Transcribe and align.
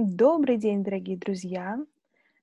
Добрый 0.00 0.58
день, 0.58 0.84
дорогие 0.84 1.18
друзья! 1.18 1.76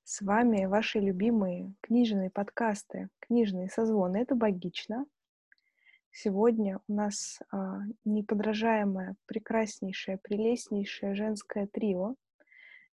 С 0.04 0.20
вами 0.20 0.66
ваши 0.66 1.00
любимые 1.00 1.74
книжные 1.80 2.30
подкасты 2.30 3.08
«Книжные 3.22 3.70
созвоны». 3.70 4.18
Это 4.18 4.36
«Богично». 4.36 5.06
Сегодня 6.12 6.82
у 6.90 6.94
нас 6.94 7.40
а, 7.54 7.80
неподражаемое, 8.04 9.16
прекраснейшее, 9.26 10.18
прелестнейшее 10.18 11.16
женское 11.16 11.66
трио. 11.68 12.16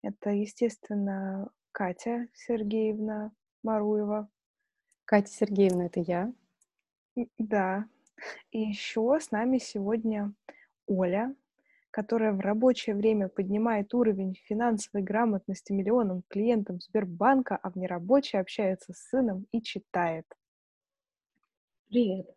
Это, 0.02 0.30
естественно, 0.30 1.52
Катя 1.70 2.26
Сергеевна 2.34 3.30
Маруева. 3.62 4.28
Катя 5.04 5.30
Сергеевна, 5.30 5.86
это 5.86 6.00
я. 6.00 6.32
Да. 7.38 7.86
И 8.50 8.58
еще 8.58 9.20
с 9.20 9.30
нами 9.30 9.58
сегодня 9.58 10.32
Оля, 10.88 11.32
которая 11.98 12.32
в 12.32 12.38
рабочее 12.38 12.94
время 12.94 13.28
поднимает 13.28 13.92
уровень 13.92 14.36
финансовой 14.44 15.02
грамотности 15.02 15.72
миллионам 15.72 16.22
клиентам 16.28 16.80
Сбербанка, 16.80 17.58
а 17.60 17.70
в 17.70 17.76
нерабочее 17.76 18.40
общается 18.40 18.92
с 18.92 19.08
сыном 19.08 19.46
и 19.50 19.60
читает. 19.60 20.24
Привет. 21.88 22.30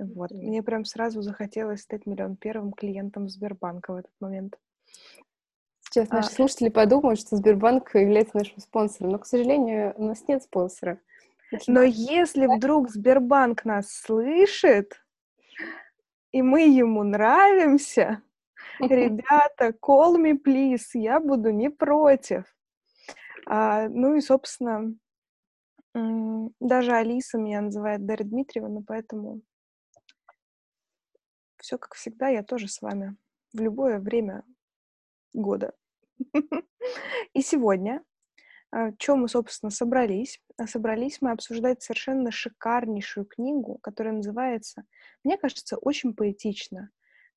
Вот. 0.00 0.30
Привет. 0.30 0.48
Мне 0.48 0.64
прям 0.64 0.84
сразу 0.84 1.22
захотелось 1.22 1.82
стать 1.82 2.06
миллион 2.06 2.34
первым 2.34 2.72
клиентом 2.72 3.28
Сбербанка 3.28 3.92
в 3.92 3.96
этот 3.98 4.12
момент. 4.18 4.58
Сейчас 5.82 6.08
а... 6.10 6.16
наши 6.16 6.30
слушатели 6.30 6.70
подумают, 6.70 7.20
что 7.20 7.36
Сбербанк 7.36 7.94
является 7.94 8.36
нашим 8.36 8.58
спонсором, 8.58 9.12
но, 9.12 9.20
к 9.20 9.26
сожалению, 9.26 9.94
у 9.96 10.02
нас 10.06 10.26
нет 10.26 10.42
спонсора. 10.42 10.98
Но 11.68 11.82
если 11.82 12.48
вдруг 12.48 12.90
Сбербанк 12.90 13.64
нас 13.64 13.92
слышит, 13.92 15.00
и 16.32 16.42
мы 16.42 16.62
ему 16.62 17.04
нравимся, 17.04 18.24
ребята, 18.80 19.72
call 19.80 20.16
me, 20.16 20.38
please, 20.38 20.90
я 20.94 21.20
буду 21.20 21.50
не 21.50 21.70
против. 21.70 22.44
А, 23.46 23.88
ну 23.88 24.14
и, 24.14 24.20
собственно, 24.20 24.94
даже 26.60 26.92
Алиса 26.92 27.38
меня 27.38 27.62
называет 27.62 28.06
Дарья 28.06 28.24
Дмитриевна, 28.24 28.82
поэтому 28.86 29.42
все 31.56 31.78
как 31.78 31.94
всегда, 31.94 32.28
я 32.28 32.42
тоже 32.42 32.68
с 32.68 32.80
вами 32.80 33.16
в 33.52 33.60
любое 33.60 33.98
время 33.98 34.44
года. 35.32 35.72
И 37.34 37.42
сегодня, 37.42 38.02
а, 38.70 38.92
чем 38.98 39.20
мы, 39.20 39.28
собственно, 39.28 39.70
собрались? 39.70 40.40
А 40.56 40.66
собрались 40.66 41.18
мы 41.20 41.32
обсуждать 41.32 41.82
совершенно 41.82 42.30
шикарнейшую 42.30 43.26
книгу, 43.26 43.78
которая 43.82 44.14
называется, 44.14 44.84
мне 45.24 45.36
кажется, 45.36 45.76
очень 45.76 46.14
поэтично 46.14 46.90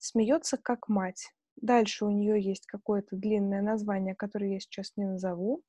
смеется 0.04 0.58
как 0.58 0.90
мать. 0.90 1.34
Дальше 1.56 2.06
у 2.06 2.12
нее 2.12 2.42
есть 2.42 2.66
какое-то 2.66 3.16
длинное 3.16 3.62
название, 3.62 4.16
которое 4.16 4.54
я 4.54 4.60
сейчас 4.60 4.92
не 4.98 5.06
назову. 5.06 5.64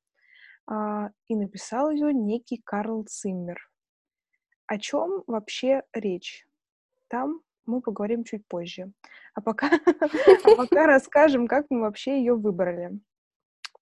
А, 0.67 1.11
и 1.27 1.35
написал 1.35 1.89
ее 1.89 2.13
некий 2.13 2.61
Карл 2.63 3.05
Циммер. 3.07 3.69
О 4.67 4.77
чем 4.77 5.23
вообще 5.27 5.83
речь? 5.93 6.45
Там 7.07 7.41
мы 7.65 7.81
поговорим 7.81 8.23
чуть 8.23 8.45
позже. 8.47 8.91
А 9.35 9.41
пока, 9.41 9.67
а 10.49 10.55
пока 10.55 10.85
расскажем, 10.87 11.47
как 11.47 11.67
мы 11.69 11.81
вообще 11.81 12.17
ее 12.17 12.35
выбрали. 12.35 12.99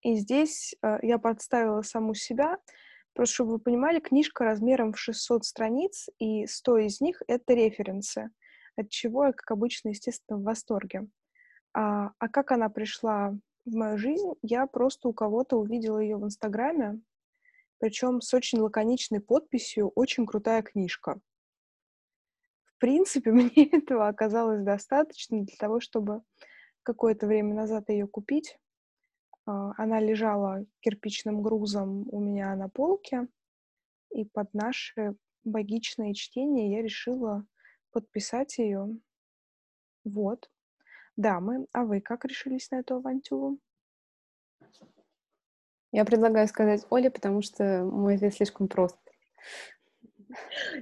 И 0.01 0.15
здесь 0.17 0.75
э, 0.83 0.99
я 1.01 1.17
подставила 1.17 1.81
саму 1.81 2.13
себя, 2.13 2.57
просто 3.13 3.35
чтобы 3.35 3.53
вы 3.53 3.59
понимали, 3.59 3.99
книжка 3.99 4.43
размером 4.43 4.93
в 4.93 4.99
600 4.99 5.45
страниц, 5.45 6.09
и 6.19 6.45
100 6.45 6.77
из 6.79 7.01
них— 7.01 7.21
это 7.27 7.53
референсы 7.53 8.29
от 8.75 8.89
чего 8.89 9.25
я, 9.25 9.33
как 9.33 9.51
обычно, 9.51 9.89
естественно, 9.89 10.39
в 10.39 10.43
восторге. 10.43 11.07
А, 11.73 12.11
а 12.19 12.29
как 12.29 12.51
она 12.51 12.69
пришла 12.69 13.37
в 13.65 13.73
мою 13.73 13.97
жизнь, 13.97 14.33
я 14.41 14.67
просто 14.67 15.07
у 15.07 15.13
кого-то 15.13 15.57
увидела 15.57 15.99
ее 15.99 16.17
в 16.17 16.25
Инстаграме, 16.25 17.01
причем 17.79 18.21
с 18.21 18.33
очень 18.33 18.59
лаконичной 18.59 19.19
подписью 19.19 19.91
«Очень 19.95 20.25
крутая 20.25 20.61
книжка». 20.61 21.19
В 22.63 22.77
принципе, 22.77 23.31
мне 23.31 23.69
этого 23.71 24.07
оказалось 24.07 24.63
достаточно 24.63 25.41
для 25.41 25.55
того, 25.57 25.79
чтобы 25.79 26.21
какое-то 26.83 27.27
время 27.27 27.53
назад 27.53 27.89
ее 27.89 28.07
купить. 28.07 28.57
А, 29.45 29.73
она 29.77 29.99
лежала 29.99 30.65
кирпичным 30.81 31.41
грузом 31.41 32.07
у 32.09 32.19
меня 32.19 32.55
на 32.55 32.69
полке, 32.69 33.27
и 34.11 34.25
под 34.25 34.53
наше 34.53 35.15
богичное 35.43 36.13
чтение 36.13 36.71
я 36.71 36.81
решила 36.81 37.45
подписать 37.93 38.57
ее. 38.57 38.89
Вот. 40.03 40.49
Дамы, 41.15 41.67
а 41.71 41.85
вы 41.85 42.01
как 42.01 42.25
решились 42.25 42.69
на 42.71 42.79
эту 42.79 42.95
авантюру? 42.95 43.59
Я 45.91 46.05
предлагаю 46.05 46.47
сказать 46.47 46.85
Оле, 46.89 47.11
потому 47.11 47.43
что 47.43 47.83
мой 47.85 48.15
ответ 48.15 48.33
слишком 48.33 48.67
прост. 48.67 48.97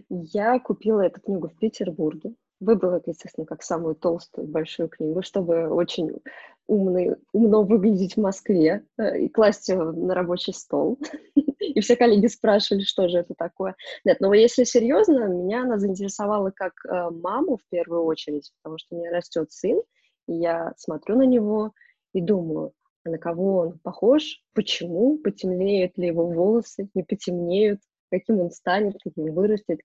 Я 0.09 0.57
купила 0.59 1.01
эту 1.01 1.19
книгу 1.19 1.49
в 1.49 1.57
Петербурге. 1.57 2.33
Выбрала 2.61 2.97
это, 2.97 3.09
естественно, 3.09 3.45
как 3.45 3.63
самую 3.63 3.95
толстую 3.95 4.47
большую 4.47 4.87
книгу, 4.87 5.21
чтобы 5.21 5.67
очень 5.67 6.21
умный, 6.67 7.15
умно 7.33 7.63
выглядеть 7.63 8.15
в 8.15 8.21
Москве 8.21 8.85
э, 8.97 9.19
и 9.21 9.29
класть 9.29 9.67
ее 9.67 9.91
на 9.91 10.13
рабочий 10.13 10.53
стол. 10.53 10.97
И 11.73 11.79
все 11.81 11.95
коллеги 11.95 12.27
спрашивали, 12.27 12.83
что 12.83 13.07
же 13.07 13.19
это 13.19 13.33
такое. 13.37 13.75
Нет, 14.05 14.19
но 14.19 14.33
если 14.33 14.63
серьезно, 14.63 15.27
меня 15.27 15.61
она 15.63 15.77
заинтересовала 15.77 16.51
как 16.51 16.73
э, 16.85 17.09
маму 17.11 17.57
в 17.57 17.69
первую 17.69 18.03
очередь, 18.03 18.51
потому 18.61 18.77
что 18.77 18.95
у 18.95 18.99
меня 18.99 19.11
растет 19.11 19.51
сын, 19.51 19.81
и 20.27 20.33
я 20.33 20.73
смотрю 20.77 21.17
на 21.17 21.25
него 21.25 21.71
и 22.13 22.21
думаю, 22.21 22.73
а 23.05 23.09
на 23.09 23.17
кого 23.17 23.57
он 23.57 23.79
похож, 23.79 24.41
почему, 24.53 25.17
потемнеют 25.17 25.97
ли 25.97 26.07
его 26.07 26.27
волосы, 26.27 26.89
не 26.93 27.03
потемнеют, 27.03 27.79
каким 28.11 28.39
он 28.39 28.51
станет, 28.51 28.97
каким 29.03 29.33
вырастет. 29.33 29.79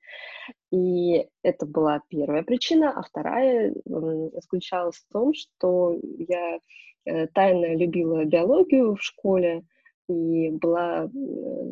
И 0.71 1.29
это 1.43 1.65
была 1.65 2.03
первая 2.09 2.43
причина. 2.43 2.93
А 2.93 3.03
вторая 3.03 3.75
заключалась 3.85 4.97
в 4.97 5.13
том, 5.13 5.33
что 5.33 5.99
я 6.19 6.59
э, 7.05 7.27
тайно 7.29 7.77
любила 7.77 8.25
биологию 8.25 8.97
в 8.97 9.03
школе, 9.03 9.65
и 10.09 10.51
была 10.51 11.11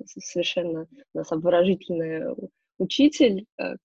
совершенно 0.06 0.87
у 1.15 1.19
нас 1.19 1.31
обворожительная 1.33 2.34
учитель, 2.78 3.47
э, 3.59 3.77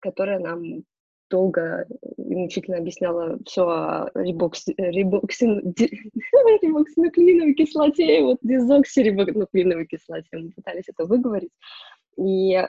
которая 0.00 0.38
нам 0.38 0.84
долго 1.30 1.86
и 2.16 2.34
мучительно 2.34 2.78
объясняла 2.78 3.38
все 3.46 3.62
о 3.66 4.10
рибокси, 4.14 4.74
рибоксин, 4.76 5.74
рибоксинуклеиновой 6.62 7.54
кислоте 7.54 8.22
вот 8.22 8.38
дезоксирибонуклеиновой 8.42 9.86
кислоте. 9.86 10.28
Мы 10.36 10.50
пытались 10.50 10.88
это 10.88 11.06
выговорить. 11.06 11.50
И 12.16 12.54
э, 12.54 12.68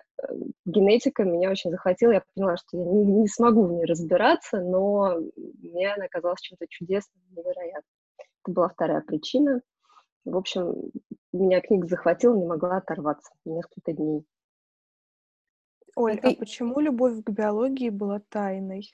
генетика 0.66 1.24
меня 1.24 1.52
очень 1.52 1.70
захватила. 1.70 2.14
Я 2.14 2.24
поняла, 2.34 2.58
что 2.58 2.78
я 2.78 2.86
не, 2.86 3.06
не 3.06 3.28
смогу 3.28 3.64
в 3.68 3.72
ней 3.74 3.86
разбираться, 3.86 4.60
но 4.60 5.18
мне 5.62 5.94
она 5.94 6.08
казалась 6.08 6.42
чем-то 6.42 6.66
чудесным, 6.68 7.22
невероятным. 7.32 7.84
Это 8.18 8.52
была 8.52 8.70
вторая 8.70 9.02
причина. 9.02 9.62
В 10.26 10.36
общем, 10.36 10.92
меня 11.32 11.62
книга 11.62 11.88
захватила, 11.88 12.36
не 12.36 12.46
могла 12.46 12.78
оторваться 12.78 13.32
несколько 13.46 13.94
дней. 13.94 14.26
Оль, 15.96 16.20
а 16.20 16.34
почему 16.34 16.80
любовь 16.80 17.24
к 17.24 17.30
биологии 17.30 17.90
была 17.90 18.20
тайной? 18.30 18.92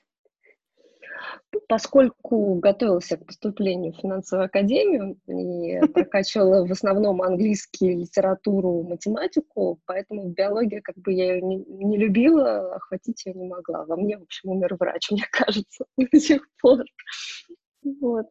Поскольку 1.68 2.54
готовилась 2.56 3.08
к 3.08 3.24
поступлению 3.24 3.92
в 3.92 3.96
финансовую 3.96 4.46
академию 4.46 5.18
и 5.26 5.80
прокачивала 5.92 6.66
в 6.66 6.70
основном 6.70 7.22
английский, 7.22 7.94
литературу, 7.94 8.82
математику, 8.82 9.80
поэтому 9.86 10.28
биология, 10.28 10.80
как 10.80 10.96
бы 10.96 11.12
я 11.12 11.34
ее 11.34 11.42
не, 11.42 11.56
не 11.64 11.96
любила, 11.96 12.74
охватить 12.74 13.24
ее 13.24 13.34
не 13.34 13.48
могла. 13.48 13.84
Во 13.84 13.96
мне, 13.96 14.18
в 14.18 14.22
общем, 14.22 14.50
умер 14.50 14.76
врач, 14.78 15.10
мне 15.10 15.24
кажется, 15.30 15.86
до 15.96 16.20
сих 16.20 16.46
пор. 16.60 16.84
Вот. 17.82 18.26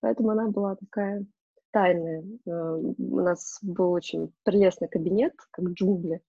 Поэтому 0.00 0.30
она 0.30 0.48
была 0.48 0.76
такая 0.76 1.24
тайная. 1.70 2.24
Э, 2.46 2.50
у 2.50 3.20
нас 3.20 3.58
был 3.62 3.92
очень 3.92 4.32
прелестный 4.44 4.88
кабинет, 4.88 5.34
как 5.50 5.64
джунгли 5.66 6.22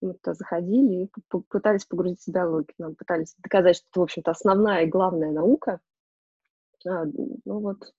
мы 0.00 0.14
туда 0.14 0.34
заходили 0.34 1.04
и 1.04 1.10
пытались 1.48 1.84
погрузиться 1.84 2.30
в 2.30 2.34
биологию. 2.34 2.74
Нам 2.78 2.94
пытались 2.94 3.34
доказать, 3.38 3.76
что 3.76 3.88
это, 3.88 4.00
в 4.00 4.02
общем-то, 4.02 4.30
основная 4.30 4.84
и 4.84 4.88
главная 4.90 5.32
наука. 5.32 5.80
А, 6.86 7.04
ну 7.04 7.60
вот, 7.60 7.94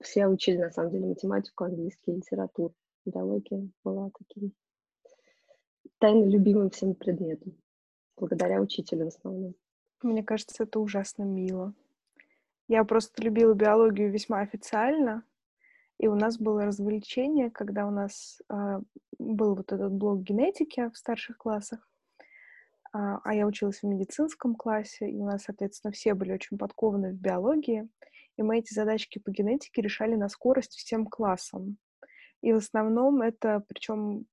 все 0.00 0.26
учили, 0.26 0.58
на 0.58 0.70
самом 0.70 0.90
деле, 0.90 1.06
математику, 1.06 1.64
английский, 1.64 2.12
литературу. 2.12 2.74
Биология 3.04 3.68
была 3.84 4.10
таким 4.18 4.52
тайно 5.98 6.24
любимым 6.24 6.70
всем 6.70 6.94
предметом, 6.94 7.54
благодаря 8.16 8.60
учителю 8.60 9.04
в 9.04 9.08
основном. 9.08 9.54
Мне 10.02 10.22
кажется, 10.22 10.64
это 10.64 10.80
ужасно 10.80 11.24
мило. 11.24 11.74
Я 12.66 12.84
просто 12.84 13.22
любила 13.22 13.52
биологию 13.52 14.10
весьма 14.10 14.40
официально, 14.40 15.22
и 15.98 16.08
у 16.08 16.14
нас 16.14 16.38
было 16.38 16.64
развлечение, 16.64 17.50
когда 17.50 17.86
у 17.86 17.90
нас 17.90 18.40
э, 18.50 18.80
был 19.18 19.54
вот 19.54 19.72
этот 19.72 19.92
блок 19.92 20.22
генетики 20.22 20.90
в 20.90 20.96
старших 20.96 21.36
классах, 21.36 21.88
а, 22.92 23.20
а 23.24 23.34
я 23.34 23.46
училась 23.46 23.80
в 23.82 23.86
медицинском 23.86 24.54
классе, 24.54 25.10
и 25.10 25.20
у 25.20 25.24
нас, 25.24 25.42
соответственно, 25.44 25.92
все 25.92 26.14
были 26.14 26.32
очень 26.32 26.56
подкованы 26.56 27.12
в 27.12 27.16
биологии. 27.16 27.88
и 28.36 28.42
мы 28.42 28.58
эти 28.58 28.72
задачки 28.72 29.18
по 29.18 29.30
генетике 29.30 29.82
решали 29.82 30.14
на 30.16 30.28
скорость 30.28 30.74
всем 30.74 31.06
классом. 31.06 31.78
И 32.40 32.52
в 32.52 32.56
основном 32.56 33.22
это, 33.22 33.64
причем 33.68 34.26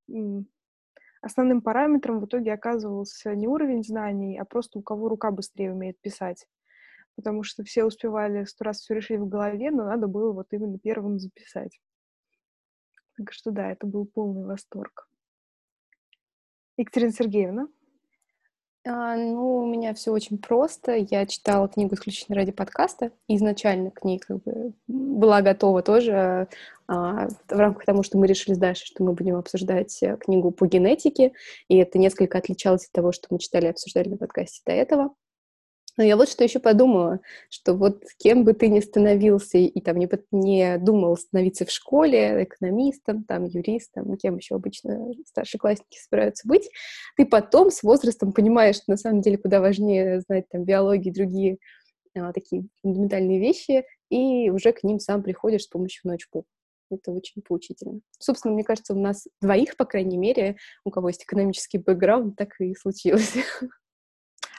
основным 1.22 1.62
параметром 1.62 2.20
в 2.20 2.26
итоге 2.26 2.52
оказывался 2.52 3.34
не 3.34 3.48
уровень 3.48 3.84
знаний, 3.84 4.38
а 4.38 4.44
просто 4.44 4.78
у 4.78 4.82
кого 4.82 5.08
рука 5.08 5.30
быстрее 5.30 5.72
умеет 5.72 6.00
писать. 6.00 6.46
Потому 7.16 7.42
что 7.42 7.62
все 7.64 7.84
успевали 7.84 8.44
сто 8.44 8.64
раз 8.64 8.80
все 8.80 8.94
решить 8.94 9.20
в 9.20 9.28
голове, 9.28 9.70
но 9.70 9.84
надо 9.84 10.06
было 10.06 10.32
вот 10.32 10.46
именно 10.50 10.78
первым 10.78 11.18
записать. 11.18 11.78
Так 13.16 13.32
что 13.32 13.50
да, 13.50 13.70
это 13.70 13.86
был 13.86 14.06
полный 14.06 14.46
восторг. 14.46 15.08
Екатерина 16.76 17.12
Сергеевна? 17.12 17.68
А, 18.84 19.14
ну, 19.16 19.58
у 19.58 19.66
меня 19.66 19.94
все 19.94 20.10
очень 20.10 20.38
просто. 20.38 20.96
Я 20.96 21.24
читала 21.26 21.68
книгу 21.68 21.94
исключительно 21.94 22.36
ради 22.36 22.50
подкаста. 22.50 23.12
Изначально 23.28 23.92
к 23.92 24.02
ней 24.02 24.18
как 24.18 24.42
бы 24.42 24.72
была 24.88 25.40
готова 25.40 25.82
тоже 25.82 26.48
а, 26.88 27.28
в 27.28 27.52
рамках 27.52 27.84
того, 27.84 28.02
что 28.02 28.18
мы 28.18 28.26
решили 28.26 28.54
дальше, 28.54 28.86
что 28.86 29.04
мы 29.04 29.12
будем 29.12 29.36
обсуждать 29.36 30.02
э, 30.02 30.16
книгу 30.16 30.50
по 30.50 30.66
генетике. 30.66 31.32
И 31.68 31.76
это 31.76 31.98
несколько 31.98 32.38
отличалось 32.38 32.86
от 32.86 32.92
того, 32.92 33.12
что 33.12 33.28
мы 33.30 33.38
читали 33.38 33.66
и 33.66 33.70
обсуждали 33.70 34.08
на 34.08 34.16
подкасте 34.16 34.62
до 34.66 34.72
этого. 34.72 35.14
Но 35.98 36.04
я 36.04 36.16
вот 36.16 36.28
что 36.28 36.42
еще 36.42 36.58
подумала, 36.58 37.20
что 37.50 37.74
вот 37.74 38.02
кем 38.18 38.44
бы 38.44 38.54
ты 38.54 38.68
ни 38.68 38.80
становился 38.80 39.58
и, 39.58 39.80
там 39.80 39.98
не, 39.98 40.08
не 40.30 40.78
думал 40.78 41.16
становиться 41.16 41.66
в 41.66 41.70
школе, 41.70 42.44
экономистом, 42.44 43.24
там, 43.24 43.44
юристом, 43.44 44.16
кем 44.16 44.36
еще 44.36 44.54
обычно 44.54 45.12
старшеклассники 45.26 45.98
собираются 45.98 46.48
быть, 46.48 46.70
ты 47.16 47.26
потом 47.26 47.70
с 47.70 47.82
возрастом 47.82 48.32
понимаешь, 48.32 48.76
что 48.76 48.84
на 48.88 48.96
самом 48.96 49.20
деле 49.20 49.36
куда 49.36 49.60
важнее 49.60 50.20
знать 50.20 50.48
там 50.48 50.64
биологию 50.64 51.12
и 51.12 51.14
другие 51.14 51.58
а, 52.14 52.32
такие 52.32 52.66
фундаментальные 52.82 53.40
вещи, 53.40 53.84
и 54.10 54.50
уже 54.50 54.72
к 54.72 54.82
ним 54.82 54.98
сам 54.98 55.22
приходишь 55.22 55.64
с 55.64 55.68
помощью 55.68 56.02
научпоп. 56.08 56.46
Это 56.90 57.10
очень 57.10 57.40
поучительно. 57.40 58.00
Собственно, 58.18 58.52
мне 58.52 58.64
кажется, 58.64 58.92
у 58.92 59.00
нас 59.00 59.26
двоих, 59.40 59.76
по 59.76 59.86
крайней 59.86 60.18
мере, 60.18 60.56
у 60.84 60.90
кого 60.90 61.08
есть 61.08 61.24
экономический 61.24 61.78
бэкграунд, 61.78 62.36
так 62.36 62.60
и 62.60 62.74
случилось. 62.74 63.34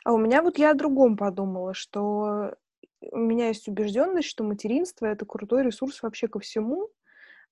А 0.05 0.11
у 0.13 0.17
меня 0.17 0.41
вот 0.41 0.57
я 0.57 0.71
о 0.71 0.73
другом 0.73 1.15
подумала, 1.17 1.73
что 1.73 2.53
у 3.11 3.17
меня 3.17 3.47
есть 3.47 3.67
убежденность, 3.67 4.27
что 4.29 4.43
материнство 4.43 5.05
это 5.05 5.25
крутой 5.25 5.63
ресурс 5.63 6.01
вообще 6.03 6.27
ко 6.27 6.39
всему, 6.39 6.89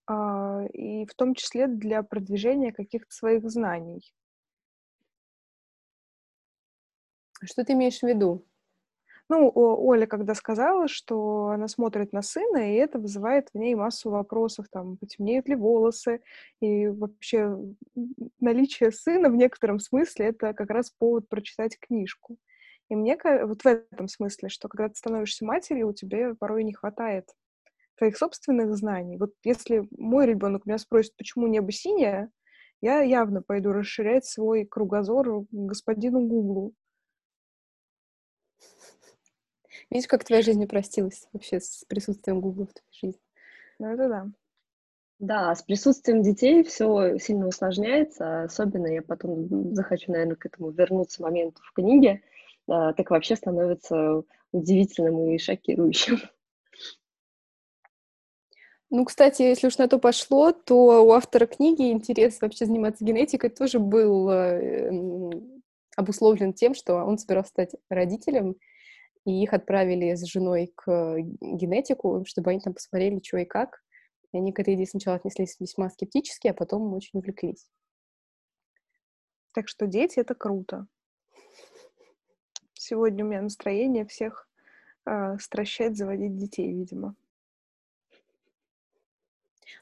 а, 0.08 0.66
и 0.74 1.06
в 1.08 1.16
том 1.16 1.36
числе 1.36 1.68
для 1.68 2.04
продвижения 2.04 2.74
каких-то 2.74 3.14
своих 3.14 3.50
знаний. 3.50 4.12
Что 7.44 7.64
ты 7.64 7.74
имеешь 7.74 8.00
в 8.00 8.04
виду? 8.04 8.46
Ну, 9.34 9.50
Оля 9.56 10.08
когда 10.08 10.36
сказала, 10.36 10.90
что 10.90 11.52
она 11.54 11.70
смотрит 11.70 12.12
на 12.12 12.22
сына, 12.22 12.70
и 12.70 12.76
это 12.76 13.00
вызывает 13.00 13.48
в 13.54 13.58
ней 13.58 13.76
массу 13.76 14.10
вопросов, 14.10 14.66
там, 14.70 14.98
потемнеют 14.98 15.48
ли 15.48 15.56
волосы, 15.56 16.20
и 16.60 16.90
вообще 16.90 17.58
наличие 18.42 18.92
сына 18.92 19.30
в 19.30 19.36
некотором 19.36 19.80
смысле 19.80 20.26
это 20.26 20.54
как 20.54 20.70
раз 20.70 20.92
повод 20.92 21.30
прочитать 21.30 21.80
книжку. 21.80 22.36
И 22.90 22.96
мне 22.98 23.18
вот 23.46 23.62
в 23.62 23.66
этом 23.66 24.10
смысле, 24.10 24.50
что 24.50 24.68
когда 24.68 24.90
ты 24.90 24.96
становишься 24.96 25.46
матерью, 25.46 25.88
у 25.88 25.94
тебя 25.94 26.36
порой 26.38 26.66
не 26.66 26.74
хватает 26.74 27.30
твоих 27.96 28.18
собственных 28.18 28.76
знаний. 28.76 29.16
Вот 29.16 29.32
если 29.46 29.88
мой 29.98 30.26
ребенок 30.26 30.66
меня 30.66 30.78
спросит, 30.78 31.16
почему 31.16 31.48
небо 31.48 31.72
синее, 31.72 32.32
я 32.82 33.02
явно 33.02 33.42
пойду 33.42 33.72
расширять 33.72 34.26
свой 34.26 34.66
кругозор 34.66 35.46
господину 35.52 36.20
Гуглу. 36.20 36.74
Видишь, 39.92 40.08
как 40.08 40.24
твоя 40.24 40.42
жизнь 40.42 40.64
упростилась 40.64 41.28
вообще 41.34 41.60
с 41.60 41.84
присутствием 41.88 42.40
Гугла 42.40 42.66
в 42.66 42.74
твоей 42.74 42.94
жизни? 42.94 43.22
Ну, 43.78 43.88
это 43.94 44.08
да. 44.08 44.28
Да, 45.20 45.54
с 45.54 45.62
присутствием 45.62 46.24
детей 46.24 46.64
все 46.64 47.18
сильно 47.20 47.48
усложняется, 47.48 48.44
особенно 48.44 48.88
я 48.88 49.02
потом 49.04 49.76
захочу, 49.76 50.12
наверное, 50.12 50.36
к 50.36 50.46
этому 50.46 50.72
вернуться 50.72 51.22
моменту 51.22 51.62
в 51.64 51.74
книге, 51.74 52.24
а, 52.68 52.94
так 52.94 53.12
вообще 53.12 53.36
становится 53.36 54.24
удивительным 54.52 55.30
и 55.30 55.38
шокирующим. 55.38 56.20
Ну, 58.90 59.06
кстати, 59.06 59.42
если 59.44 59.68
уж 59.68 59.78
на 59.78 59.88
то 59.88 60.00
пошло, 60.00 60.52
то 60.52 61.06
у 61.06 61.12
автора 61.12 61.46
книги 61.46 61.92
интерес 61.92 62.42
вообще 62.42 62.66
заниматься 62.66 63.06
генетикой 63.06 63.50
тоже 63.50 63.80
был 63.80 64.30
э, 64.30 64.92
обусловлен 65.96 66.54
тем, 66.54 66.74
что 66.74 66.96
он 66.96 67.18
собирался 67.18 67.52
стать 67.52 67.76
родителем, 67.90 68.56
и 69.26 69.44
их 69.44 69.54
отправили 69.54 70.16
с 70.16 70.26
женой 70.26 70.72
к 70.76 71.18
генетику, 71.42 72.24
чтобы 72.26 72.52
они 72.52 72.60
там 72.60 72.74
посмотрели, 72.74 73.22
что 73.24 73.38
и 73.38 73.46
как. 73.46 73.82
И 74.32 74.38
они 74.38 74.54
к 74.54 74.60
этой 74.60 74.76
идее 74.76 74.88
сначала 74.88 75.18
отнеслись 75.18 75.60
весьма 75.60 75.90
скептически, 75.90 76.48
а 76.48 76.54
потом 76.54 76.94
очень 76.94 77.20
увлеклись. 77.20 77.68
Так 79.54 79.68
что 79.68 79.86
дети— 79.86 80.20
это 80.22 80.34
круто. 80.34 80.88
Сегодня 82.74 83.26
у 83.26 83.28
меня 83.28 83.42
настроение 83.42 84.06
всех 84.06 84.50
э, 85.06 85.38
стращать, 85.40 85.98
заводить 85.98 86.38
детей, 86.38 86.72
видимо. 86.74 87.16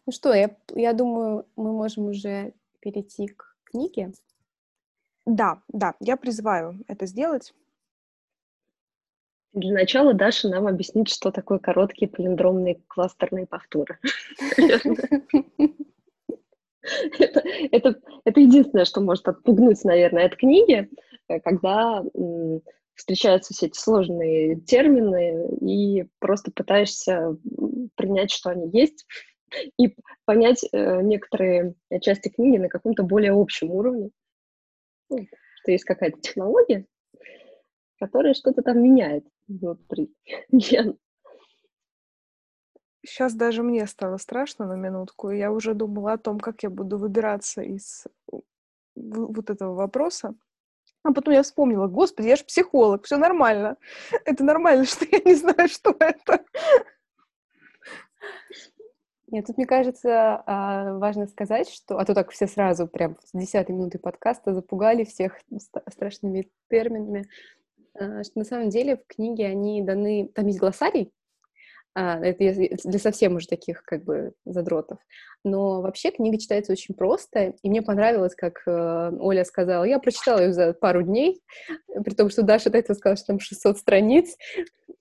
Ну 0.05 0.11
что, 0.11 0.33
я, 0.33 0.55
я 0.75 0.93
думаю, 0.93 1.45
мы 1.55 1.71
можем 1.71 2.05
уже 2.05 2.53
перейти 2.79 3.27
к 3.27 3.55
книге. 3.65 4.11
Да, 5.25 5.61
да, 5.67 5.95
я 5.99 6.17
призываю 6.17 6.83
это 6.87 7.05
сделать. 7.05 7.53
Для 9.53 9.73
начала 9.73 10.13
Даша 10.13 10.47
нам 10.47 10.67
объяснит, 10.67 11.09
что 11.09 11.31
такое 11.31 11.57
короткие 11.59 12.09
палиндромные 12.09 12.81
кластерные 12.87 13.47
повторы. 13.47 13.97
Это, 17.19 17.43
это, 17.71 17.99
это 18.25 18.39
единственное, 18.39 18.85
что 18.85 19.01
может 19.01 19.27
отпугнуть, 19.27 19.83
наверное, 19.83 20.25
от 20.25 20.35
книги, 20.35 20.89
э, 21.27 21.39
когда 21.41 22.03
встречаются 22.95 23.53
все 23.53 23.67
эти 23.67 23.77
сложные 23.77 24.59
термины 24.61 25.57
и 25.61 26.07
просто 26.19 26.51
пытаешься 26.51 27.37
принять, 27.95 28.31
что 28.31 28.49
они 28.49 28.69
есть, 28.71 29.05
и 29.77 29.95
понять 30.25 30.65
э, 30.71 31.01
некоторые 31.01 31.75
части 32.01 32.29
книги 32.29 32.57
на 32.57 32.69
каком-то 32.69 33.03
более 33.03 33.33
общем 33.33 33.71
уровне. 33.71 34.09
Ну, 35.09 35.27
что 35.61 35.71
есть 35.71 35.83
какая-то 35.83 36.19
технология, 36.21 36.85
которая 37.99 38.33
что-то 38.33 38.61
там 38.61 38.81
меняет 38.81 39.25
внутри 39.49 40.13
Сейчас 43.05 43.33
даже 43.33 43.63
мне 43.63 43.85
стало 43.87 44.17
страшно 44.17 44.65
на 44.67 44.75
минутку, 44.75 45.31
и 45.31 45.37
я 45.37 45.51
уже 45.51 45.73
думала 45.73 46.13
о 46.13 46.17
том, 46.17 46.39
как 46.39 46.63
я 46.63 46.69
буду 46.69 46.97
выбираться 46.97 47.61
из 47.61 48.05
вот 48.95 49.49
этого 49.49 49.73
вопроса. 49.73 50.35
А 51.03 51.13
потом 51.13 51.33
я 51.33 51.43
вспомнила, 51.43 51.87
господи, 51.87 52.27
я 52.27 52.35
же 52.35 52.43
психолог, 52.43 53.05
все 53.05 53.17
нормально. 53.17 53.77
Это 54.25 54.43
нормально, 54.43 54.85
что 54.85 55.05
я 55.09 55.19
не 55.25 55.35
знаю, 55.35 55.67
что 55.69 55.95
это. 55.99 56.43
Нет, 59.31 59.45
тут, 59.45 59.57
мне 59.57 59.67
кажется, 59.67 60.43
а, 60.47 60.97
важно 60.97 61.27
сказать, 61.27 61.69
что... 61.69 61.99
А 61.99 62.05
то 62.05 62.15
так 62.15 62.31
все 62.31 62.47
сразу, 62.47 62.87
прям 62.87 63.15
с 63.23 63.37
десятой 63.37 63.73
минуты 63.73 63.99
подкаста 63.99 64.55
запугали 64.55 65.03
всех 65.03 65.39
страшными 65.87 66.49
терминами. 66.67 67.29
А, 67.99 68.23
что 68.23 68.39
на 68.39 68.45
самом 68.45 68.69
деле 68.69 68.97
в 68.97 69.05
книге 69.07 69.47
они 69.47 69.81
даны, 69.81 70.29
там 70.33 70.47
есть 70.47 70.59
глоссарий, 70.59 71.11
а, 71.93 72.19
это 72.23 72.77
для 72.85 72.99
совсем 72.99 73.35
уже 73.35 73.47
таких 73.47 73.83
как 73.83 74.03
бы 74.03 74.33
задротов. 74.45 74.99
Но 75.43 75.81
вообще 75.81 76.11
книга 76.11 76.37
читается 76.37 76.71
очень 76.71 76.95
просто, 76.95 77.55
и 77.61 77.69
мне 77.69 77.81
понравилось, 77.81 78.35
как 78.35 78.61
э, 78.67 79.11
Оля 79.19 79.43
сказала, 79.43 79.83
я 79.85 79.99
прочитала 79.99 80.39
ее 80.39 80.53
за 80.53 80.73
пару 80.73 81.01
дней, 81.01 81.41
при 82.03 82.13
том, 82.13 82.29
что 82.29 82.43
Даша 82.43 82.69
до 82.69 82.77
этого 82.77 82.95
сказала, 82.95 83.17
что 83.17 83.27
там 83.27 83.39
600 83.39 83.77
страниц, 83.77 84.37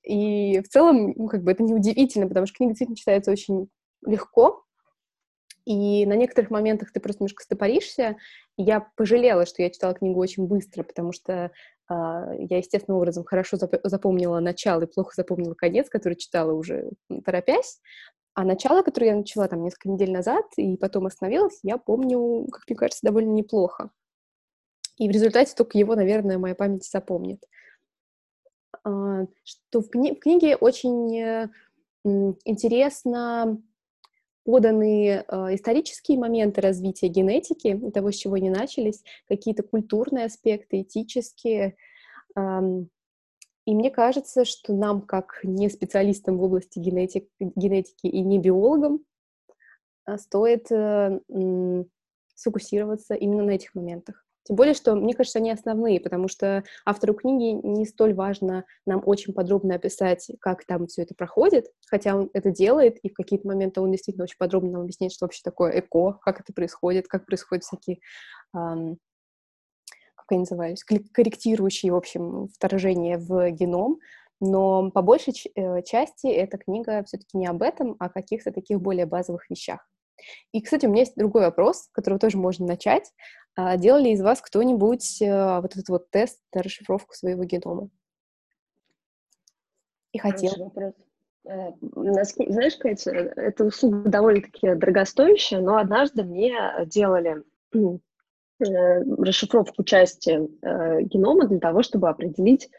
и 0.02 0.60
в 0.60 0.68
целом, 0.68 1.12
ну, 1.16 1.28
как 1.28 1.42
бы 1.42 1.52
это 1.52 1.62
неудивительно, 1.62 2.28
потому 2.28 2.46
что 2.46 2.56
книга 2.56 2.70
действительно 2.70 2.96
читается 2.96 3.30
очень 3.30 3.68
легко, 4.06 4.64
и 5.68 6.06
на 6.06 6.14
некоторых 6.14 6.50
моментах 6.50 6.92
ты 6.92 6.98
просто 6.98 7.22
немножко 7.22 7.42
стопоришься. 7.42 8.16
Я 8.56 8.88
пожалела, 8.96 9.44
что 9.44 9.62
я 9.62 9.68
читала 9.68 9.92
книгу 9.92 10.18
очень 10.18 10.46
быстро, 10.46 10.82
потому 10.82 11.12
что 11.12 11.50
а, 11.88 12.32
я 12.38 12.56
естественным 12.56 12.96
образом 12.96 13.24
хорошо 13.24 13.58
запомнила 13.84 14.40
начало 14.40 14.84
и 14.84 14.86
плохо 14.86 15.12
запомнила 15.14 15.52
конец, 15.52 15.90
который 15.90 16.14
читала 16.14 16.52
уже 16.52 16.88
торопясь. 17.22 17.82
А 18.32 18.44
начало, 18.44 18.80
которое 18.80 19.08
я 19.08 19.16
начала 19.16 19.46
там 19.46 19.62
несколько 19.62 19.90
недель 19.90 20.10
назад 20.10 20.46
и 20.56 20.78
потом 20.78 21.04
остановилась, 21.04 21.58
я 21.62 21.76
помню, 21.76 22.46
как 22.50 22.62
мне 22.66 22.76
кажется, 22.76 23.00
довольно 23.04 23.32
неплохо. 23.32 23.90
И 24.96 25.06
в 25.06 25.12
результате 25.12 25.54
только 25.54 25.76
его, 25.76 25.94
наверное, 25.96 26.38
моя 26.38 26.54
память 26.54 26.90
запомнит. 26.90 27.44
А, 28.84 29.26
что 29.44 29.82
в, 29.82 29.90
кни- 29.94 30.16
в 30.16 30.20
книге 30.20 30.56
очень 30.56 31.14
э, 31.20 31.50
интересно 32.04 33.60
поданы 34.48 35.08
э, 35.08 35.22
исторические 35.54 36.18
моменты 36.18 36.62
развития 36.62 37.08
генетики, 37.08 37.78
того, 37.92 38.10
с 38.10 38.14
чего 38.14 38.36
они 38.36 38.48
начались, 38.48 39.04
какие-то 39.28 39.62
культурные 39.62 40.24
аспекты, 40.24 40.80
этические. 40.80 41.76
И 42.34 43.74
мне 43.74 43.90
кажется, 43.90 44.46
что 44.46 44.72
нам, 44.72 45.02
как 45.02 45.40
не 45.42 45.68
специалистам 45.68 46.38
в 46.38 46.44
области 46.44 46.78
генетик, 46.78 47.28
генетики 47.38 48.06
и 48.06 48.20
не 48.22 48.38
биологам, 48.38 49.04
а, 50.06 50.16
стоит 50.16 50.72
э, 50.72 51.20
сфокусироваться 52.34 53.12
именно 53.12 53.44
на 53.44 53.50
этих 53.50 53.74
моментах. 53.74 54.24
Тем 54.48 54.56
более, 54.56 54.72
что, 54.72 54.94
мне 54.94 55.12
кажется, 55.12 55.40
они 55.40 55.50
основные, 55.50 56.00
потому 56.00 56.26
что 56.26 56.64
автору 56.86 57.12
книги 57.12 57.60
не 57.66 57.84
столь 57.84 58.14
важно 58.14 58.64
нам 58.86 59.02
очень 59.04 59.34
подробно 59.34 59.74
описать, 59.74 60.30
как 60.40 60.64
там 60.64 60.86
все 60.86 61.02
это 61.02 61.14
проходит, 61.14 61.66
хотя 61.86 62.16
он 62.16 62.30
это 62.32 62.50
делает, 62.50 62.96
и 63.02 63.10
в 63.10 63.14
какие-то 63.14 63.46
моменты 63.46 63.82
он 63.82 63.92
действительно 63.92 64.24
очень 64.24 64.38
подробно 64.38 64.70
нам 64.70 64.80
объясняет, 64.82 65.12
что 65.12 65.26
вообще 65.26 65.42
такое 65.44 65.78
ЭКО, 65.78 66.18
как 66.22 66.40
это 66.40 66.54
происходит, 66.54 67.08
как 67.08 67.26
происходят 67.26 67.62
всякие 67.62 67.98
эм, 68.56 68.96
как 70.14 70.24
они 70.30 70.40
назывались, 70.40 70.82
корректирующие, 70.82 71.92
в 71.92 71.96
общем, 71.96 72.48
вторжения 72.48 73.18
в 73.18 73.50
геном, 73.50 73.98
но 74.40 74.90
по 74.90 75.02
большей 75.02 75.34
э, 75.56 75.82
части 75.82 76.26
эта 76.26 76.56
книга 76.56 77.04
все-таки 77.04 77.36
не 77.36 77.46
об 77.46 77.60
этом, 77.60 77.96
а 77.98 78.06
о 78.06 78.08
каких-то 78.08 78.50
таких 78.50 78.80
более 78.80 79.04
базовых 79.04 79.50
вещах. 79.50 79.86
И, 80.52 80.60
кстати, 80.60 80.86
у 80.86 80.90
меня 80.90 81.00
есть 81.00 81.16
другой 81.16 81.42
вопрос, 81.42 81.84
с 81.84 81.88
которого 81.92 82.18
тоже 82.18 82.38
можно 82.38 82.66
начать. 82.66 83.12
А 83.60 83.76
делал 83.76 84.00
ли 84.00 84.12
из 84.12 84.22
вас 84.22 84.40
кто-нибудь 84.40 85.20
э, 85.20 85.60
вот 85.60 85.72
этот 85.72 85.88
вот 85.88 86.10
тест 86.10 86.40
на 86.54 86.62
расшифровку 86.62 87.12
своего 87.16 87.42
генома? 87.42 87.88
И 90.12 90.18
хотел. 90.18 90.72
Э, 91.44 91.72
знаешь, 91.82 92.76
Катя, 92.76 93.10
эта 93.10 93.64
услуга 93.64 94.08
довольно-таки 94.08 94.76
дорогостоящая, 94.76 95.58
но 95.60 95.78
однажды 95.78 96.22
мне 96.22 96.54
делали 96.86 97.42
Э, 97.74 99.02
расшифровку 99.18 99.82
части 99.82 100.38
генома 101.06 101.48
для 101.48 101.58
того, 101.58 101.82
чтобы 101.82 102.08
определить 102.08 102.70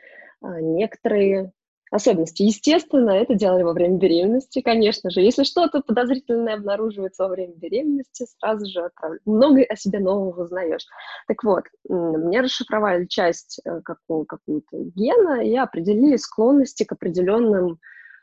некоторые 0.42 1.52
особенности. 1.92 2.44
Естественно, 2.44 3.12
это 3.12 3.36
делали 3.36 3.64
во 3.64 3.74
время 3.74 3.98
беременности, 3.98 4.62
конечно 4.62 5.10
же. 5.10 5.22
Если 5.22 5.44
что-то 5.44 5.82
подозрительное 5.82 6.56
обнаруживается 6.56 7.24
во 7.24 7.30
время 7.30 7.54
беременности, 7.56 8.28
сразу 8.40 8.66
же 8.66 8.82
отправляют. 8.82 9.26
Много 9.26 9.64
о 9.68 9.76
себе 9.76 10.00
нового 10.00 10.44
узнаешь. 10.44 10.86
Так 11.28 11.44
вот, 11.44 11.64
мне 11.88 12.42
расшифровали 12.42 13.06
часть 13.06 13.62
какого, 13.84 14.26
какого-то 14.26 14.78
гена 14.96 15.44
и 15.44 15.56
определили 15.56 16.18
склонности 16.18 16.84
к 16.84 16.92
определенным 16.92 17.80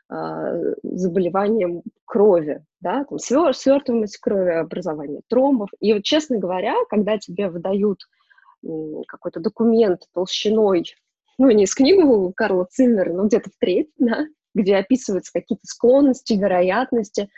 а, 0.09 0.53
заболеваниям 0.83 1.83
крови, 2.05 2.63
да, 2.79 3.03
там 3.03 3.19
свер, 3.19 3.53
свертываемость 3.53 4.17
крови, 4.19 4.51
образование 4.51 5.21
тромбов. 5.27 5.69
И 5.81 5.93
вот, 5.93 6.03
честно 6.03 6.37
говоря, 6.37 6.73
когда 6.89 7.17
тебе 7.17 7.49
выдают 7.49 7.99
какой-то 9.07 9.39
документ 9.39 10.03
толщиной, 10.13 10.85
ну, 11.37 11.49
не 11.51 11.63
из 11.63 11.75
книгу 11.75 12.31
Карла 12.35 12.67
Циммера, 12.69 13.13
но 13.13 13.25
где-то 13.25 13.49
в 13.49 13.57
треть, 13.59 13.89
да, 13.97 14.25
где 14.53 14.77
описываются 14.77 15.31
какие-то 15.33 15.65
склонности, 15.65 16.33
вероятности, 16.33 17.29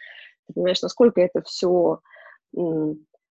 ты 0.48 0.53
понимаешь, 0.53 0.82
насколько 0.82 1.22
это 1.22 1.41
все 1.44 2.00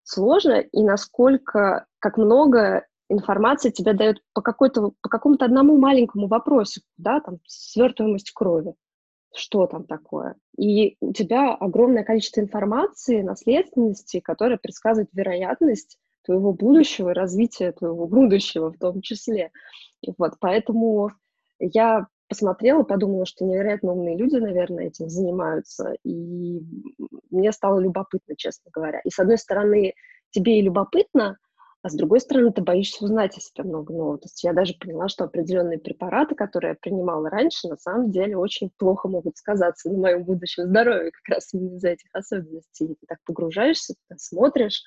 сложно 0.05 0.61
и 0.61 0.83
насколько, 0.83 1.87
как 1.99 2.17
много 2.17 2.87
информации 3.09 3.71
тебе 3.71 3.95
дают 3.95 4.23
по, 4.35 4.43
какой-то, 4.43 4.93
по 5.01 5.09
какому-то 5.09 5.45
одному 5.45 5.79
маленькому 5.79 6.29
вопросу, 6.29 6.83
да, 6.97 7.21
там, 7.21 7.39
свертываемость 7.47 8.33
крови 8.33 8.75
что 9.35 9.67
там 9.67 9.85
такое. 9.85 10.37
И 10.57 10.97
у 11.01 11.13
тебя 11.13 11.55
огромное 11.55 12.05
количество 12.05 12.41
информации, 12.41 13.23
наследственности, 13.23 14.21
которая 14.21 14.59
предсказывает 14.59 15.11
вероятность 15.13 15.99
твоего 16.29 16.53
будущего, 16.53 17.15
развития 17.15 17.73
твоего 17.73 18.07
будущего 18.07 18.71
в 18.71 18.79
том 18.79 19.01
числе. 19.01 19.51
Вот, 20.19 20.35
поэтому 20.41 21.11
я 21.59 22.07
посмотрела, 22.29 22.83
подумала, 22.83 23.25
что 23.25 23.47
невероятно 23.47 23.93
умные 23.93 24.19
люди, 24.19 24.37
наверное, 24.37 24.89
этим 24.89 25.09
занимаются, 25.09 25.95
и 26.05 26.61
мне 27.31 27.51
стало 27.53 27.81
любопытно, 27.81 28.37
честно 28.37 28.71
говоря. 28.71 29.01
И, 29.05 29.11
с 29.11 29.19
одной 29.19 29.39
стороны, 29.39 29.95
тебе 30.31 30.59
и 30.59 30.63
любопытно, 30.63 31.39
а 31.81 31.89
с 31.89 31.95
другой 31.95 32.21
стороны, 32.21 32.53
ты 32.53 32.61
боишься 32.61 33.03
узнать 33.03 33.39
о 33.39 33.41
себе 33.41 33.65
много 33.65 33.95
нового. 33.95 34.19
То 34.19 34.27
есть 34.27 34.45
я 34.45 34.53
даже 34.53 34.75
поняла, 34.75 35.09
что 35.09 35.25
определенные 35.25 35.79
препараты, 35.79 36.35
которые 36.35 36.73
я 36.73 36.77
принимала 36.79 37.31
раньше, 37.31 37.69
на 37.69 37.79
самом 37.79 38.11
деле 38.11 38.37
очень 38.37 38.71
плохо 38.77 39.09
могут 39.09 39.39
сказаться 39.39 39.89
на 39.89 39.97
моем 39.97 40.25
будущем 40.25 40.65
здоровье, 40.67 41.13
как 41.13 41.37
раз 41.37 41.55
из-за 41.55 41.89
этих 41.89 42.11
особенностей. 42.13 42.85
И 42.85 42.95
ты 42.95 43.07
так 43.07 43.19
погружаешься, 43.25 43.95
ты 44.11 44.19
смотришь, 44.19 44.83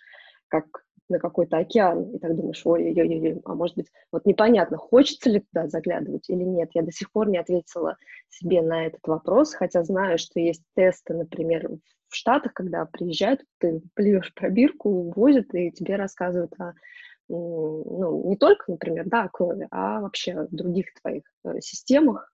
как 0.49 0.65
на 1.11 1.19
какой-то 1.19 1.57
океан, 1.57 2.09
и 2.15 2.19
так 2.19 2.35
думаешь, 2.35 2.61
ой-ой-ой, 2.65 3.41
а 3.45 3.53
может 3.53 3.75
быть, 3.75 3.91
вот 4.11 4.25
непонятно, 4.25 4.77
хочется 4.77 5.29
ли 5.29 5.41
туда 5.41 5.67
заглядывать 5.67 6.29
или 6.29 6.43
нет. 6.43 6.71
Я 6.73 6.81
до 6.81 6.91
сих 6.91 7.11
пор 7.11 7.29
не 7.29 7.37
ответила 7.37 7.97
себе 8.29 8.61
на 8.61 8.87
этот 8.87 9.05
вопрос, 9.05 9.53
хотя 9.53 9.83
знаю, 9.83 10.17
что 10.17 10.39
есть 10.39 10.63
тесты, 10.75 11.13
например, 11.13 11.69
в 12.09 12.15
Штатах, 12.15 12.53
когда 12.53 12.85
приезжают, 12.85 13.41
ты 13.59 13.81
плюешь 13.93 14.33
пробирку, 14.33 15.11
возят, 15.15 15.53
и 15.53 15.71
тебе 15.71 15.95
рассказывают 15.95 16.53
о 16.59 16.73
ну, 17.29 18.27
не 18.27 18.35
только, 18.35 18.69
например, 18.69 19.05
да, 19.07 19.29
крови, 19.29 19.65
а 19.71 20.01
вообще 20.01 20.33
о 20.33 20.47
других 20.51 20.93
твоих 21.01 21.23
э, 21.45 21.61
системах, 21.61 22.33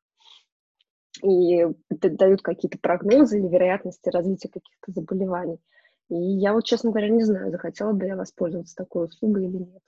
и 1.23 1.65
дают 1.89 2.41
какие-то 2.41 2.77
прогнозы 2.79 3.39
или 3.39 3.47
вероятности 3.47 4.09
развития 4.09 4.49
каких-то 4.49 4.91
заболеваний. 4.91 5.59
И 6.09 6.15
я 6.15 6.53
вот, 6.53 6.65
честно 6.65 6.91
говоря, 6.91 7.09
не 7.09 7.23
знаю, 7.23 7.51
захотела 7.51 7.91
бы 7.91 8.05
я 8.05 8.15
воспользоваться 8.15 8.75
такой 8.75 9.05
услугой 9.05 9.45
или 9.45 9.57
нет. 9.57 9.81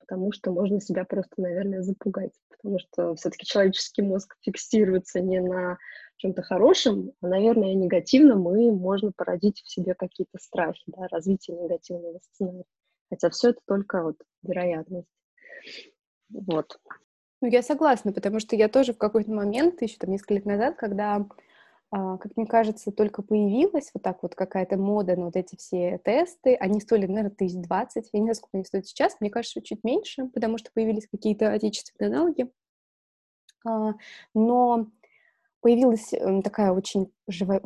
Потому 0.00 0.32
что 0.32 0.50
можно 0.50 0.80
себя 0.80 1.04
просто, 1.04 1.40
наверное, 1.40 1.82
запугать. 1.82 2.32
Потому 2.50 2.78
что 2.80 3.14
все-таки 3.14 3.46
человеческий 3.46 4.02
мозг 4.02 4.36
фиксируется 4.42 5.20
не 5.20 5.40
на 5.40 5.78
чем-то 6.16 6.42
хорошем, 6.42 7.12
а, 7.22 7.28
наверное, 7.28 7.74
негативно 7.74 8.36
мы 8.36 8.72
можно 8.72 9.12
породить 9.12 9.62
в 9.62 9.70
себе 9.70 9.94
какие-то 9.94 10.38
страхи, 10.38 10.82
да, 10.86 11.06
развитие 11.08 11.56
негативного 11.56 12.18
сценария. 12.22 12.64
Хотя 13.08 13.30
все 13.30 13.50
это 13.50 13.60
только 13.66 14.02
вот 14.02 14.16
вероятность. 14.42 15.08
Вот. 16.28 16.78
Ну, 17.40 17.48
я 17.48 17.62
согласна, 17.62 18.12
потому 18.12 18.38
что 18.38 18.54
я 18.54 18.68
тоже 18.68 18.92
в 18.92 18.98
какой-то 18.98 19.32
момент, 19.32 19.80
еще 19.80 19.96
там 19.96 20.10
несколько 20.10 20.34
лет 20.34 20.44
назад, 20.44 20.76
когда 20.76 21.26
как 21.90 22.36
мне 22.36 22.46
кажется, 22.46 22.92
только 22.92 23.22
появилась 23.22 23.90
вот 23.92 24.02
так 24.04 24.22
вот 24.22 24.36
какая-то 24.36 24.76
мода 24.76 25.16
на 25.16 25.26
вот 25.26 25.36
эти 25.36 25.56
все 25.56 25.98
тесты. 26.04 26.54
Они 26.54 26.80
стоили, 26.80 27.06
наверное, 27.06 27.30
тысяч 27.30 27.56
двадцать. 27.56 28.08
Я 28.12 28.20
не 28.20 28.26
знаю, 28.26 28.36
сколько 28.36 28.56
они 28.58 28.64
стоят 28.64 28.86
сейчас. 28.86 29.16
Мне 29.18 29.30
кажется, 29.30 29.60
чуть 29.60 29.82
меньше, 29.82 30.26
потому 30.26 30.58
что 30.58 30.70
появились 30.72 31.08
какие-то 31.08 31.52
отечественные 31.52 32.14
аналоги. 32.14 32.50
А, 33.66 33.94
но 34.34 34.86
появилась 35.60 36.12
эм, 36.12 36.42
такая 36.42 36.72
очень 36.72 37.12
живая, 37.26 37.60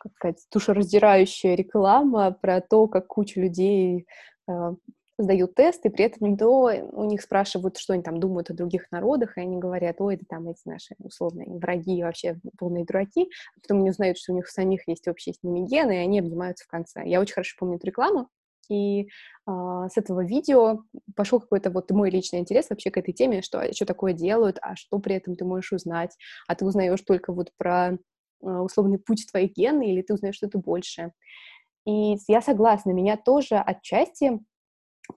как 0.00 0.12
сказать, 0.16 0.46
душераздирающая 0.52 1.54
реклама 1.54 2.32
про 2.32 2.60
то, 2.60 2.88
как 2.88 3.06
куча 3.06 3.40
людей 3.40 4.06
а, 4.48 4.74
сдают 5.18 5.54
тесты, 5.54 5.90
при 5.90 6.04
этом 6.06 6.30
никто, 6.32 6.70
у 6.92 7.04
них 7.04 7.22
спрашивают, 7.22 7.76
что 7.78 7.92
они 7.92 8.02
там 8.02 8.18
думают 8.18 8.50
о 8.50 8.54
других 8.54 8.90
народах, 8.90 9.36
и 9.36 9.40
они 9.40 9.58
говорят, 9.58 10.00
ой, 10.00 10.16
это 10.16 10.24
там 10.28 10.48
эти 10.48 10.60
наши 10.64 10.94
условные 10.98 11.58
враги, 11.58 12.02
вообще 12.02 12.40
полные 12.58 12.84
дураки, 12.84 13.28
а 13.56 13.60
потом 13.60 13.80
они 13.80 13.90
узнают, 13.90 14.18
что 14.18 14.32
у 14.32 14.36
них 14.36 14.48
самих 14.48 14.88
есть 14.88 15.08
общие 15.08 15.34
с 15.34 15.42
ними 15.42 15.66
гены, 15.66 15.92
и 15.96 16.04
они 16.04 16.18
обнимаются 16.20 16.64
в 16.64 16.68
конце. 16.68 17.02
Я 17.06 17.20
очень 17.20 17.34
хорошо 17.34 17.56
помню 17.58 17.76
эту 17.76 17.86
рекламу, 17.86 18.28
и 18.68 19.08
а, 19.46 19.88
с 19.88 19.96
этого 19.96 20.24
видео 20.24 20.84
пошел 21.14 21.40
какой-то 21.40 21.70
вот 21.70 21.90
мой 21.90 22.10
личный 22.10 22.38
интерес 22.38 22.70
вообще 22.70 22.90
к 22.90 22.96
этой 22.96 23.12
теме, 23.12 23.42
что, 23.42 23.72
что 23.74 23.84
такое 23.84 24.12
делают, 24.12 24.58
а 24.62 24.76
что 24.76 24.98
при 24.98 25.16
этом 25.16 25.34
ты 25.36 25.44
можешь 25.44 25.72
узнать, 25.72 26.16
а 26.48 26.54
ты 26.54 26.64
узнаешь 26.64 27.00
только 27.02 27.32
вот 27.32 27.50
про 27.56 27.98
а, 28.42 28.62
условный 28.62 28.98
путь 28.98 29.26
твоих 29.30 29.52
ген, 29.54 29.80
или 29.82 30.02
ты 30.02 30.14
узнаешь 30.14 30.36
что-то 30.36 30.58
большее. 30.58 31.12
И 31.86 32.16
я 32.28 32.40
согласна, 32.40 32.92
меня 32.92 33.16
тоже 33.16 33.56
отчасти 33.56 34.40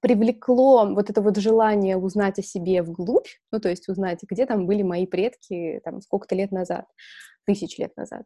привлекло 0.01 0.85
вот 0.93 1.09
это 1.09 1.21
вот 1.21 1.37
желание 1.37 1.97
узнать 1.97 2.39
о 2.39 2.43
себе 2.43 2.81
вглубь, 2.81 3.27
ну, 3.51 3.59
то 3.59 3.69
есть 3.69 3.87
узнать, 3.87 4.19
где 4.29 4.45
там 4.45 4.65
были 4.65 4.81
мои 4.81 5.05
предки, 5.05 5.81
там, 5.83 6.01
сколько-то 6.01 6.35
лет 6.35 6.51
назад, 6.51 6.85
тысяч 7.45 7.77
лет 7.77 7.95
назад 7.95 8.23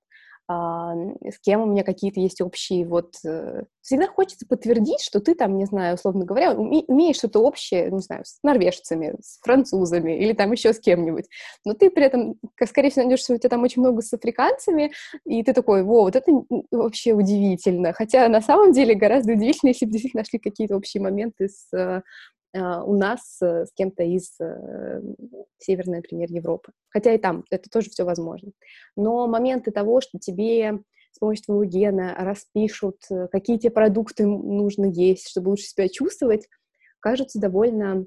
с 0.49 1.39
кем 1.43 1.61
у 1.61 1.65
меня 1.67 1.83
какие-то 1.83 2.19
есть 2.19 2.41
общие 2.41 2.85
вот... 2.85 3.13
Э, 3.23 3.63
всегда 3.81 4.07
хочется 4.07 4.47
подтвердить, 4.47 5.01
что 5.01 5.19
ты 5.19 5.35
там, 5.35 5.57
не 5.57 5.65
знаю, 5.65 5.95
условно 5.95 6.25
говоря, 6.25 6.53
уме, 6.53 6.83
умеешь 6.87 7.17
что-то 7.17 7.39
общее, 7.39 7.91
не 7.91 8.01
знаю, 8.01 8.23
с 8.25 8.39
норвежцами, 8.43 9.15
с 9.21 9.39
французами 9.41 10.17
или 10.17 10.33
там 10.33 10.51
еще 10.51 10.73
с 10.73 10.79
кем-нибудь. 10.79 11.25
Но 11.65 11.73
ты 11.73 11.89
при 11.91 12.05
этом, 12.05 12.35
скорее 12.65 12.89
всего, 12.89 13.05
найдешь, 13.05 13.23
что 13.23 13.33
у 13.33 13.37
тебя 13.37 13.49
там 13.49 13.63
очень 13.63 13.81
много 13.81 14.01
с 14.01 14.11
африканцами, 14.11 14.91
и 15.25 15.43
ты 15.43 15.53
такой, 15.53 15.83
во, 15.83 16.01
вот 16.01 16.15
это 16.15 16.31
вообще 16.71 17.13
удивительно. 17.13 17.93
Хотя 17.93 18.27
на 18.27 18.41
самом 18.41 18.71
деле 18.71 18.95
гораздо 18.95 19.33
удивительнее, 19.33 19.73
если 19.73 19.85
бы 19.85 19.91
действительно 19.91 20.21
нашли 20.21 20.39
какие-то 20.39 20.75
общие 20.75 21.01
моменты 21.01 21.47
с 21.47 21.71
э, 21.75 21.77
а, 21.77 22.01
у 22.53 22.93
нас 22.93 23.37
э, 23.41 23.65
с 23.65 23.71
кем-то 23.73 24.03
из 24.03 24.39
э, 24.39 25.01
Северной, 25.59 25.97
например, 25.97 26.31
Европы. 26.31 26.71
Хотя 26.89 27.13
и 27.13 27.17
там 27.17 27.45
это 27.51 27.69
тоже 27.69 27.89
все 27.89 28.03
возможно. 28.03 28.51
Но 28.95 29.27
моменты 29.27 29.71
того, 29.71 30.01
что 30.01 30.17
тебе 30.17 30.79
с 31.11 31.19
помощью 31.19 31.45
твоего 31.45 31.63
гена 31.63 32.15
распишут, 32.17 32.97
э, 33.11 33.27
какие 33.31 33.57
тебе 33.57 33.71
продукты 33.71 34.25
нужно 34.25 34.85
есть, 34.85 35.29
чтобы 35.29 35.49
лучше 35.49 35.65
себя 35.65 35.87
чувствовать, 35.89 36.47
кажутся 36.99 37.39
довольно 37.39 38.05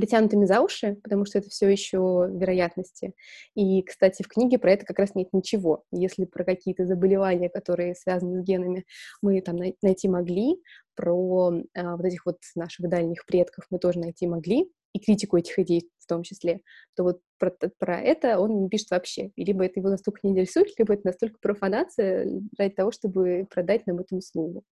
притянутыми 0.00 0.46
за 0.46 0.62
уши, 0.62 0.96
потому 1.02 1.26
что 1.26 1.38
это 1.38 1.50
все 1.50 1.68
еще 1.68 2.26
вероятности. 2.32 3.12
И, 3.54 3.82
кстати, 3.82 4.22
в 4.22 4.28
книге 4.28 4.58
про 4.58 4.72
это 4.72 4.86
как 4.86 4.98
раз 4.98 5.14
нет 5.14 5.28
ничего. 5.34 5.84
Если 5.92 6.24
про 6.24 6.42
какие-то 6.42 6.86
заболевания, 6.86 7.50
которые 7.50 7.94
связаны 7.94 8.40
с 8.40 8.42
генами, 8.42 8.86
мы 9.20 9.42
там 9.42 9.56
найти 9.82 10.08
могли, 10.08 10.56
про 10.94 11.52
а, 11.74 11.96
вот 11.96 12.06
этих 12.06 12.24
вот 12.24 12.38
наших 12.54 12.88
дальних 12.88 13.26
предков 13.26 13.66
мы 13.68 13.78
тоже 13.78 13.98
найти 13.98 14.26
могли, 14.26 14.70
и 14.94 14.98
критику 14.98 15.36
этих 15.36 15.58
идей 15.58 15.90
в 15.98 16.06
том 16.06 16.22
числе, 16.22 16.62
то 16.96 17.04
вот 17.04 17.20
про, 17.38 17.54
про 17.78 18.00
это 18.00 18.38
он 18.38 18.62
не 18.62 18.68
пишет 18.70 18.90
вообще. 18.90 19.28
И 19.36 19.44
либо 19.44 19.64
это 19.64 19.80
его 19.80 19.90
настолько 19.90 20.20
не 20.22 20.30
интересует, 20.30 20.76
либо 20.78 20.94
это 20.94 21.02
настолько 21.04 21.38
профанация 21.40 22.26
ради 22.58 22.74
того, 22.74 22.90
чтобы 22.90 23.46
продать 23.50 23.86
нам 23.86 23.98
эту 23.98 24.16
услугу. 24.16 24.64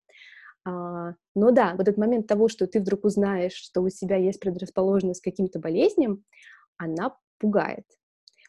А, 0.64 1.14
но 1.34 1.50
да, 1.50 1.72
вот 1.72 1.88
этот 1.88 1.98
момент 1.98 2.26
того, 2.26 2.48
что 2.48 2.66
ты 2.66 2.80
вдруг 2.80 3.04
узнаешь, 3.04 3.54
что 3.54 3.80
у 3.80 3.88
себя 3.88 4.16
есть 4.16 4.40
предрасположенность 4.40 5.20
к 5.20 5.24
каким-то 5.24 5.58
болезням, 5.58 6.24
она 6.76 7.16
пугает. 7.38 7.86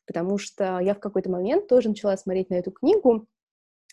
Потому 0.05 0.37
что 0.37 0.79
я 0.79 0.95
в 0.95 0.99
какой-то 0.99 1.29
момент 1.29 1.67
тоже 1.67 1.89
начала 1.89 2.17
смотреть 2.17 2.49
на 2.49 2.55
эту 2.55 2.71
книгу 2.71 3.27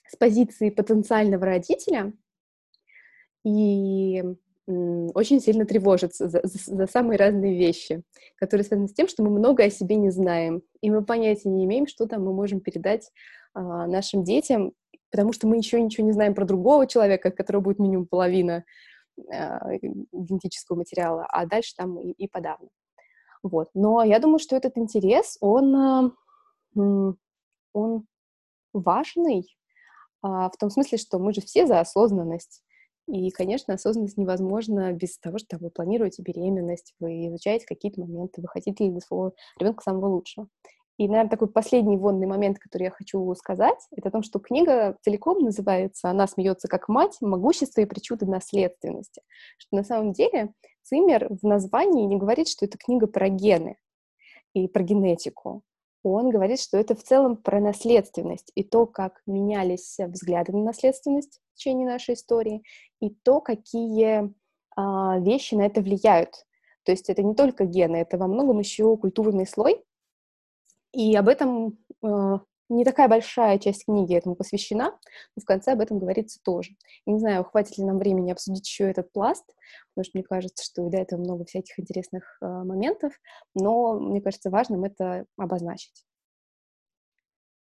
с 0.08 0.16
позиции 0.16 0.70
потенциального 0.70 1.44
родителя 1.44 2.12
и 3.44 4.24
очень 4.66 5.40
сильно 5.40 5.64
тревожиться 5.64 6.28
за, 6.28 6.40
за, 6.42 6.76
за 6.76 6.86
самые 6.86 7.18
разные 7.18 7.56
вещи, 7.56 8.02
которые 8.36 8.64
связаны 8.64 8.88
с 8.88 8.92
тем, 8.94 9.06
что 9.06 9.22
мы 9.22 9.30
много 9.30 9.62
о 9.62 9.70
себе 9.70 9.94
не 9.94 10.10
знаем, 10.10 10.62
и 10.80 10.90
мы 10.90 11.04
понятия 11.04 11.48
не 11.48 11.64
имеем, 11.64 11.86
что 11.86 12.06
там 12.06 12.24
мы 12.24 12.32
можем 12.32 12.60
передать 12.60 13.12
а, 13.54 13.86
нашим 13.86 14.24
детям, 14.24 14.72
потому 15.10 15.32
что 15.32 15.46
мы 15.46 15.56
еще 15.56 15.80
ничего 15.80 16.06
не 16.06 16.12
знаем 16.12 16.34
про 16.34 16.44
другого 16.44 16.86
человека, 16.86 17.30
которого 17.30 17.62
будет 17.62 17.78
минимум 17.78 18.06
половина 18.06 18.64
э, 19.18 19.78
генетического 20.12 20.76
материала, 20.76 21.26
а 21.28 21.46
дальше 21.46 21.74
там 21.76 21.98
и, 22.00 22.12
и 22.12 22.28
подавно. 22.28 22.68
Вот. 23.42 23.68
Но 23.74 24.02
я 24.02 24.18
думаю, 24.18 24.38
что 24.38 24.56
этот 24.56 24.76
интерес, 24.76 25.36
он, 25.40 26.12
э, 26.76 27.12
он 27.72 28.06
важный 28.72 29.40
э, 29.40 29.46
в 30.22 30.52
том 30.58 30.70
смысле, 30.70 30.98
что 30.98 31.18
мы 31.18 31.32
же 31.32 31.40
все 31.40 31.66
за 31.66 31.80
осознанность. 31.80 32.62
И, 33.08 33.30
конечно, 33.30 33.74
осознанность 33.74 34.16
невозможна 34.16 34.92
без 34.92 35.16
того, 35.18 35.38
что 35.38 35.58
вы 35.58 35.70
планируете 35.70 36.22
беременность, 36.22 36.94
вы 36.98 37.28
изучаете 37.28 37.64
какие-то 37.64 38.00
моменты, 38.00 38.42
вы 38.42 38.48
хотите 38.48 38.90
для 38.90 39.00
своего 39.00 39.32
ребенка 39.60 39.82
самого 39.82 40.08
лучшего. 40.08 40.48
И, 40.98 41.08
наверное, 41.08 41.30
такой 41.30 41.48
последний 41.48 41.98
вонный 41.98 42.26
момент, 42.26 42.58
который 42.58 42.84
я 42.84 42.90
хочу 42.90 43.34
сказать, 43.34 43.78
это 43.94 44.08
о 44.08 44.12
том, 44.12 44.22
что 44.22 44.38
книга 44.38 44.96
целиком 45.02 45.40
называется 45.40 46.08
«Она 46.08 46.26
смеется 46.26 46.68
как 46.68 46.88
мать. 46.88 47.18
Могущество 47.20 47.82
и 47.82 47.86
причуды 47.86 48.24
наследственности». 48.24 49.22
Что 49.58 49.76
на 49.76 49.84
самом 49.84 50.12
деле 50.12 50.54
Циммер 50.82 51.28
в 51.28 51.46
названии 51.46 52.06
не 52.06 52.16
говорит, 52.16 52.48
что 52.48 52.64
это 52.64 52.78
книга 52.78 53.06
про 53.06 53.28
гены 53.28 53.76
и 54.54 54.68
про 54.68 54.82
генетику. 54.82 55.62
Он 56.02 56.30
говорит, 56.30 56.60
что 56.60 56.78
это 56.78 56.94
в 56.94 57.02
целом 57.02 57.36
про 57.36 57.60
наследственность 57.60 58.52
и 58.54 58.62
то, 58.62 58.86
как 58.86 59.20
менялись 59.26 59.96
взгляды 59.98 60.52
на 60.52 60.62
наследственность 60.62 61.40
в 61.52 61.56
течение 61.56 61.88
нашей 61.88 62.14
истории, 62.14 62.62
и 63.00 63.10
то, 63.10 63.40
какие 63.40 64.32
а, 64.76 65.18
вещи 65.18 65.56
на 65.56 65.66
это 65.66 65.80
влияют. 65.80 66.46
То 66.84 66.92
есть 66.92 67.10
это 67.10 67.24
не 67.24 67.34
только 67.34 67.64
гены, 67.64 67.96
это 67.96 68.18
во 68.18 68.28
многом 68.28 68.60
еще 68.60 68.96
культурный 68.96 69.46
слой, 69.46 69.82
и 70.96 71.14
об 71.14 71.28
этом 71.28 71.78
э, 72.02 72.38
не 72.70 72.84
такая 72.86 73.06
большая 73.06 73.58
часть 73.58 73.84
книги 73.84 74.16
этому 74.16 74.34
посвящена, 74.34 74.98
но 75.36 75.42
в 75.42 75.44
конце 75.44 75.72
об 75.72 75.80
этом 75.80 75.98
говорится 75.98 76.40
тоже. 76.42 76.74
Я 77.04 77.12
не 77.12 77.18
знаю, 77.18 77.44
хватит 77.44 77.76
ли 77.76 77.84
нам 77.84 77.98
времени 77.98 78.32
обсудить 78.32 78.66
еще 78.66 78.90
этот 78.90 79.12
пласт, 79.12 79.44
потому 79.90 80.04
что 80.04 80.12
мне 80.14 80.24
кажется, 80.24 80.64
что 80.64 80.86
и 80.86 80.90
до 80.90 80.96
этого 80.96 81.20
много 81.20 81.44
всяких 81.44 81.78
интересных 81.78 82.38
э, 82.40 82.46
моментов, 82.46 83.12
но 83.54 84.00
мне 84.00 84.22
кажется 84.22 84.48
важным 84.48 84.84
это 84.84 85.26
обозначить. 85.36 86.06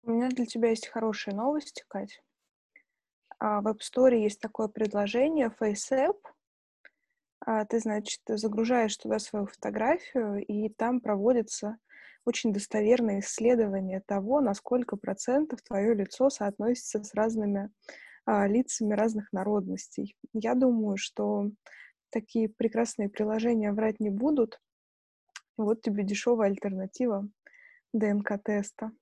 У 0.03 0.11
меня 0.11 0.29
для 0.29 0.45
тебя 0.45 0.69
есть 0.69 0.89
хорошая 0.89 1.35
новость, 1.35 1.83
Кать. 1.89 2.23
А 3.39 3.63
в 3.63 3.69
App 3.69 3.79
Store 3.79 4.15
есть 4.15 4.39
такое 4.39 4.69
предложение 4.69 5.51
FaceApp. 5.59 6.19
А 7.47 7.65
ты, 7.65 7.79
значит, 7.79 8.21
загружаешь 8.27 8.97
туда 8.99 9.19
свою 9.19 9.47
фотографию, 9.47 10.45
и 10.45 10.69
там 10.69 11.01
проводится 11.01 11.79
очень 12.25 12.53
достоверное 12.53 13.21
исследование 13.21 14.03
того, 14.07 14.41
на 14.41 14.55
сколько 14.55 14.97
процентов 14.97 15.63
твое 15.63 15.95
лицо 15.95 16.31
соотносится 16.31 17.03
с 17.03 17.15
разными 17.15 17.71
а, 18.25 18.47
лицами 18.47 18.95
разных 18.95 19.33
народностей. 19.33 20.17
Я 20.33 20.55
думаю, 20.55 20.97
что 20.97 21.51
такие 22.11 22.49
прекрасные 22.49 23.09
приложения 23.09 23.73
врать 23.73 24.01
не 24.01 24.11
будут. 24.11 24.61
Вот 25.57 25.83
тебе 25.83 26.05
дешевая 26.05 26.49
альтернатива 26.49 27.29
ДНК-теста. 27.93 28.93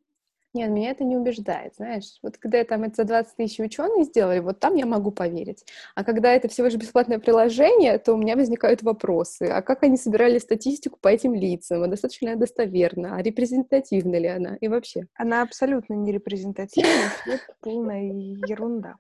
Нет, 0.55 0.71
меня 0.71 0.91
это 0.91 1.05
не 1.05 1.17
убеждает, 1.17 1.77
знаешь. 1.77 2.19
Вот 2.23 2.37
когда 2.37 2.63
там 2.65 2.83
это 2.83 2.97
за 2.97 3.05
20 3.05 3.37
тысяч 3.37 3.59
ученые 3.59 4.05
сделали, 4.05 4.41
вот 4.41 4.61
там 4.61 4.75
я 4.75 4.85
могу 4.85 5.11
поверить. 5.11 5.65
А 5.95 6.05
когда 6.05 6.33
это 6.33 6.49
всего 6.49 6.67
лишь 6.67 6.77
бесплатное 6.77 7.19
приложение, 7.19 7.99
то 7.99 8.13
у 8.13 8.19
меня 8.19 8.37
возникают 8.37 8.83
вопросы. 8.83 9.45
А 9.45 9.63
как 9.63 9.83
они 9.83 9.97
собирали 9.97 10.39
статистику 10.39 10.99
по 11.01 11.09
этим 11.09 11.35
лицам? 11.35 11.83
А 11.83 11.87
достаточно 11.87 12.27
ли 12.27 12.33
она 12.33 12.41
достоверна? 12.41 13.17
А 13.17 13.23
репрезентативна 13.23 14.17
ли 14.17 14.29
она? 14.29 14.57
И 14.57 14.69
вообще? 14.69 15.07
Она 15.15 15.41
абсолютно 15.41 15.95
не 15.95 16.13
репрезентативна, 16.13 16.91
это 17.27 17.55
полная 17.61 18.03
ерунда. 18.03 18.97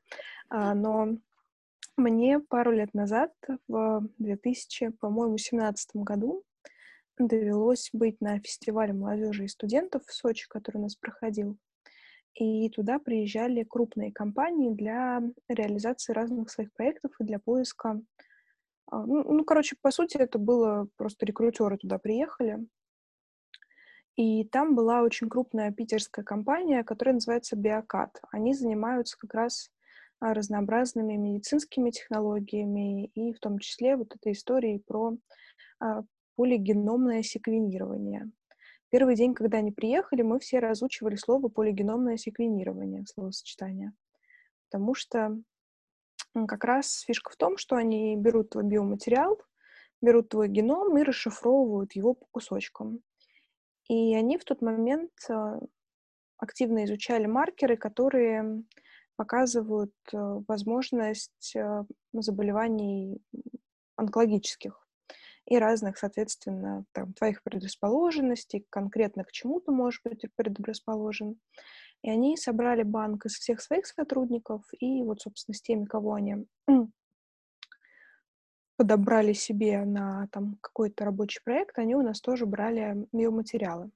А, 0.48 0.74
но 0.74 1.16
мне 1.98 2.40
пару 2.40 2.72
лет 2.72 2.94
назад, 2.94 3.32
в 3.68 4.08
2000, 4.18 4.92
по-моему, 5.00 5.36
17 5.36 5.96
году, 5.96 6.42
довелось 7.26 7.90
быть 7.92 8.20
на 8.20 8.38
фестивале 8.40 8.92
молодежи 8.92 9.44
и 9.44 9.48
студентов 9.48 10.02
в 10.06 10.12
Сочи, 10.12 10.46
который 10.48 10.78
у 10.78 10.82
нас 10.82 10.96
проходил. 10.96 11.58
И 12.34 12.70
туда 12.70 12.98
приезжали 12.98 13.62
крупные 13.62 14.12
компании 14.12 14.72
для 14.72 15.22
реализации 15.48 16.12
разных 16.12 16.50
своих 16.50 16.72
проектов 16.72 17.12
и 17.20 17.24
для 17.24 17.38
поиска. 17.38 18.00
А, 18.90 19.06
ну, 19.06 19.22
ну, 19.24 19.44
короче, 19.44 19.76
по 19.80 19.90
сути, 19.90 20.16
это 20.16 20.38
было 20.38 20.88
просто 20.96 21.26
рекрутеры 21.26 21.76
туда 21.76 21.98
приехали. 21.98 22.66
И 24.16 24.44
там 24.44 24.74
была 24.74 25.02
очень 25.02 25.28
крупная 25.28 25.72
питерская 25.72 26.24
компания, 26.24 26.84
которая 26.84 27.14
называется 27.14 27.56
Биокат. 27.56 28.20
Они 28.30 28.54
занимаются 28.54 29.16
как 29.18 29.34
раз 29.34 29.70
а, 30.20 30.34
разнообразными 30.34 31.14
медицинскими 31.14 31.90
технологиями 31.90 33.06
и 33.06 33.32
в 33.32 33.40
том 33.40 33.58
числе 33.58 33.96
вот 33.96 34.14
этой 34.14 34.32
историей 34.32 34.78
про 34.78 35.16
а, 35.80 36.02
полигеномное 36.36 37.22
секвенирование. 37.22 38.30
Первый 38.90 39.14
день, 39.14 39.34
когда 39.34 39.58
они 39.58 39.72
приехали, 39.72 40.22
мы 40.22 40.38
все 40.38 40.58
разучивали 40.58 41.16
слово 41.16 41.48
полигеномное 41.48 42.16
секвенирование, 42.18 43.06
словосочетание. 43.06 43.92
Потому 44.70 44.94
что 44.94 45.40
как 46.46 46.64
раз 46.64 47.00
фишка 47.00 47.30
в 47.30 47.36
том, 47.36 47.56
что 47.56 47.76
они 47.76 48.16
берут 48.16 48.50
твой 48.50 48.64
биоматериал, 48.64 49.40
берут 50.02 50.28
твой 50.28 50.48
геном 50.48 50.98
и 50.98 51.02
расшифровывают 51.02 51.92
его 51.92 52.14
по 52.14 52.26
кусочкам. 52.32 53.00
И 53.88 54.14
они 54.14 54.36
в 54.36 54.44
тот 54.44 54.60
момент 54.60 55.12
а, 55.30 55.58
активно 56.36 56.84
изучали 56.84 57.26
маркеры, 57.26 57.76
которые 57.76 58.62
показывают 59.16 59.94
а, 60.12 60.42
возможность 60.46 61.54
а, 61.56 61.84
заболеваний 62.12 63.22
онкологических 63.96 64.81
и 65.46 65.58
разных, 65.58 65.98
соответственно, 65.98 66.84
там, 66.92 67.12
твоих 67.14 67.42
предрасположенностей, 67.42 68.64
конкретно 68.70 69.24
к 69.24 69.32
чему 69.32 69.60
ты 69.60 69.72
можешь 69.72 70.00
быть 70.04 70.24
предрасположен. 70.36 71.38
И 72.02 72.10
они 72.10 72.36
собрали 72.36 72.82
банк 72.82 73.26
из 73.26 73.34
всех 73.34 73.60
своих 73.60 73.86
сотрудников, 73.86 74.62
и 74.78 75.02
вот, 75.02 75.20
собственно, 75.20 75.54
с 75.54 75.62
теми, 75.62 75.84
кого 75.84 76.14
они 76.14 76.46
подобрали 78.76 79.32
себе 79.32 79.84
на 79.84 80.28
там 80.32 80.58
какой-то 80.60 81.04
рабочий 81.04 81.40
проект, 81.44 81.78
они 81.78 81.94
у 81.94 82.02
нас 82.02 82.20
тоже 82.20 82.46
брали 82.46 83.06
биоматериалы. 83.12 83.90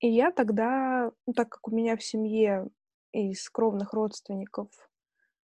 И 0.00 0.08
я 0.08 0.32
тогда, 0.32 1.12
ну, 1.26 1.32
так 1.32 1.48
как 1.48 1.68
у 1.68 1.70
меня 1.70 1.96
в 1.96 2.04
семье 2.04 2.68
из 3.12 3.48
кровных 3.48 3.92
родственников 3.92 4.68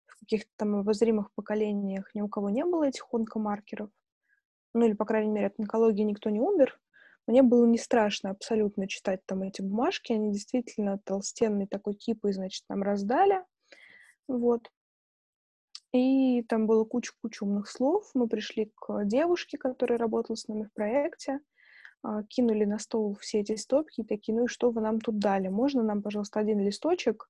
в 0.06 0.20
каких-то 0.20 0.50
там 0.58 0.76
обозримых 0.76 1.32
поколениях 1.34 2.14
ни 2.14 2.22
у 2.22 2.30
кого 2.30 2.50
не 2.50 2.64
было 2.64 2.86
этих 2.86 3.14
онкомаркеров, 3.14 3.90
ну 4.78 4.86
или, 4.86 4.94
по 4.94 5.06
крайней 5.06 5.32
мере, 5.32 5.48
от 5.48 5.60
онкологии 5.60 6.04
никто 6.04 6.30
не 6.30 6.40
умер, 6.40 6.80
мне 7.28 7.44
было 7.44 7.66
не 7.66 7.78
страшно 7.78 8.30
абсолютно 8.30 8.88
читать 8.88 9.26
там 9.26 9.44
эти 9.44 9.62
бумажки, 9.62 10.14
они 10.14 10.32
действительно 10.32 10.98
толстенные 11.04 11.68
такой 11.68 11.94
кипы, 11.94 12.32
значит, 12.32 12.64
нам 12.70 12.84
раздали, 12.84 13.44
вот. 14.28 14.72
И 15.94 16.44
там 16.44 16.68
было 16.68 16.84
куча-куча 16.84 17.44
умных 17.44 17.70
слов. 17.70 18.10
Мы 18.14 18.28
пришли 18.28 18.72
к 18.76 19.06
девушке, 19.06 19.58
которая 19.58 19.98
работала 19.98 20.36
с 20.36 20.48
нами 20.48 20.64
в 20.64 20.74
проекте, 20.74 21.40
а, 22.04 22.24
кинули 22.24 22.66
на 22.66 22.78
стол 22.78 23.18
все 23.20 23.40
эти 23.40 23.56
стопки 23.56 24.02
и 24.02 24.06
такие, 24.06 24.38
ну 24.38 24.46
и 24.46 24.48
что 24.48 24.70
вы 24.70 24.82
нам 24.82 25.00
тут 25.00 25.18
дали? 25.20 25.48
Можно 25.48 25.84
нам, 25.84 26.02
пожалуйста, 26.02 26.40
один 26.40 26.60
листочек, 26.60 27.30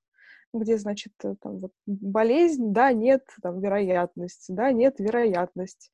где, 0.52 0.78
значит, 0.78 1.12
там 1.18 1.58
вот 1.58 1.72
болезнь, 1.86 2.72
да, 2.72 2.92
нет, 2.92 3.24
там 3.42 3.60
вероятность, 3.60 4.46
да, 4.48 4.72
нет, 4.72 4.98
вероятность. 4.98 5.92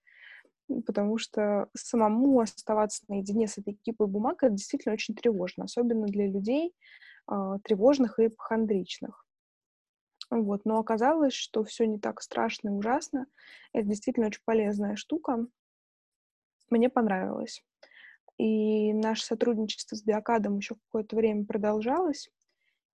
Потому 0.87 1.19
что 1.19 1.69
самому 1.75 2.41
оставаться 2.41 3.05
наедине 3.09 3.49
с 3.49 3.59
этой 3.59 3.75
кипой 3.75 4.07
бумаг 4.07 4.43
это 4.43 4.55
действительно 4.55 4.95
очень 4.95 5.15
тревожно, 5.15 5.65
особенно 5.65 6.07
для 6.07 6.27
людей 6.27 6.75
э, 7.31 7.59
тревожных 7.65 8.19
и 8.19 8.27
эпохондричных. 8.27 9.25
Вот. 10.31 10.65
Но 10.65 10.79
оказалось, 10.79 11.35
что 11.35 11.65
все 11.65 11.87
не 11.87 11.99
так 11.99 12.21
страшно 12.21 12.69
и 12.69 12.73
ужасно. 12.73 13.27
Это 13.73 13.89
действительно 13.89 14.27
очень 14.27 14.43
полезная 14.45 14.97
штука. 14.97 15.47
Мне 16.71 16.89
понравилось. 16.89 17.63
И 18.39 18.93
наше 18.93 19.25
сотрудничество 19.25 19.97
с 19.97 20.03
Биокадом 20.03 20.59
еще 20.59 20.75
какое-то 20.75 21.15
время 21.15 21.45
продолжалось. 21.45 22.31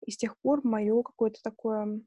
И 0.05 0.11
с 0.11 0.17
тех 0.17 0.37
пор 0.39 0.63
мое 0.65 1.03
какое-то 1.03 1.41
такое 1.43 2.01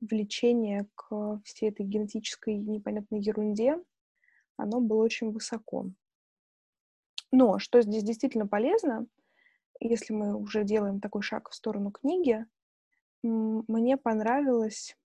влечение 0.00 0.86
к 0.94 1.40
всей 1.44 1.70
этой 1.70 1.86
генетической 1.86 2.56
непонятной 2.56 3.20
ерунде, 3.20 3.78
оно 4.56 4.80
было 4.80 5.02
очень 5.02 5.30
высоко. 5.30 5.86
Но 7.30 7.58
что 7.58 7.82
здесь 7.82 8.04
действительно 8.04 8.46
полезно, 8.46 9.06
если 9.80 10.12
мы 10.12 10.36
уже 10.36 10.64
делаем 10.64 11.00
такой 11.00 11.22
шаг 11.22 11.50
в 11.50 11.54
сторону 11.54 11.90
книги, 11.90 12.46
мне 13.22 13.96
понравилось... 13.96 14.96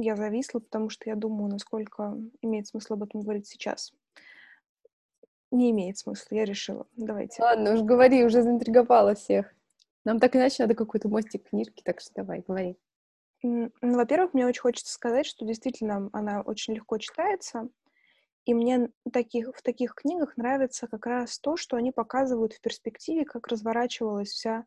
Я 0.00 0.14
зависла, 0.14 0.60
потому 0.60 0.90
что 0.90 1.10
я 1.10 1.16
думаю, 1.16 1.50
насколько 1.50 2.16
имеет 2.40 2.68
смысл 2.68 2.94
об 2.94 3.02
этом 3.02 3.20
говорить 3.20 3.48
сейчас. 3.48 3.92
Не 5.50 5.72
имеет 5.72 5.98
смысла, 5.98 6.36
я 6.36 6.44
решила. 6.44 6.86
Давайте. 6.96 7.42
Ладно, 7.42 7.74
уж 7.74 7.82
говори, 7.82 8.24
уже 8.24 8.42
заинтриговала 8.42 9.16
всех. 9.16 9.52
Нам 10.04 10.20
так 10.20 10.36
иначе 10.36 10.62
надо 10.62 10.76
какой-то 10.76 11.08
мостик 11.08 11.48
книжки, 11.48 11.82
так 11.82 12.00
что 12.00 12.14
давай, 12.14 12.44
говори. 12.46 12.78
Ну, 13.42 13.70
во-первых, 13.80 14.34
мне 14.34 14.46
очень 14.46 14.60
хочется 14.60 14.92
сказать, 14.92 15.26
что 15.26 15.46
действительно 15.46 16.10
она 16.12 16.40
очень 16.42 16.74
легко 16.74 16.98
читается, 16.98 17.68
и 18.44 18.54
мне 18.54 18.90
таких, 19.12 19.54
в 19.54 19.62
таких 19.62 19.94
книгах 19.94 20.36
нравится 20.36 20.86
как 20.88 21.06
раз 21.06 21.38
то, 21.38 21.56
что 21.56 21.76
они 21.76 21.92
показывают 21.92 22.54
в 22.54 22.60
перспективе, 22.60 23.24
как 23.24 23.46
разворачивалась 23.46 24.30
вся 24.30 24.64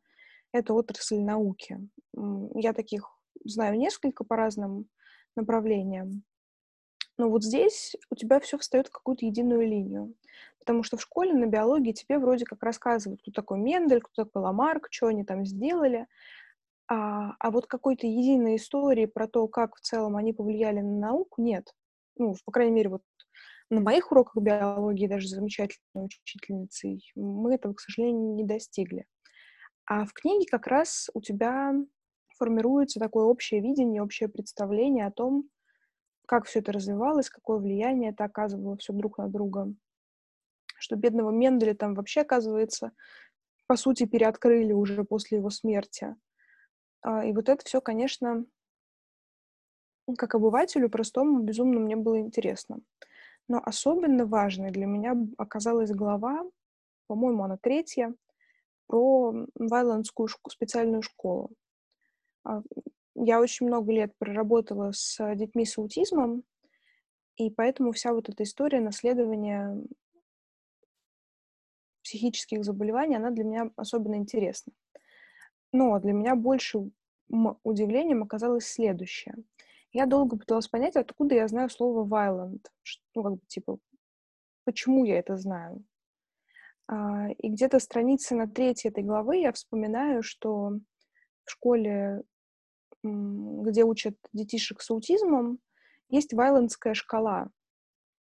эта 0.54 0.74
отрасль 0.74 1.20
науки. 1.20 1.80
Я 2.54 2.74
таких 2.74 3.10
знаю 3.44 3.78
несколько 3.78 4.24
по 4.24 4.36
разным 4.36 4.88
направлениям. 5.36 6.24
Но 7.18 7.30
вот 7.30 7.44
здесь 7.44 7.96
у 8.10 8.16
тебя 8.16 8.40
все 8.40 8.58
встает 8.58 8.88
в 8.88 8.92
какую-то 8.92 9.26
единую 9.26 9.68
линию. 9.68 10.14
Потому 10.60 10.84
что 10.84 10.98
в 10.98 11.02
школе 11.02 11.34
на 11.34 11.46
биологии 11.46 11.92
тебе 11.92 12.20
вроде 12.20 12.46
как 12.46 12.62
рассказывают, 12.64 13.22
кто 13.22 13.32
такой 13.32 13.60
Мендель, 13.60 14.02
кто 14.02 14.26
такой 14.26 14.44
Ламарк, 14.44 14.90
что 14.92 15.08
они 15.08 15.24
там 15.24 15.46
сделали. 15.46 16.08
А, 16.94 17.36
а 17.40 17.52
вот 17.52 17.68
какой-то 17.68 18.06
единой 18.06 18.58
истории 18.58 19.06
про 19.06 19.26
то, 19.26 19.48
как 19.48 19.78
в 19.78 19.80
целом 19.80 20.18
они 20.18 20.34
повлияли 20.34 20.82
на 20.82 21.00
науку, 21.00 21.42
нет. 21.42 21.74
Ну, 22.18 22.36
по 22.44 22.52
крайней 22.52 22.74
мере, 22.74 22.90
вот 22.90 23.02
на 23.70 23.80
моих 23.80 24.12
уроках 24.12 24.44
биологии, 24.44 25.08
даже 25.08 25.30
замечательной 25.30 26.08
учительницей, 26.08 27.10
мы 27.16 27.56
этого, 27.56 27.76
к 27.76 27.80
сожалению, 27.80 28.36
не 28.36 28.44
достигли. 28.44 29.06
А 29.86 30.04
в 30.06 30.12
книге 30.12 30.46
как 30.52 30.68
раз 30.68 31.10
у 31.14 31.22
тебя 31.22 31.74
формируется 32.38 33.00
такое 33.00 33.24
общее 33.24 33.62
видение, 33.62 34.04
общее 34.04 34.28
представление 34.28 35.06
о 35.08 35.12
том, 35.12 35.46
как 36.28 36.46
все 36.46 36.60
это 36.60 36.74
развивалось, 36.74 37.30
какое 37.30 37.60
влияние 37.60 38.12
это 38.12 38.26
оказывало 38.26 38.76
все 38.76 38.92
друг 38.92 39.18
на 39.18 39.30
друга. 39.30 39.74
Что 40.78 40.98
бедного 40.98 41.32
Менделя 41.32 41.74
там 41.74 41.94
вообще, 41.94 42.20
оказывается, 42.22 42.92
по 43.66 43.78
сути, 43.78 44.06
переоткрыли 44.06 44.74
уже 44.74 45.06
после 45.06 45.38
его 45.38 45.50
смерти. 45.50 46.18
А, 47.02 47.26
и 47.26 47.34
вот 47.34 47.50
это 47.50 47.64
все, 47.66 47.82
конечно, 47.82 48.46
как 50.18 50.36
обывателю 50.36 50.90
простому, 50.90 51.42
безумно 51.42 51.80
мне 51.80 51.96
было 51.96 52.20
интересно. 52.20 52.80
Но 53.48 53.62
особенно 53.64 54.26
важной 54.26 54.72
для 54.72 54.86
меня 54.86 55.16
оказалась 55.38 55.92
глава, 55.92 56.44
по-моему, 57.08 57.44
она 57.44 57.58
третья, 57.58 58.14
про 58.88 59.34
Вайландскую 59.56 60.30
специальную 60.50 61.02
школу. 61.02 61.52
А, 62.44 62.62
я 63.16 63.40
очень 63.40 63.68
много 63.68 63.92
лет 63.92 64.14
проработала 64.18 64.92
с 64.94 65.36
детьми 65.36 65.66
с 65.66 65.78
аутизмом, 65.78 66.44
и 67.38 67.50
поэтому 67.50 67.92
вся 67.92 68.14
вот 68.14 68.30
эта 68.30 68.44
история 68.44 68.82
наследования 68.82 69.78
психических 72.04 72.64
заболеваний, 72.64 73.16
она 73.16 73.32
для 73.32 73.44
меня 73.44 73.72
особенно 73.76 74.16
интересна. 74.16 74.74
Но 75.72 76.00
для 76.00 76.14
меня 76.14 76.36
большим 76.36 76.94
удивлением 77.64 78.24
оказалось 78.24 78.68
следующее. 78.68 79.36
Я 79.94 80.06
долго 80.06 80.38
пыталась 80.38 80.68
понять, 80.68 80.96
откуда 80.96 81.36
я 81.36 81.48
знаю 81.48 81.70
слово 81.70 82.06
violent. 82.06 82.66
Ну, 83.16 83.24
как 83.24 83.34
бы, 83.34 83.42
типа, 83.48 83.78
почему 84.64 85.06
я 85.06 85.20
это 85.20 85.38
знаю. 85.38 85.84
А, 86.88 87.30
и 87.38 87.50
где-то 87.50 87.80
страницы 87.80 88.36
на 88.36 88.48
третьей 88.48 88.90
этой 88.90 89.04
главы 89.04 89.38
я 89.38 89.52
вспоминаю, 89.52 90.24
что 90.24 90.80
в 91.46 91.52
школе, 91.52 92.24
где 93.04 93.84
учат 93.84 94.16
детишек 94.34 94.82
с 94.82 94.92
аутизмом, 94.92 95.60
есть 96.10 96.34
вайлендская 96.34 96.94
шкала. 96.94 97.50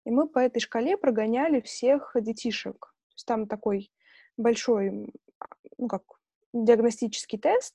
И 0.05 0.11
мы 0.11 0.29
по 0.29 0.39
этой 0.39 0.61
шкале 0.61 0.97
прогоняли 0.97 1.61
всех 1.61 2.17
детишек. 2.21 2.79
То 2.79 3.15
есть 3.15 3.27
там 3.27 3.47
такой 3.47 3.93
большой, 4.37 5.13
ну 5.77 5.89
как, 5.89 6.03
диагностический 6.65 7.39
тест, 7.39 7.75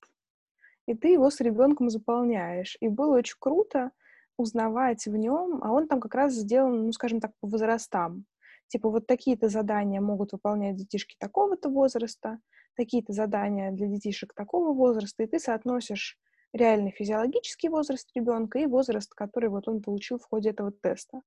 и 0.85 0.93
ты 0.93 1.09
его 1.09 1.29
с 1.29 1.39
ребенком 1.39 1.89
заполняешь. 1.89 2.77
И 2.79 2.87
было 2.87 3.17
очень 3.17 3.37
круто 3.39 3.91
узнавать 4.37 5.05
в 5.05 5.15
нем, 5.15 5.59
а 5.63 5.71
он 5.71 5.87
там 5.87 5.99
как 5.99 6.15
раз 6.15 6.33
сделан, 6.33 6.85
ну, 6.85 6.91
скажем 6.91 7.19
так, 7.19 7.31
по 7.39 7.47
возрастам. 7.47 8.25
Типа 8.67 8.89
вот 8.89 9.05
такие-то 9.07 9.49
задания 9.49 10.01
могут 10.01 10.31
выполнять 10.31 10.75
детишки 10.75 11.15
такого-то 11.19 11.69
возраста, 11.69 12.39
такие-то 12.75 13.13
задания 13.13 13.71
для 13.71 13.87
детишек 13.87 14.33
такого 14.33 14.73
возраста, 14.73 15.23
и 15.23 15.27
ты 15.27 15.39
соотносишь 15.39 16.17
реальный 16.53 16.91
физиологический 16.91 17.69
возраст 17.69 18.09
ребенка 18.15 18.59
и 18.59 18.65
возраст, 18.65 19.13
который 19.13 19.49
вот 19.49 19.67
он 19.67 19.81
получил 19.81 20.19
в 20.19 20.25
ходе 20.25 20.51
этого 20.51 20.71
теста. 20.71 21.21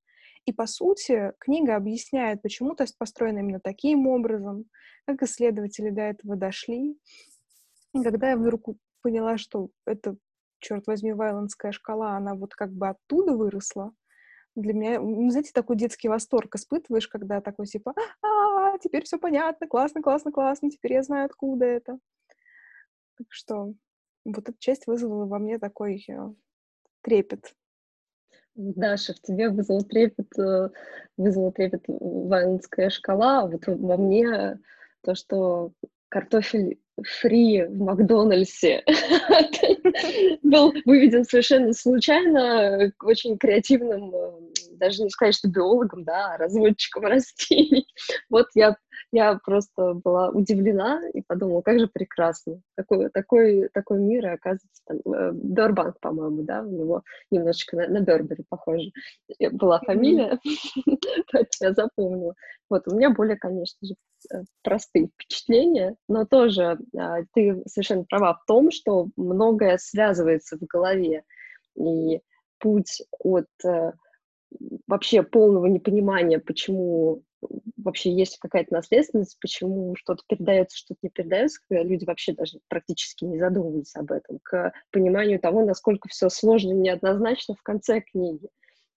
И, 0.45 0.53
по 0.53 0.67
сути, 0.67 1.33
книга 1.39 1.77
объясняет, 1.77 2.43
почему 2.43 2.75
тест 2.75 2.97
построен 2.97 3.39
именно 3.39 3.61
таким 3.61 4.07
образом, 4.07 4.67
как 5.05 5.23
исследователи 5.23 5.91
до 5.91 6.03
этого 6.03 6.37
дошли. 6.37 6.97
И 8.01 8.05
когда 8.05 8.31
я 8.31 8.37
вдруг 8.37 8.67
поняла, 9.03 9.39
что 9.39 9.71
это, 9.87 10.17
черт 10.59 10.87
возьми, 10.87 11.13
вайландская 11.13 11.73
шкала, 11.73 12.17
она 12.17 12.35
вот 12.35 12.55
как 12.55 12.73
бы 12.73 12.89
оттуда 12.89 13.33
выросла, 13.33 13.93
для 14.57 14.73
меня, 14.73 15.01
ну, 15.01 15.31
знаете, 15.31 15.51
такой 15.53 15.77
детский 15.77 16.09
восторг 16.09 16.55
испытываешь, 16.55 17.09
когда 17.09 17.41
такой 17.41 17.67
типа, 17.67 17.95
а, 18.23 18.79
теперь 18.79 19.05
все 19.05 19.19
понятно, 19.19 19.69
классно, 19.69 20.03
классно, 20.03 20.33
классно, 20.33 20.71
теперь 20.71 20.95
я 20.95 21.03
знаю, 21.03 21.27
откуда 21.27 21.67
это. 21.67 21.99
Так 23.19 23.27
что 23.29 23.75
вот 24.25 24.49
эта 24.49 24.55
часть 24.59 24.87
вызвала 24.87 25.27
во 25.27 25.39
мне 25.39 25.59
такой 25.59 26.05
э, 26.09 26.35
трепет. 27.03 27.55
Даша, 28.55 29.13
в 29.13 29.21
тебе 29.21 29.51
вызвал 29.51 29.85
трепет, 29.85 30.39
э, 30.39 30.71
вызвала 31.19 31.53
трепет 31.53 31.85
вайнская 31.87 32.89
шкала, 32.89 33.43
а 33.43 33.47
вот 33.47 33.67
во 33.67 33.97
мне 33.97 34.59
то, 35.03 35.15
что 35.15 35.73
картофель 36.09 36.81
фри 37.03 37.65
в 37.65 37.79
Макдональдсе. 37.79 38.83
Был 40.43 40.75
выведен 40.85 41.25
совершенно 41.25 41.73
случайно 41.73 42.93
очень 43.03 43.37
креативным, 43.39 44.15
э, 44.15 44.31
даже 44.77 45.03
не 45.03 45.11
сказать, 45.11 45.35
что 45.35 45.49
биологом, 45.49 46.05
да, 46.05 46.35
а 46.35 46.39
разводчиком 46.39 47.05
растений. 47.05 47.87
Вот 48.31 48.47
я 48.55 48.77
я 49.13 49.39
просто 49.45 49.95
была 49.95 50.31
удивлена 50.31 51.01
и 51.13 51.23
подумала, 51.23 51.63
как 51.63 51.79
же 51.79 51.87
прекрасно. 51.87 52.61
Такой, 52.77 53.09
такой, 53.11 53.69
такой 53.73 53.99
мир, 54.01 54.27
и 54.27 54.31
оказывается, 54.31 54.83
там, 54.87 54.99
э, 55.13 55.31
Дорбанк, 55.33 56.01
по-моему, 56.01 56.43
да, 56.43 56.63
у 56.63 56.71
него 56.71 57.03
немножечко 57.31 57.77
на, 57.77 57.89
на 57.89 58.01
Бербери 58.01 58.45
похоже 58.49 58.91
была 59.53 59.81
фамилия, 59.81 60.39
поэтому 61.33 61.49
я 61.61 61.73
запомнила. 61.73 62.35
Вот, 62.69 62.89
у 62.89 62.97
меня 62.97 63.11
более, 63.11 63.37
конечно 63.37 63.79
же, 63.87 63.95
э, 64.33 64.43
простые 64.63 65.09
впечатления, 65.09 65.97
но 66.09 66.25
тоже 66.25 66.79
а, 66.97 67.19
ты 67.33 67.63
совершенно 67.67 68.05
права 68.05 68.35
в 68.35 68.45
том, 68.47 68.71
что 68.71 69.09
многое 69.17 69.79
связывается 69.79 70.57
в 70.59 70.67
голове, 70.67 71.23
и 71.77 72.21
путь 72.59 73.03
от 73.21 73.47
э, 73.65 73.93
вообще 74.87 75.23
полного 75.23 75.67
непонимания, 75.67 76.39
почему 76.39 77.23
вообще 77.77 78.13
есть 78.13 78.39
какая-то 78.39 78.73
наследственность, 78.73 79.39
почему 79.41 79.95
что-то 79.97 80.23
передается, 80.29 80.77
что-то 80.77 81.01
не 81.03 81.11
передается, 81.11 81.61
когда 81.69 81.85
люди 81.85 82.05
вообще 82.05 82.33
даже 82.33 82.59
практически 82.69 83.25
не 83.25 83.39
задумываются 83.39 84.01
об 84.01 84.13
этом, 84.13 84.39
к 84.43 84.73
пониманию 84.91 85.39
того, 85.39 85.65
насколько 85.65 86.09
все 86.09 86.29
сложно 86.29 86.73
и 86.73 86.77
неоднозначно 86.77 87.55
в 87.55 87.63
конце 87.63 88.01
книги. 88.01 88.49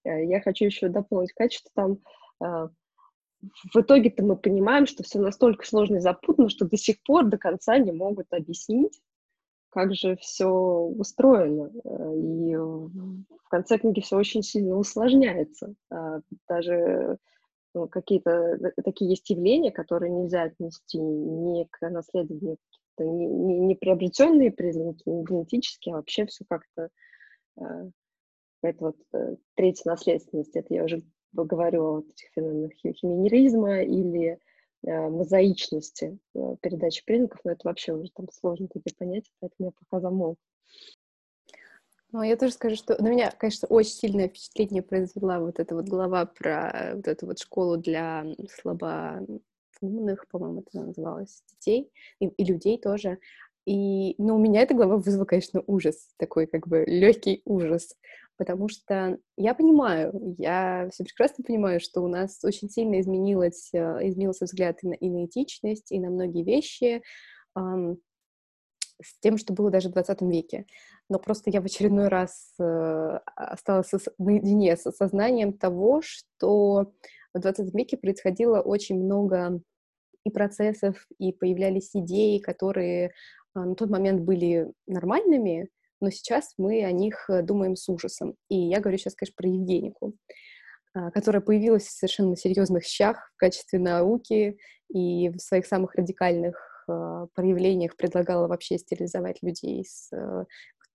Э, 0.04 0.24
я 0.24 0.40
хочу 0.40 0.64
еще 0.64 0.88
дополнить 0.88 1.32
качество 1.32 1.70
там 1.74 1.98
э, 2.42 2.68
в 3.72 3.80
итоге-то 3.80 4.22
мы 4.22 4.36
понимаем, 4.36 4.86
что 4.86 5.02
все 5.02 5.18
настолько 5.18 5.66
сложно 5.66 5.96
и 5.96 6.00
запутано, 6.00 6.50
что 6.50 6.66
до 6.66 6.76
сих 6.76 7.02
пор 7.02 7.24
до 7.24 7.38
конца 7.38 7.78
не 7.78 7.92
могут 7.92 8.26
объяснить, 8.32 9.00
как 9.70 9.94
же 9.94 10.16
все 10.16 10.48
устроено. 10.48 11.70
Э, 11.84 12.16
и 12.16 12.56
конце 13.50 13.78
книги 13.78 14.00
все 14.00 14.16
очень 14.16 14.42
сильно 14.42 14.76
усложняется. 14.76 15.74
А 15.90 16.20
даже 16.48 17.18
ну, 17.74 17.88
какие-то 17.88 18.72
такие 18.84 19.10
есть 19.10 19.28
явления, 19.30 19.70
которые 19.70 20.10
нельзя 20.10 20.44
отнести 20.44 20.98
ни 20.98 21.64
к 21.64 21.88
наследованию, 21.88 22.56
не, 22.98 23.26
не, 23.26 23.58
не 23.60 23.74
приобретенные 23.74 24.50
признаки, 24.50 25.02
не 25.06 25.24
генетические, 25.24 25.94
а 25.94 25.96
вообще 25.96 26.26
все 26.26 26.44
как-то 26.48 26.90
это 28.62 28.84
вот 28.84 28.96
э, 29.12 29.36
третья 29.54 29.90
наследственность, 29.90 30.54
это 30.54 30.74
я 30.74 30.84
уже 30.84 31.02
говорю 31.32 31.84
о 31.84 31.92
вот 31.96 32.08
этих 32.08 32.28
феноменах 32.34 32.72
химеризма 32.74 33.82
или 33.82 34.38
э, 34.82 35.08
мозаичности 35.08 36.18
э, 36.34 36.56
передачи 36.60 37.04
признаков, 37.04 37.40
но 37.44 37.52
это 37.52 37.60
вообще 37.64 37.92
уже 37.92 38.10
там 38.12 38.26
сложно 38.32 38.68
такие 38.68 38.94
понятия, 38.96 39.30
поэтому 39.40 39.68
я 39.68 39.72
пока 39.72 40.00
замолк. 40.00 40.38
Ну, 42.12 42.22
я 42.22 42.36
тоже 42.36 42.52
скажу, 42.52 42.74
что 42.74 43.00
на 43.00 43.08
меня, 43.08 43.30
конечно, 43.30 43.68
очень 43.68 43.92
сильное 43.92 44.28
впечатление 44.28 44.82
произвела 44.82 45.38
вот 45.38 45.60
эта 45.60 45.76
вот 45.76 45.88
глава 45.88 46.26
про 46.26 46.92
вот 46.94 47.06
эту 47.06 47.26
вот 47.26 47.38
школу 47.38 47.76
для 47.76 48.26
слабоумных, 48.60 50.26
по-моему, 50.28 50.64
это 50.66 50.80
называлось, 50.80 51.42
детей 51.52 51.90
и, 52.18 52.26
и 52.26 52.44
людей 52.44 52.78
тоже. 52.78 53.18
И, 53.64 54.16
ну, 54.18 54.36
у 54.36 54.38
меня 54.38 54.62
эта 54.62 54.74
глава 54.74 54.96
вызвала, 54.96 55.24
конечно, 55.24 55.62
ужас, 55.66 56.08
такой 56.16 56.46
как 56.46 56.66
бы 56.66 56.84
легкий 56.84 57.42
ужас, 57.44 57.94
потому 58.36 58.68
что 58.68 59.18
я 59.36 59.54
понимаю, 59.54 60.34
я 60.38 60.88
все 60.92 61.04
прекрасно 61.04 61.44
понимаю, 61.44 61.78
что 61.78 62.00
у 62.00 62.08
нас 62.08 62.42
очень 62.42 62.68
сильно 62.68 63.00
изменилось, 63.00 63.70
э, 63.72 64.08
изменился 64.08 64.46
взгляд 64.46 64.78
и 64.82 64.88
на, 64.88 64.94
и 64.94 65.08
на 65.08 65.26
этичность, 65.26 65.92
и 65.92 66.00
на 66.00 66.10
многие 66.10 66.42
вещи 66.42 67.02
эм, 67.56 67.98
с 69.02 69.18
тем, 69.20 69.38
что 69.38 69.52
было 69.52 69.70
даже 69.70 69.88
в 69.88 69.92
20 69.92 70.22
веке. 70.22 70.66
Но 71.10 71.18
просто 71.18 71.50
я 71.50 71.60
в 71.60 71.64
очередной 71.64 72.08
раз 72.08 72.54
э, 72.60 73.18
осталась 73.34 73.90
наедине 74.16 74.76
с 74.76 74.86
осознанием 74.86 75.52
того, 75.52 76.02
что 76.02 76.92
в 77.34 77.38
20 77.38 77.74
веке 77.74 77.96
происходило 77.96 78.60
очень 78.60 79.02
много 79.02 79.60
и 80.24 80.30
процессов, 80.30 81.04
и 81.18 81.32
появлялись 81.32 81.90
идеи, 81.94 82.38
которые 82.38 83.06
э, 83.06 83.10
на 83.54 83.74
тот 83.74 83.90
момент 83.90 84.22
были 84.22 84.72
нормальными, 84.86 85.68
но 86.00 86.10
сейчас 86.10 86.54
мы 86.58 86.84
о 86.84 86.92
них 86.92 87.28
э, 87.28 87.42
думаем 87.42 87.74
с 87.74 87.88
ужасом. 87.88 88.36
И 88.48 88.56
я 88.56 88.78
говорю 88.80 88.96
сейчас, 88.96 89.16
конечно, 89.16 89.34
про 89.36 89.48
Евгенику, 89.48 90.14
а, 90.94 91.10
которая 91.10 91.42
появилась 91.42 91.86
в 91.86 91.90
совершенно 91.90 92.36
серьезных 92.36 92.84
щах 92.84 93.32
в 93.34 93.36
качестве 93.36 93.78
науки 93.78 94.58
и 94.88 95.28
в 95.28 95.38
своих 95.38 95.66
самых 95.66 95.94
радикальных 95.94 96.84
а, 96.88 97.26
проявлениях 97.34 97.96
предлагала 97.96 98.48
вообще 98.48 98.78
стерилизовать 98.78 99.42
людей 99.42 99.84
с 99.84 100.12
э, 100.12 100.44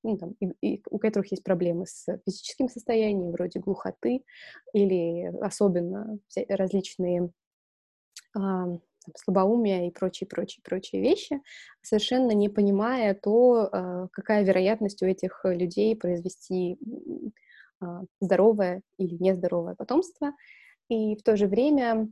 ну, 0.06 0.18
там, 0.18 0.36
и, 0.40 0.76
и 0.76 0.84
у 0.90 1.00
которых 1.00 1.32
есть 1.32 1.44
проблемы 1.44 1.88
с 1.88 2.06
физическим 2.26 2.70
состоянием, 2.70 3.32
вроде 3.32 3.60
глухоты, 3.60 4.24
или 4.74 5.26
особенно 5.42 6.20
различные 6.48 7.32
а, 8.36 8.66
там, 8.66 8.82
слабоумия 9.18 9.88
и 9.88 9.92
прочие, 9.92 10.28
прочие, 10.28 10.62
прочие 10.64 11.02
вещи, 11.02 11.42
совершенно 11.82 12.32
не 12.32 12.50
понимая 12.50 13.16
то, 13.16 13.70
а, 13.72 14.08
какая 14.12 14.44
вероятность 14.44 15.02
у 15.02 15.08
этих 15.08 15.42
людей 15.44 15.96
произвести 15.96 16.78
а, 17.82 18.04
здоровое 18.20 18.82
или 18.98 19.16
нездоровое 19.16 19.76
потомство. 19.76 20.34
И 20.88 21.16
в 21.16 21.24
то 21.24 21.36
же 21.36 21.48
время 21.48 22.10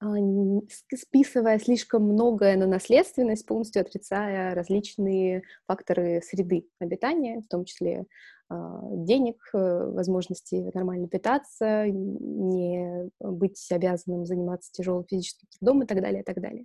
списывая 0.00 1.58
слишком 1.58 2.04
многое 2.04 2.56
на 2.56 2.66
наследственность, 2.66 3.46
полностью 3.46 3.82
отрицая 3.82 4.54
различные 4.54 5.42
факторы 5.66 6.22
среды 6.22 6.68
обитания, 6.78 7.40
в 7.40 7.48
том 7.48 7.64
числе 7.64 8.06
а, 8.50 8.80
денег, 8.92 9.36
э, 9.52 9.90
возможности 9.90 10.70
нормально 10.72 11.06
питаться, 11.08 11.86
не 11.86 13.10
быть 13.20 13.66
обязанным 13.70 14.24
заниматься 14.24 14.72
тяжелым 14.72 15.04
физическим 15.04 15.48
трудом 15.58 15.82
и 15.82 15.86
так 15.86 16.00
далее, 16.00 16.22
и 16.22 16.24
так 16.24 16.40
далее. 16.40 16.64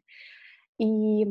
И 0.77 1.25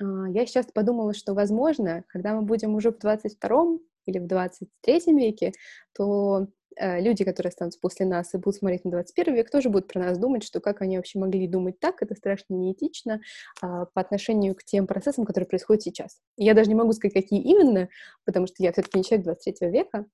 а, 0.00 0.28
я 0.30 0.46
сейчас 0.46 0.66
подумала, 0.72 1.12
что, 1.12 1.34
возможно, 1.34 2.04
когда 2.08 2.34
мы 2.34 2.42
будем 2.42 2.74
уже 2.76 2.92
в 2.92 2.98
22 2.98 3.78
или 4.06 4.18
в 4.18 4.26
23 4.26 5.00
веке, 5.14 5.52
то 5.94 6.46
люди, 6.80 7.24
которые 7.24 7.48
останутся 7.48 7.80
после 7.80 8.06
нас 8.06 8.34
и 8.34 8.38
будут 8.38 8.56
смотреть 8.56 8.84
на 8.84 8.90
21 8.90 9.34
век, 9.34 9.50
тоже 9.50 9.68
будут 9.68 9.88
про 9.88 10.00
нас 10.00 10.18
думать, 10.18 10.44
что 10.44 10.60
как 10.60 10.80
они 10.80 10.96
вообще 10.96 11.18
могли 11.18 11.48
думать 11.48 11.80
так, 11.80 12.02
это 12.02 12.14
страшно 12.14 12.54
неэтично 12.54 13.20
а, 13.60 13.86
по 13.86 14.00
отношению 14.00 14.54
к 14.54 14.62
тем 14.64 14.86
процессам, 14.86 15.24
которые 15.24 15.48
происходят 15.48 15.82
сейчас. 15.82 16.20
Я 16.36 16.54
даже 16.54 16.68
не 16.68 16.74
могу 16.74 16.92
сказать, 16.92 17.14
какие 17.14 17.42
именно, 17.42 17.88
потому 18.24 18.46
что 18.46 18.62
я 18.62 18.72
все-таки 18.72 18.98
не 18.98 19.04
человек 19.04 19.24
23 19.24 19.70
века, 19.70 20.06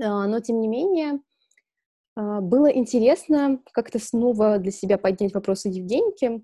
а, 0.00 0.26
но 0.26 0.40
тем 0.40 0.60
не 0.60 0.68
менее 0.68 1.20
а, 2.16 2.40
было 2.40 2.66
интересно 2.66 3.60
как-то 3.72 3.98
снова 3.98 4.58
для 4.58 4.72
себя 4.72 4.98
поднять 4.98 5.34
вопросы 5.34 5.68
Евгеники 5.68 6.42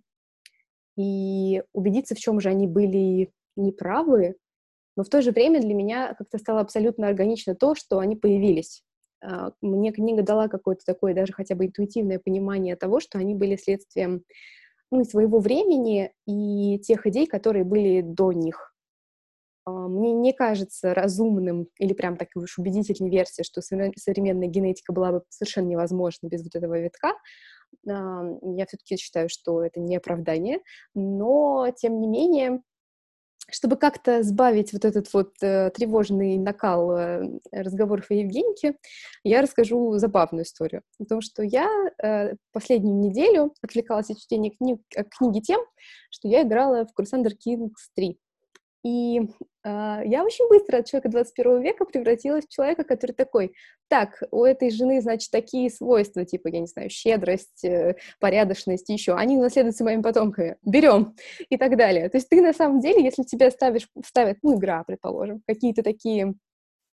и 0.97 1.62
убедиться, 1.73 2.14
в 2.14 2.18
чем 2.18 2.40
же 2.40 2.49
они 2.49 2.68
были 2.68 3.33
неправы, 3.57 4.37
но 4.97 5.03
в 5.03 5.09
то 5.09 5.23
же 5.23 5.33
время 5.33 5.61
для 5.61 5.75
меня 5.75 6.14
как-то 6.14 6.38
стало 6.38 6.61
абсолютно 6.61 7.09
органично 7.09 7.57
то, 7.57 7.75
что 7.75 7.99
они 7.99 8.14
появились. 8.14 8.84
А, 9.25 9.53
мне 9.61 9.93
книга 9.93 10.23
дала 10.23 10.49
какое-то 10.49 10.85
такое 10.85 11.15
даже 11.15 11.33
хотя 11.33 11.55
бы 11.55 11.67
интуитивное 11.67 12.19
понимание 12.19 12.77
того, 12.77 13.01
что 13.01 13.19
они 13.19 13.35
были 13.35 13.57
следствием 13.57 14.25
ну, 14.91 15.05
своего 15.05 15.39
времени 15.41 16.13
и 16.27 16.79
тех 16.81 17.07
идей, 17.07 17.27
которые 17.27 17.65
были 17.65 18.03
до 18.03 18.33
них. 18.33 18.75
А, 19.65 19.71
мне 19.89 20.13
не 20.13 20.33
кажется 20.33 20.95
разумным 20.95 21.69
или 21.79 21.95
прям 21.95 22.17
такой 22.17 22.45
уж 22.45 22.59
убедительной 22.59 23.11
версией, 23.11 23.45
что 23.45 23.63
современная 23.63 24.49
генетика 24.49 24.93
была 24.93 25.13
бы 25.13 25.23
совершенно 25.31 25.69
невозможна 25.69 26.29
без 26.29 26.43
вот 26.43 26.55
этого 26.55 26.79
витка. 26.79 27.15
А, 27.89 28.25
я 28.43 28.67
все-таки 28.67 28.97
считаю, 28.97 29.29
что 29.29 29.63
это 29.63 29.81
не 29.81 29.97
оправдание, 29.97 30.61
но, 30.95 31.73
тем 31.77 32.01
не 32.01 32.07
менее, 32.07 32.63
чтобы 33.50 33.76
как-то 33.76 34.22
сбавить 34.22 34.72
вот 34.72 34.85
этот 34.85 35.12
вот 35.12 35.35
э, 35.42 35.70
тревожный 35.70 36.38
накал 36.38 36.96
э, 36.96 37.28
разговоров 37.52 38.11
о 38.11 38.14
Евгенике, 38.14 38.76
я 39.22 39.42
расскажу 39.42 39.96
забавную 39.98 40.44
историю. 40.44 40.83
О 40.98 41.04
том, 41.04 41.20
что 41.20 41.42
я 41.42 41.68
э, 42.02 42.35
последнюю 42.52 42.96
неделю 42.98 43.54
отвлекалась 43.62 44.11
от 44.11 44.18
чтения 44.18 44.50
книг, 44.50 44.80
э, 44.96 45.04
книги 45.04 45.40
тем, 45.40 45.61
что 46.11 46.28
я 46.28 46.42
играла 46.42 46.87
в 46.87 46.98
Crusader 46.98 47.33
Kings 47.46 47.72
3. 47.96 48.18
И 48.85 49.18
э, 49.18 50.01
я 50.05 50.25
очень 50.25 50.47
быстро 50.49 50.79
от 50.79 50.87
человека 50.87 51.09
21 51.09 51.62
века 51.62 51.87
превратилась 51.87 52.44
в 52.44 52.51
человека, 52.51 52.85
который 52.85 53.12
такой, 53.12 53.55
так, 53.88 54.23
у 54.31 54.44
этой 54.44 54.70
жены, 54.70 55.01
значит, 55.01 55.31
такие 55.31 55.70
свойства, 55.70 56.27
типа, 56.27 56.49
я 56.49 56.61
не 56.61 56.66
знаю, 56.66 56.90
щедрость, 56.90 57.64
э, 57.64 57.97
порядочность, 58.20 58.90
еще, 58.90 59.14
они 59.14 59.38
наследуются 59.38 59.85
моими 59.85 60.03
потомками, 60.03 60.59
берем, 60.62 61.16
и 61.49 61.57
так 61.57 61.79
далее. 61.79 62.11
То 62.11 62.18
есть 62.18 62.29
ты, 62.29 62.42
на 62.42 62.53
самом 62.53 62.81
деле, 62.81 63.03
если 63.03 63.23
тебя 63.23 63.51
ставишь, 63.51 63.88
ставят, 64.05 64.37
ну, 64.42 64.59
игра, 64.59 64.85
предположим, 64.85 65.42
какие-то 65.47 65.83
такие 65.83 66.35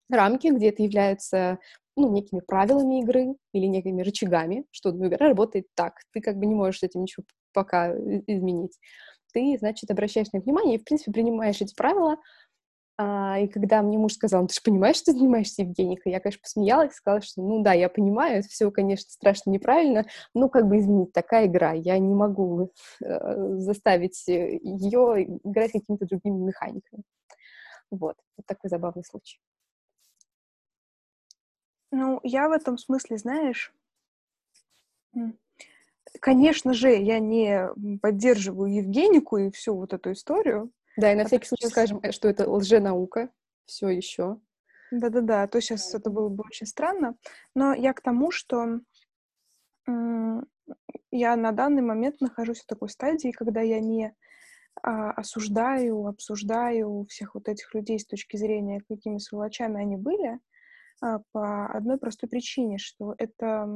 рамки, 0.10 0.48
где 0.48 0.70
это 0.70 0.84
является 0.84 1.60
ну, 1.96 2.12
некими 2.12 2.42
правилами 2.42 3.00
игры 3.02 3.36
или 3.54 3.66
некими 3.66 4.02
рычагами, 4.02 4.66
что 4.72 4.92
ну, 4.92 5.08
игра 5.08 5.30
работает 5.30 5.68
так, 5.74 6.02
ты 6.12 6.20
как 6.20 6.36
бы 6.36 6.46
не 6.46 6.54
можешь 6.54 6.80
с 6.80 6.84
этим 6.84 7.02
ничего 7.02 7.26
пока 7.54 7.92
изменить 8.28 8.78
ты, 9.34 9.58
значит, 9.60 9.90
обращаешь 9.92 10.32
на 10.34 10.40
внимание 10.40 10.76
и, 10.76 10.80
в 10.80 10.84
принципе, 10.84 11.12
принимаешь 11.12 11.62
эти 11.62 11.76
правила. 11.76 12.18
А, 13.00 13.40
и 13.40 13.48
когда 13.48 13.84
мне 13.84 13.98
муж 13.98 14.14
сказал, 14.14 14.42
ну, 14.42 14.48
ты 14.48 14.56
же 14.56 14.62
понимаешь, 14.64 14.96
что 14.96 15.12
ты 15.12 15.20
занимаешься 15.20 15.62
Евгеникой, 15.62 16.12
я, 16.12 16.20
конечно, 16.20 16.42
посмеялась, 16.42 16.96
сказала, 16.96 17.22
что, 17.22 17.42
ну, 17.42 17.62
да, 17.62 17.74
я 17.74 17.90
понимаю, 17.90 18.40
это 18.40 18.48
все, 18.48 18.72
конечно, 18.72 19.12
страшно 19.12 19.52
неправильно, 19.52 20.06
но, 20.34 20.50
как 20.50 20.68
бы, 20.68 20.80
извините, 20.80 21.12
такая 21.14 21.46
игра, 21.46 21.74
я 21.74 22.00
не 22.00 22.16
могу 22.16 22.72
э, 23.04 23.58
заставить 23.60 24.28
э, 24.28 24.58
ее 24.64 25.40
играть 25.44 25.74
какими-то 25.74 26.08
другими 26.08 26.38
механиками. 26.38 27.04
Вот, 27.92 28.16
вот 28.36 28.46
такой 28.48 28.70
забавный 28.70 29.04
случай. 29.06 29.40
Ну, 31.92 32.20
я 32.24 32.50
в 32.50 32.52
этом 32.52 32.78
смысле, 32.80 33.18
знаешь, 33.18 33.74
Конечно 36.20 36.74
же, 36.74 36.90
я 36.90 37.20
не 37.20 37.70
поддерживаю 38.02 38.74
Евгенику 38.74 39.38
и 39.38 39.52
всю 39.52 39.76
вот 39.76 39.94
эту 39.94 40.12
историю. 40.12 40.72
Да, 40.98 41.12
и 41.12 41.16
на 41.16 41.24
а 41.24 41.26
всякий 41.26 41.48
случай 41.48 41.64
сейчас... 41.64 41.72
скажем, 41.72 42.00
э, 42.02 42.12
что 42.12 42.28
это 42.28 42.50
лженаука 42.50 43.30
все 43.66 43.90
еще. 43.90 44.40
Да-да-да, 44.92 45.44
а 45.44 45.48
то 45.48 45.60
сейчас 45.62 45.94
это 45.94 46.10
было 46.10 46.30
бы 46.30 46.44
очень 46.46 46.66
странно. 46.66 47.16
Но 47.54 47.74
я 47.74 47.94
к 47.94 48.02
тому, 48.02 48.32
что 48.32 48.80
я 51.12 51.36
на 51.36 51.52
данный 51.52 51.82
момент 51.82 52.20
нахожусь 52.22 52.62
в 52.62 52.66
такой 52.66 52.90
стадии, 52.90 53.32
когда 53.32 53.62
я 53.62 53.80
не 53.80 54.14
а, 54.84 55.12
осуждаю, 55.12 56.08
обсуждаю 56.08 57.06
всех 57.10 57.36
вот 57.36 57.48
этих 57.48 57.74
людей 57.74 58.00
с 58.00 58.06
точки 58.06 58.38
зрения, 58.38 58.84
какими 58.88 59.18
сволочами 59.18 59.82
они 59.82 59.98
были, 59.98 60.40
а, 61.02 61.20
по 61.32 61.68
одной 61.68 61.98
простой 61.98 62.30
причине, 62.30 62.78
что 62.78 63.16
это 63.18 63.68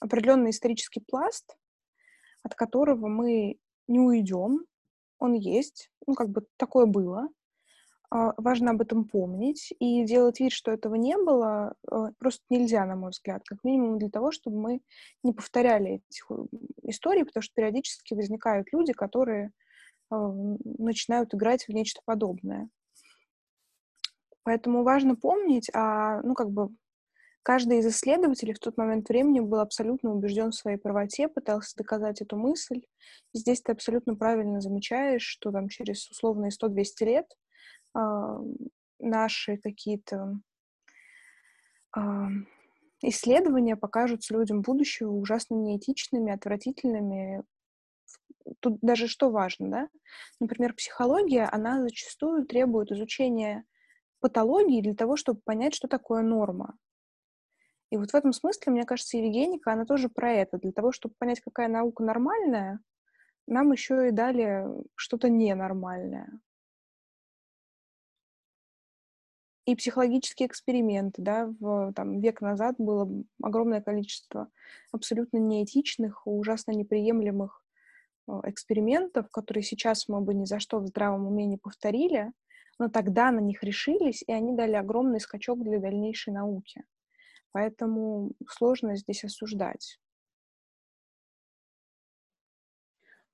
определенный 0.00 0.50
исторический 0.50 1.00
пласт, 1.00 1.56
от 2.42 2.54
которого 2.54 3.08
мы 3.08 3.58
не 3.88 4.00
уйдем, 4.00 4.64
он 5.18 5.34
есть, 5.34 5.90
ну, 6.06 6.14
как 6.14 6.30
бы 6.30 6.46
такое 6.56 6.86
было. 6.86 7.28
а, 8.10 8.34
важно 8.36 8.72
об 8.72 8.82
этом 8.82 9.04
помнить 9.06 9.72
и 9.78 10.04
делать 10.04 10.40
вид, 10.40 10.52
что 10.52 10.70
этого 10.70 10.96
не 10.96 11.16
было, 11.16 11.74
а, 11.90 12.12
просто 12.18 12.42
нельзя, 12.50 12.84
на 12.86 12.96
мой 12.96 13.10
взгляд, 13.10 13.42
как 13.46 13.64
минимум 13.64 13.98
для 13.98 14.10
того, 14.10 14.32
чтобы 14.32 14.58
мы 14.58 14.82
не 15.22 15.32
повторяли 15.32 16.02
этих 16.08 16.30
историй, 16.82 17.24
потому 17.24 17.42
что 17.42 17.54
периодически 17.54 18.14
возникают 18.14 18.68
люди, 18.72 18.92
которые 18.92 19.52
а, 20.10 20.16
начинают 20.78 21.34
играть 21.34 21.64
в 21.66 21.70
нечто 21.70 22.02
подобное. 22.04 22.68
Поэтому 24.44 24.82
важно 24.82 25.16
помнить, 25.16 25.70
а, 25.74 26.20
ну, 26.22 26.34
как 26.34 26.50
бы, 26.50 26.68
каждый 27.42 27.78
из 27.78 27.86
исследователей 27.86 28.54
в 28.54 28.58
тот 28.58 28.76
момент 28.76 29.08
времени 29.08 29.40
был 29.40 29.60
абсолютно 29.60 30.12
убежден 30.12 30.50
в 30.50 30.54
своей 30.54 30.78
правоте, 30.78 31.28
пытался 31.28 31.76
доказать 31.76 32.20
эту 32.20 32.36
мысль. 32.36 32.82
И 33.32 33.38
здесь 33.38 33.62
ты 33.62 33.72
абсолютно 33.72 34.14
правильно 34.14 34.60
замечаешь, 34.60 35.22
что 35.22 35.50
там 35.50 35.68
через 35.68 36.08
условные 36.10 36.50
100-200 36.50 36.84
лет 37.00 37.26
а, 37.94 38.38
наши 38.98 39.56
какие-то 39.56 40.40
а, 41.94 42.28
исследования 43.02 43.76
покажутся 43.76 44.34
людям 44.34 44.62
будущего 44.62 45.10
ужасно 45.10 45.54
неэтичными, 45.54 46.32
отвратительными. 46.32 47.42
Тут 48.60 48.78
даже 48.80 49.08
что 49.08 49.30
важно, 49.30 49.70
да? 49.70 49.88
Например, 50.40 50.74
психология, 50.74 51.48
она 51.50 51.82
зачастую 51.82 52.46
требует 52.46 52.90
изучения 52.92 53.64
патологии 54.20 54.80
для 54.80 54.94
того, 54.94 55.16
чтобы 55.16 55.40
понять, 55.44 55.74
что 55.74 55.88
такое 55.88 56.22
норма. 56.22 56.76
И 57.92 57.98
вот 57.98 58.12
в 58.12 58.14
этом 58.14 58.32
смысле, 58.32 58.72
мне 58.72 58.86
кажется, 58.86 59.18
Евгеника, 59.18 59.70
она 59.70 59.84
тоже 59.84 60.08
про 60.08 60.32
это. 60.32 60.56
Для 60.56 60.72
того, 60.72 60.92
чтобы 60.92 61.14
понять, 61.18 61.42
какая 61.42 61.68
наука 61.68 62.02
нормальная, 62.02 62.80
нам 63.46 63.70
еще 63.70 64.08
и 64.08 64.12
дали 64.12 64.64
что-то 64.94 65.28
ненормальное. 65.28 66.40
и 69.64 69.76
психологические 69.76 70.48
эксперименты, 70.48 71.22
да, 71.22 71.46
в, 71.60 71.92
там, 71.92 72.18
век 72.20 72.40
назад 72.40 72.74
было 72.78 73.08
огромное 73.40 73.80
количество 73.80 74.48
абсолютно 74.90 75.36
неэтичных, 75.36 76.26
ужасно 76.26 76.72
неприемлемых 76.72 77.64
э, 78.26 78.32
экспериментов, 78.44 79.30
которые 79.30 79.62
сейчас 79.62 80.08
мы 80.08 80.20
бы 80.20 80.34
ни 80.34 80.46
за 80.46 80.58
что 80.58 80.80
в 80.80 80.88
здравом 80.88 81.28
уме 81.28 81.46
не 81.46 81.58
повторили, 81.58 82.32
но 82.80 82.88
тогда 82.88 83.30
на 83.30 83.38
них 83.38 83.62
решились, 83.62 84.24
и 84.26 84.32
они 84.32 84.52
дали 84.52 84.74
огромный 84.74 85.20
скачок 85.20 85.62
для 85.62 85.78
дальнейшей 85.78 86.32
науки. 86.32 86.82
Поэтому 87.52 88.32
сложно 88.48 88.96
здесь 88.96 89.24
осуждать. 89.24 89.98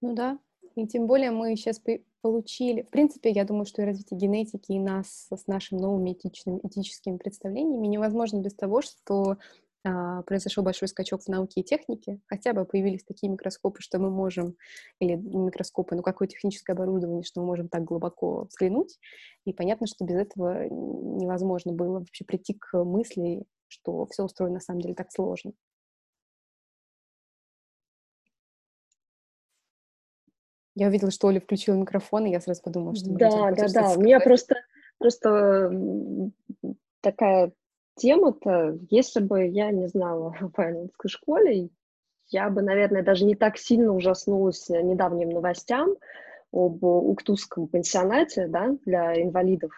Ну 0.00 0.14
да, 0.14 0.38
и 0.76 0.86
тем 0.86 1.06
более 1.06 1.30
мы 1.30 1.56
сейчас 1.56 1.80
получили... 2.20 2.82
В 2.82 2.90
принципе, 2.90 3.30
я 3.30 3.44
думаю, 3.44 3.64
что 3.64 3.82
и 3.82 3.84
развитие 3.84 4.18
генетики, 4.18 4.72
и 4.72 4.78
нас 4.78 5.28
с 5.30 5.46
нашими 5.46 5.80
новыми 5.80 6.12
этичными, 6.12 6.60
этическими 6.62 7.16
представлениями 7.16 7.86
невозможно 7.86 8.40
без 8.40 8.54
того, 8.54 8.82
что 8.82 9.38
а, 9.84 10.22
произошел 10.22 10.62
большой 10.62 10.88
скачок 10.88 11.22
в 11.22 11.28
науке 11.28 11.60
и 11.60 11.64
технике, 11.64 12.20
хотя 12.26 12.52
бы 12.52 12.64
появились 12.64 13.04
такие 13.04 13.30
микроскопы, 13.30 13.80
что 13.80 13.98
мы 13.98 14.10
можем, 14.10 14.56
или 15.00 15.14
микроскопы, 15.14 15.94
ну, 15.94 16.02
какое 16.02 16.28
техническое 16.28 16.72
оборудование, 16.72 17.22
что 17.22 17.40
мы 17.40 17.46
можем 17.46 17.68
так 17.68 17.84
глубоко 17.84 18.44
взглянуть, 18.50 18.98
и 19.44 19.52
понятно, 19.52 19.86
что 19.86 20.04
без 20.04 20.16
этого 20.16 20.68
невозможно 20.68 21.72
было 21.72 22.00
вообще 22.00 22.24
прийти 22.24 22.54
к 22.54 22.84
мысли, 22.84 23.44
что 23.68 24.06
все 24.06 24.24
устроено 24.24 24.54
на 24.54 24.60
самом 24.60 24.80
деле 24.80 24.94
так 24.94 25.12
сложно. 25.12 25.52
Я 30.74 30.88
увидела, 30.88 31.10
что 31.10 31.26
Оля 31.26 31.40
включила 31.40 31.74
микрофон, 31.74 32.26
и 32.26 32.30
я 32.30 32.40
сразу 32.40 32.62
подумала, 32.62 32.94
что... 32.94 33.10
Да, 33.10 33.50
да, 33.50 33.66
да. 33.68 33.92
У 33.96 34.00
меня 34.00 34.20
просто, 34.20 34.54
просто 34.98 35.72
такая 37.00 37.52
тема-то, 37.96 38.78
если 38.88 39.20
бы 39.20 39.46
я 39.46 39.72
не 39.72 39.88
знала 39.88 40.34
в 40.56 40.58
английской 40.58 41.08
школе, 41.08 41.70
я 42.28 42.48
бы, 42.50 42.62
наверное, 42.62 43.02
даже 43.02 43.24
не 43.24 43.34
так 43.34 43.58
сильно 43.58 43.92
ужаснулась 43.92 44.68
недавним 44.68 45.30
новостям 45.30 45.96
об 46.52 46.84
Уктузском 46.84 47.68
пансионате 47.68 48.46
да, 48.46 48.76
для 48.84 49.20
инвалидов, 49.20 49.72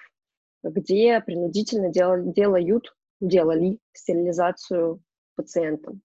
где 0.62 1.20
принудительно 1.20 1.88
делали, 1.88 2.30
делают, 2.30 2.94
делали 3.20 3.78
стерилизацию 3.92 5.02
пациентам. 5.36 6.02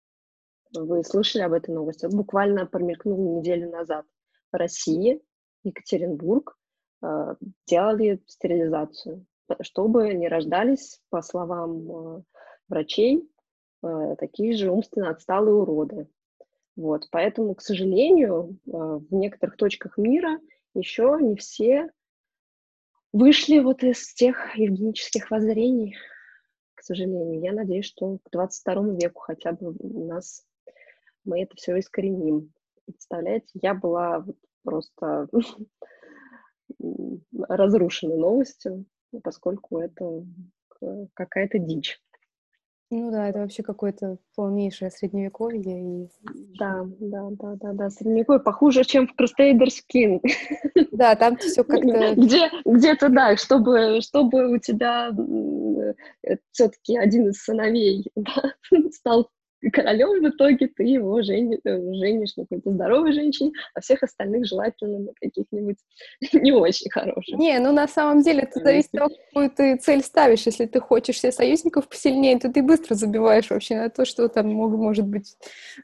Вы 0.74 1.04
слышали 1.04 1.44
об 1.44 1.54
этой 1.54 1.74
новости? 1.74 2.08
Буквально 2.08 2.66
промелькнула 2.66 3.40
неделю 3.40 3.70
назад. 3.70 4.06
России, 4.52 5.22
Екатеринбург, 5.64 6.58
э, 7.02 7.36
делали 7.66 8.22
стерилизацию, 8.28 9.26
чтобы 9.62 10.14
не 10.14 10.28
рождались, 10.28 11.02
по 11.10 11.22
словам 11.22 11.92
э, 11.92 12.22
врачей, 12.70 13.30
э, 13.84 14.16
такие 14.18 14.56
же 14.56 14.72
умственно 14.72 15.10
отсталые 15.10 15.56
уроды. 15.56 16.08
Вот, 16.76 17.08
поэтому, 17.12 17.56
к 17.56 17.62
сожалению, 17.62 18.60
в 18.66 19.14
некоторых 19.14 19.56
точках 19.56 19.98
мира 19.98 20.42
еще 20.74 21.18
не 21.22 21.38
все 21.38 21.90
вышли 23.14 23.60
вот 23.60 23.82
из 23.82 24.14
тех 24.14 24.58
евгенических 24.58 25.32
воззрений, 25.32 25.96
сожалению. 26.86 27.42
Я 27.42 27.54
надеюсь, 27.54 27.86
что 27.86 28.18
к 28.24 28.30
22 28.32 28.96
веку 28.96 29.22
хотя 29.22 29.52
бы 29.52 29.76
у 29.80 30.06
нас 30.08 30.46
мы 31.24 31.42
это 31.42 31.56
все 31.56 31.78
искореним. 31.80 32.54
Представляете, 32.86 33.48
я 33.62 33.74
была 33.74 34.20
вот 34.20 34.38
просто 34.64 35.28
разрушена 37.50 38.16
новостью, 38.16 38.86
поскольку 39.24 39.80
это 39.80 40.26
какая-то 41.14 41.58
дичь. 41.60 42.00
Ну 42.92 43.12
да, 43.12 43.30
это 43.30 43.40
вообще 43.40 43.64
какое-то 43.64 44.18
полнейшее 44.36 44.92
средневековье. 44.92 46.04
И... 46.04 46.10
Да, 46.58 46.86
да, 47.00 47.30
да, 47.32 47.56
да, 47.56 47.74
да, 47.74 47.90
средневековье 47.90 48.40
похуже, 48.40 48.84
чем 48.84 49.08
в 49.08 49.20
Crusaders 49.20 49.82
King. 49.92 50.22
Да, 50.92 51.16
там 51.16 51.38
все 51.38 51.64
как-то... 51.64 52.16
Где, 52.18 52.52
где-то, 52.64 53.10
да, 53.10 53.36
чтобы, 53.38 54.02
чтобы 54.02 54.54
у 54.54 54.60
тебя 54.60 55.12
э, 56.24 56.36
все-таки 56.52 56.96
один 56.98 57.30
из 57.30 57.44
сыновей 57.44 58.06
да, 58.16 58.54
стал 58.92 59.30
королем 59.72 60.22
в 60.22 60.30
итоге 60.30 60.68
ты 60.68 60.84
его 60.84 61.22
жени, 61.22 61.60
э, 61.64 61.94
женишь 61.94 62.36
на 62.36 62.44
какой-то 62.44 62.72
здоровой 62.72 63.14
женщине, 63.14 63.52
а 63.74 63.82
всех 63.82 64.04
остальных 64.04 64.46
желательно 64.46 65.00
на 65.00 65.14
каких-нибудь 65.14 65.78
не 66.34 66.52
очень 66.52 66.90
хороших. 66.92 67.38
Не, 67.38 67.60
ну 67.60 67.72
на 67.72 67.88
самом 67.88 68.22
деле 68.22 68.42
это 68.42 68.60
зависит 68.60 68.94
от 68.94 69.00
того, 69.00 69.16
какую 69.28 69.50
ты 69.52 69.78
цель 69.78 70.04
ставишь. 70.04 70.46
Если 70.46 70.66
ты 70.66 70.80
хочешь 70.80 71.20
себе 71.20 71.32
союзников 71.32 71.88
посильнее, 71.88 72.40
то 72.40 72.52
ты 72.52 72.62
быстро 72.62 72.96
забиваешь 72.96 73.50
вообще 73.50 73.76
на 73.76 73.90
то, 73.90 74.06
что 74.06 74.28
там 74.28 74.48
может 74.48 75.06
быть 75.06 75.36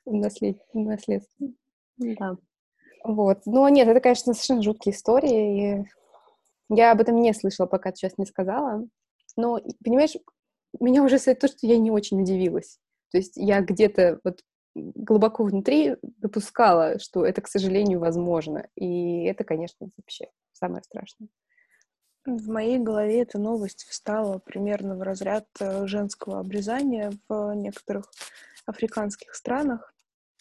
наслед... 0.06 0.58
наследство. 0.74 1.48
Да. 1.98 2.38
Вот. 3.04 3.39
Но 3.46 3.67
нет, 3.70 3.88
это, 3.88 4.00
конечно, 4.00 4.34
совершенно 4.34 4.62
жуткие 4.62 4.94
истории. 4.94 5.80
И 5.80 5.86
я 6.70 6.91
об 6.91 7.02
этом 7.02 7.20
не 7.20 7.34
слышала, 7.34 7.67
пока 7.67 7.91
ты 7.91 7.98
сейчас 7.98 8.17
не 8.17 8.26
сказала. 8.26 8.86
Но, 9.36 9.60
понимаешь, 9.84 10.15
меня 10.80 11.04
уже 11.04 11.17
то, 11.20 11.48
что 11.48 11.67
я 11.67 11.78
не 11.78 11.91
очень 11.91 12.22
удивилась. 12.22 12.80
То 13.12 13.17
есть 13.17 13.34
я 13.36 13.62
где-то 13.62 14.19
вот 14.24 14.41
глубоко 14.76 15.43
внутри 15.43 15.97
допускала, 16.02 17.00
что 17.00 17.26
это, 17.26 17.41
к 17.41 17.47
сожалению, 17.47 18.00
возможно. 18.00 18.67
И 18.76 19.24
это, 19.26 19.43
конечно, 19.43 19.89
вообще 19.97 20.28
самое 20.54 20.84
страшное. 20.84 21.30
В 22.26 22.50
моей 22.50 22.78
голове 22.78 23.21
эта 23.21 23.39
новость 23.39 23.86
встала 23.89 24.38
примерно 24.38 24.95
в 24.95 25.02
разряд 25.02 25.47
э, 25.60 25.88
женского 25.88 26.39
обрезания 26.39 27.12
в 27.28 27.54
некоторых 27.56 28.06
африканских 28.65 29.34
странах. 29.34 29.93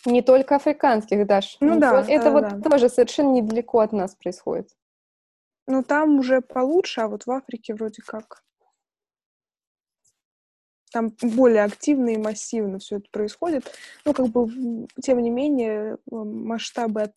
Не 0.05 0.21
только 0.21 0.57
африканских, 0.57 1.27
Даш. 1.27 1.57
Ну 1.61 1.75
Не 1.75 1.81
да. 1.81 2.05
Это 2.07 2.25
да, 2.25 2.31
вот 2.31 2.49
да. 2.49 2.71
тоже 2.71 2.91
совершенно 2.91 3.33
недалеко 3.33 3.81
от 3.81 3.93
нас 3.93 4.15
происходит. 4.15 4.69
Ну 5.67 5.83
там 5.83 6.19
уже 6.19 6.43
получше, 6.43 7.01
а 7.01 7.09
вот 7.09 7.25
в 7.25 7.31
Африке 7.31 7.75
вроде 7.75 8.03
как 8.03 8.43
там 10.91 11.13
более 11.23 11.65
активно 11.65 12.11
и 12.11 12.19
массивно 12.19 12.79
все 12.79 12.97
это 12.97 13.07
происходит. 13.11 13.65
Ну, 14.05 14.13
как 14.13 14.27
бы, 14.29 14.87
тем 15.03 15.21
не 15.23 15.31
менее, 15.31 15.99
масштабы, 16.11 17.13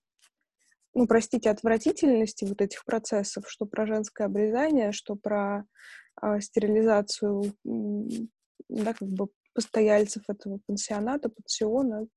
ну, 0.93 1.08
простите, 1.08 1.50
отвратительности 1.50 2.45
вот 2.45 2.62
этих 2.62 2.86
процессов, 2.86 3.45
что 3.48 3.66
про 3.66 3.86
женское 3.86 4.26
обрезание, 4.26 4.91
что 4.91 5.16
про 5.16 5.66
э, 6.22 6.39
стерилизацию, 6.39 7.54
да, 7.64 8.93
как 8.93 9.08
бы 9.08 9.30
постояльцев 9.54 10.24
этого 10.28 10.60
пансионата, 10.68 11.30
пансиона, 11.30 12.08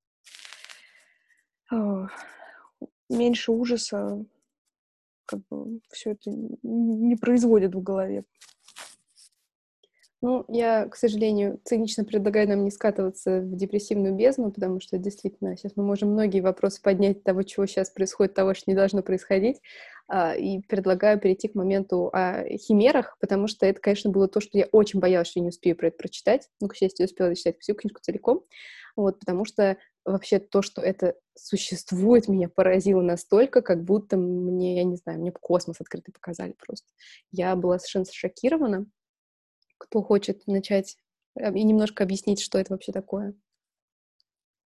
э, 1.73 2.07
меньше 3.09 3.51
ужаса 3.51 4.25
как 5.25 5.41
бы 5.49 5.81
все 5.91 6.11
это 6.11 6.31
не 6.31 7.15
производит 7.15 7.75
в 7.75 7.81
голове. 7.81 8.23
Ну, 10.21 10.45
я, 10.47 10.87
к 10.87 10.95
сожалению, 10.95 11.59
цинично 11.63 12.03
предлагаю 12.03 12.49
нам 12.49 12.63
не 12.63 12.71
скатываться 12.71 13.39
в 13.41 13.55
депрессивную 13.55 14.15
бездну, 14.15 14.51
потому 14.51 14.79
что 14.79 14.97
действительно 14.97 15.55
сейчас 15.55 15.73
мы 15.75 15.83
можем 15.83 16.09
многие 16.09 16.41
вопросы 16.41 16.81
поднять 16.81 17.23
того, 17.23 17.43
чего 17.43 17.67
сейчас 17.67 17.91
происходит, 17.91 18.33
того, 18.33 18.55
что 18.55 18.63
не 18.71 18.75
должно 18.75 19.03
происходить, 19.03 19.61
а, 20.07 20.33
и 20.35 20.59
предлагаю 20.61 21.19
перейти 21.19 21.47
к 21.49 21.53
моменту 21.55 22.09
о 22.13 22.45
химерах, 22.57 23.15
потому 23.19 23.47
что 23.47 23.67
это, 23.67 23.79
конечно, 23.79 24.09
было 24.09 24.27
то, 24.27 24.39
что 24.39 24.57
я 24.57 24.65
очень 24.71 24.99
боялась, 24.99 25.27
что 25.27 25.39
я 25.39 25.43
не 25.43 25.49
успею 25.49 25.75
про 25.75 25.89
это 25.89 25.97
прочитать. 25.97 26.49
Ну, 26.61 26.67
к 26.67 26.75
счастью, 26.75 27.03
я 27.03 27.05
успела 27.05 27.35
читать 27.35 27.59
всю 27.59 27.75
книжку 27.75 27.99
целиком, 28.01 28.43
вот, 28.95 29.19
потому 29.19 29.45
что 29.45 29.77
вообще 30.03 30.39
то, 30.39 30.63
что 30.63 30.81
это 30.81 31.13
существует, 31.35 32.27
меня 32.27 32.49
поразило 32.49 33.01
настолько, 33.01 33.61
как 33.61 33.83
будто 33.83 34.17
мне, 34.17 34.77
я 34.77 34.83
не 34.83 34.95
знаю, 34.95 35.19
мне 35.19 35.31
космос 35.31 35.79
открытый 35.79 36.11
показали 36.11 36.55
просто. 36.65 36.87
Я 37.31 37.55
была 37.55 37.77
совершенно 37.77 38.05
шокирована, 38.11 38.87
кто 39.77 40.01
хочет 40.01 40.45
начать 40.47 40.97
э, 41.35 41.53
и 41.53 41.63
немножко 41.63 42.03
объяснить, 42.03 42.41
что 42.41 42.57
это 42.57 42.73
вообще 42.73 42.91
такое? 42.91 43.33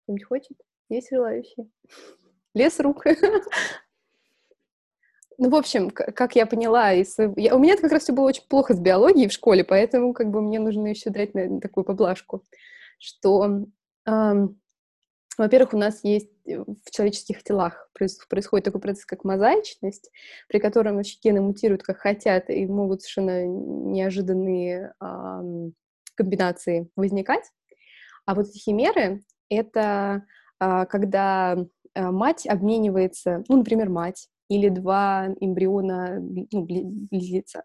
Кто-нибудь 0.02 0.24
хочет? 0.24 0.59
Есть 0.88 1.11
желающие? 1.11 1.68
Лес 2.54 2.80
рук. 2.80 3.04
Ну, 5.40 5.50
в 5.50 5.54
общем, 5.54 5.90
как 5.90 6.34
я 6.34 6.46
поняла, 6.46 6.92
из... 6.92 7.16
я... 7.36 7.54
у 7.54 7.61
меня 7.61 7.76
как 7.76 7.92
раз 7.92 8.02
все 8.02 8.12
было 8.12 8.26
очень 8.26 8.42
плохо 8.48 8.74
с 8.74 8.80
биологией 8.80 9.28
в 9.28 9.32
школе, 9.32 9.62
поэтому 9.62 10.12
как 10.12 10.32
бы 10.32 10.42
мне 10.42 10.59
нужно 10.59 10.88
еще 10.88 11.11
дать 11.11 11.32
на 11.32 11.61
такую 11.61 11.84
поблажку, 11.84 12.42
что, 12.98 13.66
во-первых, 15.39 15.72
у 15.72 15.78
нас 15.78 16.01
есть 16.03 16.30
э, 16.47 16.59
в 16.59 16.91
человеческих 16.91 17.43
телах 17.45 17.91
происходит 17.95 18.64
такой 18.64 18.80
процесс, 18.80 19.05
как 19.05 19.24
мозаичность, 19.24 20.11
при 20.49 20.59
котором 20.59 20.97
вообще 20.97 21.16
гены 21.22 21.41
мутируют 21.41 21.82
как 21.82 21.99
хотят 21.99 22.51
и 22.51 22.66
могут 22.66 23.03
совершенно 23.03 23.47
неожиданные 23.47 24.95
эм, 25.01 25.74
комбинации 26.16 26.91
возникать. 26.97 27.45
А 28.26 28.34
вот 28.34 28.49
химеры— 28.49 29.22
это 29.49 30.24
э, 30.61 30.86
когда 30.86 31.57
э, 31.95 32.11
мать 32.11 32.47
обменивается, 32.47 33.45
ну, 33.49 33.59
например, 33.59 33.89
мать 33.91 34.28
или 34.49 34.68
два 34.70 35.28
эмбриона 35.41 36.18
ну, 36.20 36.62
близнеца, 36.62 37.62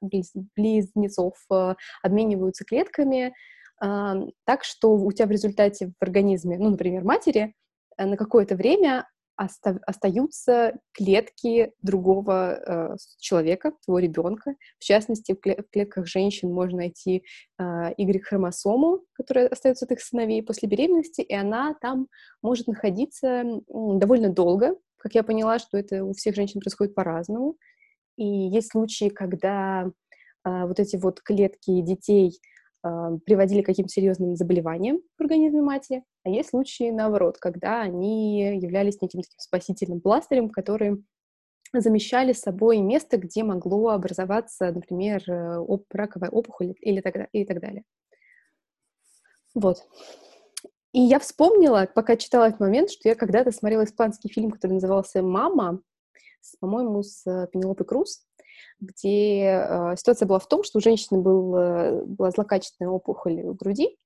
близнецов 0.56 1.34
э, 1.52 1.76
обмениваются 2.04 2.66
клетками, 2.66 3.34
так 3.80 4.64
что 4.64 4.94
у 4.94 5.12
тебя 5.12 5.26
в 5.26 5.32
результате 5.32 5.88
в 5.88 6.02
организме, 6.02 6.58
ну, 6.58 6.70
например, 6.70 7.04
матери, 7.04 7.54
на 7.98 8.18
какое-то 8.18 8.56
время 8.56 9.08
оста- 9.38 9.80
остаются 9.86 10.80
клетки 10.94 11.74
другого 11.82 12.94
э, 12.94 12.96
человека, 13.20 13.74
твоего 13.84 14.00
ребенка. 14.00 14.56
В 14.80 14.84
частности, 14.84 15.34
в, 15.34 15.46
кле- 15.46 15.64
в 15.64 15.70
клетках 15.70 16.06
женщин 16.08 16.52
можно 16.52 16.78
найти 16.78 17.24
э, 17.60 17.64
Y-хромосому, 17.98 19.02
которая 19.14 19.48
остается 19.48 19.86
от 19.86 19.92
их 19.92 20.02
сыновей 20.02 20.44
после 20.44 20.70
беременности, 20.70 21.22
и 21.22 21.34
она 21.34 21.76
там 21.82 22.08
может 22.42 22.68
находиться 22.68 23.28
э, 23.28 23.44
довольно 23.68 24.30
долго. 24.30 24.76
Как 24.98 25.16
я 25.16 25.24
поняла, 25.24 25.60
что 25.60 25.78
это 25.78 26.04
у 26.04 26.14
всех 26.14 26.36
женщин 26.36 26.62
происходит 26.62 26.96
по-разному. 26.96 27.58
И 28.18 28.26
есть 28.26 28.72
случаи, 28.72 29.10
когда 29.10 29.86
э, 30.46 30.66
вот 30.66 30.80
эти 30.80 30.96
вот 30.96 31.22
клетки 31.22 31.82
детей 31.82 32.30
э, 32.30 32.53
приводили 33.26 33.62
к 33.62 33.66
каким-то 33.66 33.92
серьезным 33.92 34.36
заболеваниям 34.36 35.00
в 35.18 35.22
организме 35.22 35.62
матери, 35.62 36.04
а 36.24 36.30
есть 36.30 36.50
случаи, 36.50 36.92
наоборот, 36.92 37.38
когда 37.38 37.82
они 37.82 38.58
являлись 38.58 39.02
неким 39.02 39.22
таким 39.22 39.40
спасительным 39.40 40.02
пластырем, 40.02 40.50
который 40.50 41.04
замещали 41.74 42.34
собой 42.34 42.80
место, 42.80 43.18
где 43.18 43.44
могло 43.44 43.90
образоваться, 43.90 44.72
например, 44.72 45.24
э, 45.28 45.58
оп 45.58 45.86
раковая 45.92 46.30
опухоль 46.30 46.76
или 46.82 47.02
так, 47.02 47.30
и 47.32 47.46
так 47.46 47.60
далее. 47.60 47.84
Вот. 49.56 49.78
И 50.92 51.02
я 51.02 51.20
вспомнила, 51.20 51.90
пока 51.94 52.16
читала 52.16 52.46
этот 52.46 52.60
момент, 52.60 52.92
что 52.92 53.10
я 53.10 53.16
когда-то 53.16 53.52
смотрела 53.52 53.86
испанский 53.86 54.30
фильм, 54.30 54.52
который 54.52 54.74
назывался 54.74 55.24
«Мама», 55.24 55.82
по-моему, 56.60 57.02
с 57.02 57.26
э, 57.26 57.48
Пенелопой 57.52 57.86
Круз, 57.86 58.24
где 58.80 59.44
э, 59.46 59.96
ситуация 59.98 60.26
была 60.26 60.40
в 60.40 60.48
том, 60.48 60.64
что 60.64 60.80
у 60.80 60.82
женщины 60.82 61.20
был, 61.20 61.56
э, 61.56 62.04
была 62.06 62.32
злокачественная 62.32 62.92
опухоль 62.92 63.42
в 63.44 63.56
груди, 63.56 63.98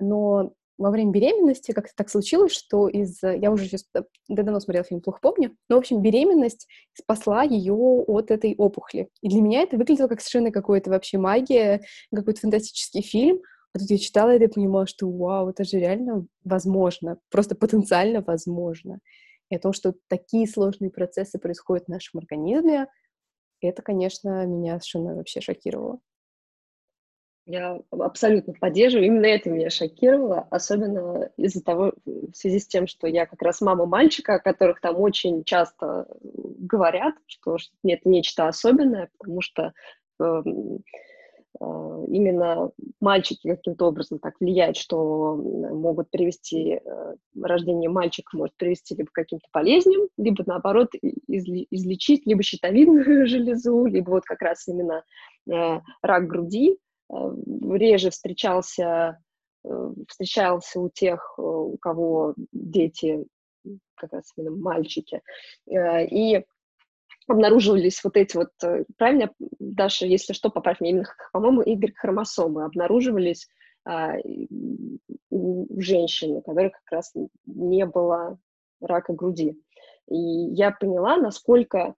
но 0.00 0.52
во 0.78 0.90
время 0.90 1.10
беременности 1.10 1.72
как-то 1.72 1.92
так 1.96 2.08
случилось, 2.08 2.52
что 2.52 2.88
из... 2.88 3.20
Я 3.22 3.50
уже 3.50 3.64
сейчас 3.64 3.84
давно 4.28 4.60
смотрела 4.60 4.84
фильм, 4.84 5.00
плохо 5.00 5.18
помню, 5.20 5.56
но, 5.68 5.76
в 5.76 5.78
общем, 5.80 6.00
беременность 6.00 6.68
спасла 6.94 7.42
ее 7.42 7.74
от 7.74 8.30
этой 8.30 8.54
опухоли. 8.54 9.08
И 9.20 9.28
для 9.28 9.40
меня 9.42 9.62
это 9.62 9.76
выглядело 9.76 10.06
как 10.06 10.20
совершенно 10.20 10.52
какая-то 10.52 10.90
вообще 10.90 11.18
магия, 11.18 11.82
какой-то 12.14 12.40
фантастический 12.40 13.02
фильм. 13.02 13.40
А 13.74 13.80
тут 13.80 13.90
я 13.90 13.98
читала 13.98 14.30
это 14.30 14.44
и 14.44 14.48
понимала, 14.48 14.86
что 14.86 15.10
вау, 15.10 15.50
это 15.50 15.64
же 15.64 15.78
реально 15.78 16.26
возможно, 16.44 17.18
просто 17.28 17.56
потенциально 17.56 18.22
возможно. 18.22 19.00
И 19.50 19.56
о 19.56 19.58
том, 19.58 19.72
что 19.72 19.94
такие 20.08 20.46
сложные 20.46 20.90
процессы 20.90 21.38
происходят 21.38 21.86
в 21.86 21.90
нашем 21.90 22.18
организме, 22.20 22.86
это, 23.66 23.82
конечно, 23.82 24.46
меня 24.46 24.72
совершенно 24.80 25.14
вообще 25.14 25.40
шокировало. 25.40 26.00
Я 27.50 27.80
абсолютно 27.90 28.52
поддерживаю. 28.52 29.06
Именно 29.06 29.24
это 29.24 29.48
меня 29.48 29.70
шокировало, 29.70 30.46
особенно 30.50 31.30
из-за 31.38 31.64
того, 31.64 31.94
в 32.04 32.34
связи 32.34 32.58
с 32.58 32.66
тем, 32.66 32.86
что 32.86 33.06
я 33.06 33.24
как 33.24 33.40
раз 33.40 33.62
мама 33.62 33.86
мальчика, 33.86 34.34
о 34.34 34.38
которых 34.38 34.82
там 34.82 35.00
очень 35.00 35.44
часто 35.44 36.06
говорят, 36.22 37.14
что, 37.26 37.56
что 37.56 37.74
это 37.84 38.06
нечто 38.06 38.48
особенное, 38.48 39.08
потому 39.16 39.40
что 39.40 39.72
э, 40.20 40.24
э, 40.24 40.42
именно 41.60 42.70
мальчики 43.00 43.48
каким-то 43.48 43.86
образом 43.86 44.18
так 44.18 44.34
влияют, 44.40 44.76
что 44.76 45.36
могут 45.36 46.10
привести, 46.10 46.80
э, 46.84 47.14
рождение 47.40 47.90
мальчика 47.90 48.36
может 48.36 48.56
привести 48.56 48.94
либо 48.94 49.08
к 49.08 49.14
каким-то 49.14 49.46
болезням, 49.52 50.08
либо 50.16 50.44
наоборот 50.46 50.88
излечить 51.28 52.26
либо 52.26 52.42
щитовидную 52.42 53.26
железу, 53.26 53.86
либо 53.86 54.10
вот 54.10 54.24
как 54.24 54.40
раз 54.42 54.68
именно 54.68 55.02
э, 55.50 55.80
рак 56.02 56.26
груди. 56.26 56.78
Э, 57.10 57.30
реже 57.74 58.10
встречался, 58.10 59.18
э, 59.64 59.90
встречался 60.08 60.80
у 60.80 60.90
тех, 60.90 61.34
э, 61.38 61.42
у 61.42 61.76
кого 61.78 62.34
дети, 62.52 63.24
как 63.96 64.12
раз 64.12 64.32
именно 64.36 64.56
мальчики, 64.56 65.20
и 65.66 66.44
обнаруживались 67.28 68.02
вот 68.02 68.16
эти 68.16 68.36
вот, 68.36 68.50
правильно, 68.96 69.32
Даша, 69.58 70.06
если 70.06 70.32
что, 70.32 70.50
поправь 70.50 70.80
меня, 70.80 70.92
именно, 70.92 71.06
по-моему, 71.32 71.62
Y-хромосомы 71.62 72.64
обнаруживались 72.64 73.48
а, 73.84 74.14
у 75.30 75.80
женщин, 75.80 76.32
у 76.36 76.42
которых 76.42 76.72
как 76.72 76.90
раз 76.90 77.12
не 77.46 77.86
было 77.86 78.38
рака 78.80 79.12
груди. 79.12 79.60
И 80.08 80.16
я 80.16 80.70
поняла, 80.70 81.16
насколько 81.16 81.94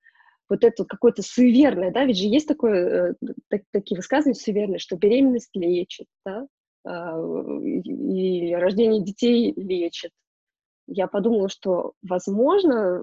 вот 0.48 0.64
это 0.64 0.84
какое-то 0.84 1.22
суеверное, 1.22 1.92
да, 1.92 2.04
ведь 2.04 2.18
же 2.18 2.26
есть 2.26 2.48
такое, 2.48 3.12
э, 3.12 3.14
так, 3.48 3.62
такие 3.70 3.96
высказывания 3.96 4.34
суеверные, 4.34 4.78
что 4.80 4.96
беременность 4.96 5.54
лечит, 5.54 6.06
да, 6.24 6.46
э, 6.84 6.90
и, 7.62 8.50
и 8.50 8.54
рождение 8.54 9.02
детей 9.02 9.52
лечит. 9.56 10.10
Я 10.88 11.06
подумала, 11.06 11.48
что, 11.48 11.92
возможно, 12.02 13.02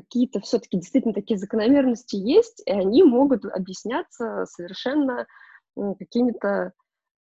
какие-то 0.00 0.40
все-таки 0.40 0.76
действительно 0.76 1.14
такие 1.14 1.38
закономерности 1.38 2.16
есть, 2.16 2.62
и 2.66 2.70
они 2.72 3.04
могут 3.04 3.44
объясняться 3.44 4.44
совершенно 4.46 5.28
какими-то 5.76 6.72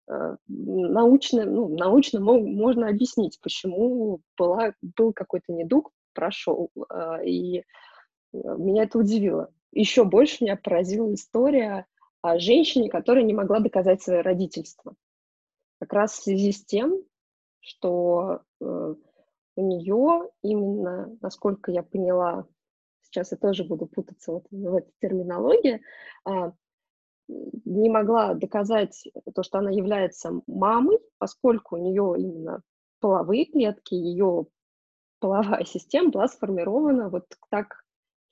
э, 0.10 0.36
научно, 0.48 1.46
ну, 1.46 1.68
научно 1.78 2.20
можно 2.20 2.88
объяснить, 2.88 3.40
почему 3.42 4.22
была, 4.36 4.74
был 4.98 5.14
какой-то 5.14 5.54
недуг, 5.54 5.92
прошел, 6.14 6.72
э, 6.74 7.26
и 7.26 7.64
меня 8.34 8.84
это 8.84 8.98
удивило. 8.98 9.52
Еще 9.72 10.04
больше 10.04 10.44
меня 10.44 10.56
поразила 10.56 11.14
история 11.14 11.86
о 12.24 12.40
женщине, 12.40 12.90
которая 12.90 13.24
не 13.24 13.34
могла 13.34 13.60
доказать 13.60 14.02
свое 14.02 14.22
родительство. 14.22 14.96
Как 15.80 15.94
раз 15.94 16.14
в 16.14 16.24
связи 16.24 16.52
с 16.52 16.66
тем, 16.66 17.04
что 17.60 18.42
э, 18.62 18.96
у 19.56 19.62
нее 19.62 20.32
именно, 20.42 21.16
насколько 21.22 21.72
я 21.72 21.84
поняла, 21.84 22.48
сейчас 23.14 23.32
я 23.32 23.38
тоже 23.38 23.64
буду 23.64 23.86
путаться 23.86 24.32
вот 24.32 24.46
в 24.50 24.76
этой 24.76 24.92
терминологии, 25.00 25.82
э, 26.28 26.52
не 27.28 27.90
могла 27.90 28.34
доказать 28.34 29.08
то, 29.34 29.44
что 29.44 29.60
она 29.60 29.70
является 29.70 30.42
мамой, 30.48 31.00
поскольку 31.20 31.78
у 31.78 31.80
нее 31.80 32.16
именно 32.18 32.64
половые 33.00 33.46
клетки, 33.46 33.94
ее 33.94 34.48
половая 35.20 35.64
система 35.64 36.10
была 36.10 36.28
сформирована 36.28 37.10
вот 37.10 37.26
так, 37.50 37.84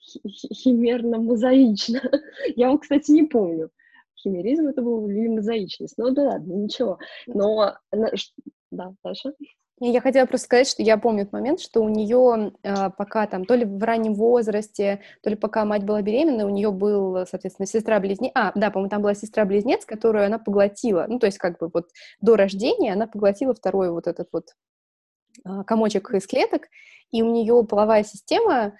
химерно-мозаично. 0.02 2.02
Я 2.56 2.72
вот, 2.72 2.82
кстати, 2.82 3.12
не 3.12 3.24
помню. 3.24 3.70
Химеризм 4.16 4.68
это 4.68 4.82
был 4.82 5.08
или 5.10 5.28
мозаичность. 5.28 5.98
Ну 5.98 6.12
да 6.12 6.24
ладно, 6.24 6.54
ничего. 6.54 6.98
Но, 7.28 7.78
да, 8.72 8.94
Даша? 9.04 9.34
Я 9.84 10.00
хотела 10.00 10.28
просто 10.28 10.46
сказать, 10.46 10.68
что 10.68 10.84
я 10.84 10.96
помню 10.96 11.24
этот 11.24 11.34
момент, 11.34 11.60
что 11.60 11.82
у 11.82 11.90
нее 11.90 12.54
э, 12.62 12.92
пока 12.96 13.26
там, 13.26 13.46
то 13.46 13.56
ли 13.56 13.66
в 13.66 13.84
раннем 13.84 14.14
возрасте, 14.14 15.02
то 15.24 15.30
ли 15.32 15.36
пока 15.36 15.66
мать 15.66 15.84
была 15.84 16.04
беременна, 16.04 16.46
у 16.46 16.50
нее 16.50 16.72
был, 16.72 17.26
соответственно, 17.26 17.66
сестра-близнец. 17.66 18.32
А, 18.36 18.52
да, 18.54 18.70
по-моему, 18.70 18.92
там 18.92 19.02
была 19.02 19.16
сестра-близнец, 19.16 19.86
которую 19.86 20.28
она 20.28 20.38
поглотила. 20.38 21.08
Ну, 21.10 21.18
то 21.18 21.26
есть, 21.26 21.40
как 21.40 21.58
бы 21.58 21.72
вот 21.74 21.90
до 22.22 22.36
рождения 22.36 22.94
она 22.94 23.08
поглотила 23.08 23.56
второй 23.56 23.90
вот 23.90 24.06
этот 24.06 24.30
вот 24.32 24.50
э, 25.46 25.64
комочек 25.66 26.12
из 26.12 26.28
клеток, 26.28 26.68
и 27.10 27.24
у 27.24 27.32
нее 27.32 27.66
половая 27.68 28.04
система 28.04 28.54
а, 28.64 28.74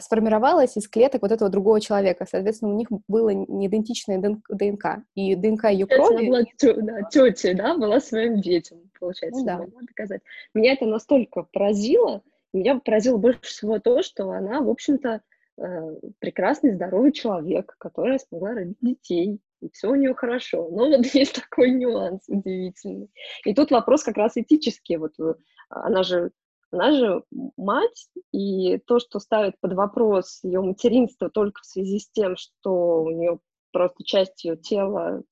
сформировалась 0.00 0.76
из 0.76 0.88
клеток 0.88 1.22
вот 1.22 1.32
этого 1.32 1.50
другого 1.50 1.80
человека. 1.80 2.26
Соответственно, 2.30 2.72
у 2.72 2.76
них 2.76 2.88
было 3.08 3.30
неидентичное 3.30 4.18
ДНК. 4.18 5.02
И 5.14 5.34
ДНК 5.34 5.70
ее 5.70 5.86
крови... 5.86 6.14
Она 6.14 6.28
была 6.28 6.44
тё, 6.56 6.74
да, 6.80 7.02
тетей, 7.02 7.54
да, 7.54 7.76
была 7.76 8.00
своим 8.00 8.40
детям, 8.40 8.78
получается, 8.98 9.40
ну, 9.40 9.46
да. 9.46 9.58
могла 9.58 9.80
доказать. 9.82 10.22
Меня 10.54 10.72
это 10.72 10.86
настолько 10.86 11.46
поразило, 11.52 12.22
меня 12.52 12.80
поразило 12.82 13.18
больше 13.18 13.40
всего 13.42 13.78
то, 13.78 14.02
что 14.02 14.30
она, 14.30 14.60
в 14.60 14.70
общем-то, 14.70 15.20
э, 15.58 15.94
прекрасный, 16.18 16.74
здоровый 16.74 17.12
человек, 17.12 17.74
который 17.78 18.18
смогла 18.18 18.54
родить 18.54 18.78
детей, 18.80 19.40
и 19.60 19.70
все 19.70 19.88
у 19.90 19.94
нее 19.94 20.14
хорошо. 20.14 20.68
Но 20.70 20.88
вот 20.88 21.06
есть 21.14 21.34
такой 21.34 21.70
нюанс 21.70 22.22
удивительный. 22.28 23.10
И 23.44 23.54
тут 23.54 23.70
вопрос 23.70 24.04
как 24.04 24.16
раз 24.16 24.36
этический. 24.36 24.96
Вот 24.96 25.12
э, 25.20 25.34
она 25.68 26.02
же 26.02 26.30
она 26.70 26.92
же 26.92 27.22
мать, 27.56 28.08
и 28.32 28.78
то, 28.78 28.98
что 28.98 29.18
ставит 29.18 29.58
под 29.60 29.74
вопрос 29.74 30.40
ее 30.42 30.60
материнство 30.60 31.30
только 31.30 31.62
в 31.62 31.66
связи 31.66 31.98
с 31.98 32.10
тем, 32.10 32.36
что 32.36 33.02
у 33.02 33.10
нее 33.10 33.38
просто 33.72 34.04
часть 34.04 34.44
ее 34.44 34.56
тела 34.56 35.22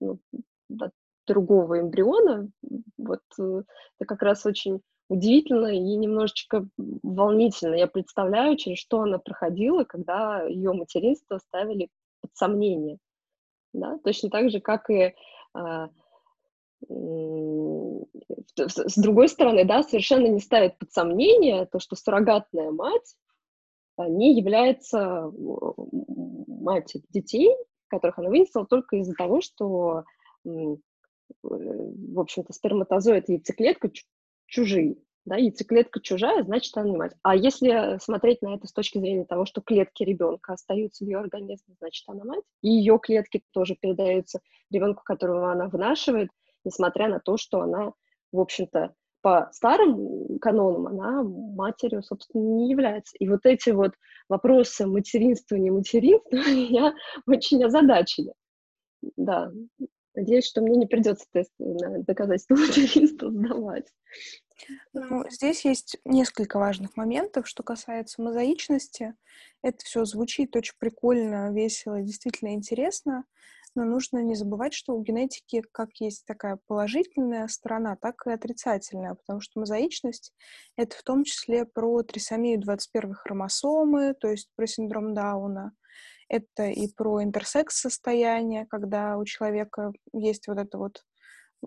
ну, 0.00 0.18
от 0.80 0.92
другого 1.26 1.80
эмбриона, 1.80 2.48
вот 2.96 3.20
э, 3.38 3.62
это 3.98 4.06
как 4.06 4.22
раз 4.22 4.46
очень 4.46 4.80
удивительно 5.08 5.68
и 5.68 5.96
немножечко 5.96 6.66
волнительно. 6.76 7.74
Я 7.74 7.86
представляю, 7.86 8.56
через 8.56 8.78
что 8.78 9.00
она 9.00 9.18
проходила, 9.18 9.84
когда 9.84 10.42
ее 10.42 10.72
материнство 10.72 11.38
ставили 11.38 11.88
под 12.20 12.30
сомнение. 12.34 12.98
Да? 13.72 13.98
Точно 14.04 14.30
так 14.30 14.50
же, 14.50 14.60
как 14.60 14.90
и 14.90 15.14
а, 15.54 15.88
с 18.56 18.96
другой 18.96 19.28
стороны, 19.28 19.64
да, 19.64 19.82
совершенно 19.82 20.26
не 20.26 20.40
ставит 20.40 20.78
под 20.78 20.90
сомнение 20.92 21.66
то, 21.66 21.78
что 21.78 21.96
суррогатная 21.96 22.70
мать 22.70 23.14
а, 23.96 24.08
не 24.08 24.36
является 24.36 25.32
мать 25.32 26.96
детей, 27.10 27.54
которых 27.88 28.18
она 28.18 28.28
вынесла 28.28 28.66
только 28.66 28.96
из-за 28.96 29.14
того, 29.14 29.40
что, 29.40 30.04
э, 30.44 30.50
в 31.42 32.20
общем-то, 32.20 32.52
сперматозоид 32.52 33.28
и 33.28 33.34
яйцеклетка 33.34 33.90
чужие. 34.46 34.96
Да, 35.24 35.36
яйцеклетка 35.36 36.00
чужая, 36.00 36.42
значит, 36.42 36.74
она 36.76 36.88
не 36.88 36.96
мать. 36.96 37.12
А 37.22 37.36
если 37.36 37.98
смотреть 38.00 38.40
на 38.40 38.54
это 38.54 38.66
с 38.66 38.72
точки 38.72 38.98
зрения 38.98 39.26
того, 39.26 39.44
что 39.44 39.60
клетки 39.60 40.02
ребенка 40.02 40.54
остаются 40.54 41.04
в 41.04 41.08
ее 41.08 41.18
организме, 41.18 41.74
значит, 41.78 42.04
она 42.08 42.24
мать, 42.24 42.44
и 42.62 42.68
ее 42.68 42.98
клетки 42.98 43.42
тоже 43.52 43.74
передаются 43.74 44.40
ребенку, 44.70 45.02
которого 45.04 45.52
она 45.52 45.68
вынашивает, 45.68 46.30
несмотря 46.64 47.08
на 47.08 47.20
то, 47.20 47.36
что 47.36 47.60
она, 47.60 47.92
в 48.32 48.40
общем-то, 48.40 48.94
по 49.20 49.48
старым 49.52 50.38
канонам 50.38 50.86
она 50.86 51.22
матерью, 51.22 52.02
собственно, 52.02 52.42
не 52.42 52.70
является. 52.70 53.16
И 53.18 53.28
вот 53.28 53.44
эти 53.44 53.70
вот 53.70 53.92
вопросы 54.28 54.86
материнства, 54.86 55.56
не 55.56 55.70
материнства 55.70 56.36
меня 56.36 56.94
очень 57.26 57.64
озадачили. 57.64 58.32
Да, 59.16 59.50
надеюсь, 60.14 60.46
что 60.46 60.60
мне 60.60 60.76
не 60.76 60.86
придется 60.86 61.26
тест 61.32 61.52
на 61.58 62.02
доказательство 62.02 62.54
материнства 62.56 63.30
сдавать. 63.30 63.86
Ну, 64.92 65.24
здесь 65.30 65.64
есть 65.64 65.98
несколько 66.04 66.58
важных 66.58 66.96
моментов, 66.96 67.46
что 67.46 67.62
касается 67.62 68.20
мозаичности. 68.20 69.14
Это 69.62 69.78
все 69.84 70.04
звучит 70.04 70.56
очень 70.56 70.74
прикольно, 70.78 71.52
весело, 71.52 72.02
действительно 72.02 72.54
интересно 72.54 73.24
но 73.78 73.84
нужно 73.84 74.18
не 74.24 74.34
забывать, 74.34 74.74
что 74.74 74.96
у 74.96 75.02
генетики 75.04 75.62
как 75.70 75.90
есть 76.00 76.26
такая 76.26 76.58
положительная 76.66 77.46
сторона, 77.46 77.94
так 77.94 78.26
и 78.26 78.30
отрицательная, 78.30 79.14
потому 79.14 79.40
что 79.40 79.60
мозаичность— 79.60 80.32
это 80.76 80.96
в 80.96 81.04
том 81.04 81.22
числе 81.22 81.64
про 81.64 82.02
трисомию 82.02 82.60
21 82.60 83.14
хромосомы, 83.14 84.14
то 84.14 84.26
есть 84.26 84.50
про 84.56 84.66
синдром 84.66 85.14
Дауна, 85.14 85.72
это 86.28 86.66
и 86.66 86.92
про 86.92 87.22
интерсекс-состояние, 87.22 88.66
когда 88.66 89.16
у 89.16 89.24
человека 89.24 89.92
есть 90.12 90.48
вот 90.48 90.58
это 90.58 90.76
вот 90.76 91.04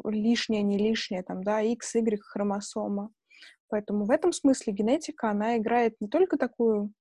лишнее, 0.03 0.63
не 0.63 0.77
лишнее, 0.77 1.23
там, 1.23 1.45
да, 1.45 1.61
X, 1.61 1.95
Y 1.95 2.19
хромосома. 2.21 3.09
Поэтому 3.69 4.03
в 4.03 4.11
этом 4.11 4.33
смысле 4.33 4.73
генетика, 4.73 5.29
она 5.29 5.57
играет 5.57 5.95
не 6.01 6.09
только 6.09 6.37
такую 6.37 6.91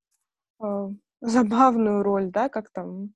э, 0.62 0.88
забавную 1.20 2.04
роль, 2.04 2.30
да, 2.30 2.48
как 2.48 2.70
там 2.70 3.12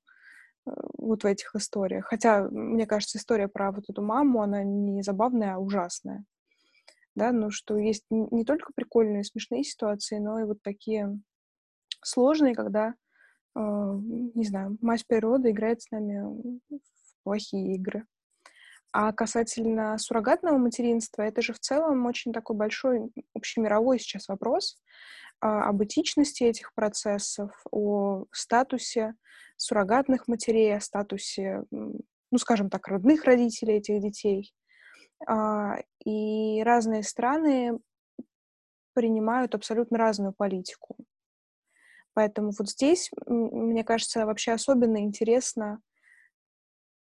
вот 0.65 1.23
в 1.23 1.27
этих 1.27 1.55
историях. 1.55 2.05
Хотя, 2.05 2.47
мне 2.49 2.85
кажется, 2.85 3.17
история 3.17 3.47
про 3.47 3.71
вот 3.71 3.85
эту 3.87 4.01
маму, 4.01 4.41
она 4.41 4.63
не 4.63 5.01
забавная, 5.03 5.55
а 5.55 5.59
ужасная. 5.59 6.25
Да, 7.15 7.31
но 7.31 7.49
что 7.49 7.77
есть 7.77 8.03
не 8.09 8.43
только 8.43 8.73
прикольные, 8.75 9.23
смешные 9.23 9.63
ситуации, 9.63 10.17
но 10.17 10.39
и 10.39 10.43
вот 10.43 10.61
такие 10.61 11.17
сложные, 12.03 12.55
когда, 12.55 12.93
э, 13.55 13.59
не 13.59 14.45
знаю, 14.45 14.77
мать 14.81 15.07
природа 15.07 15.49
играет 15.49 15.81
с 15.81 15.91
нами 15.91 16.59
в 16.69 17.23
плохие 17.23 17.75
игры. 17.75 18.05
А 18.91 19.11
касательно 19.13 19.97
суррогатного 19.97 20.57
материнства, 20.57 21.21
это 21.21 21.41
же 21.41 21.53
в 21.53 21.59
целом 21.59 22.05
очень 22.05 22.33
такой 22.33 22.55
большой 22.55 23.11
общемировой 23.33 23.99
сейчас 23.99 24.27
вопрос 24.27 24.77
об 25.39 25.83
этичности 25.83 26.43
этих 26.43 26.73
процессов, 26.73 27.51
о 27.71 28.25
статусе 28.31 29.15
суррогатных 29.57 30.27
матерей, 30.27 30.75
о 30.75 30.81
статусе, 30.81 31.63
ну, 31.71 32.37
скажем 32.37 32.69
так, 32.69 32.87
родных 32.87 33.25
родителей 33.25 33.75
этих 33.75 34.01
детей. 34.01 34.53
А, 35.27 35.77
и 36.03 36.61
разные 36.63 37.03
страны 37.03 37.79
принимают 38.93 39.55
абсолютно 39.55 39.97
разную 39.97 40.33
политику. 40.33 40.97
Поэтому 42.13 42.51
вот 42.57 42.69
здесь, 42.69 43.11
мне 43.27 43.83
кажется, 43.83 44.25
вообще 44.25 44.53
особенно 44.53 45.03
интересно 45.03 45.81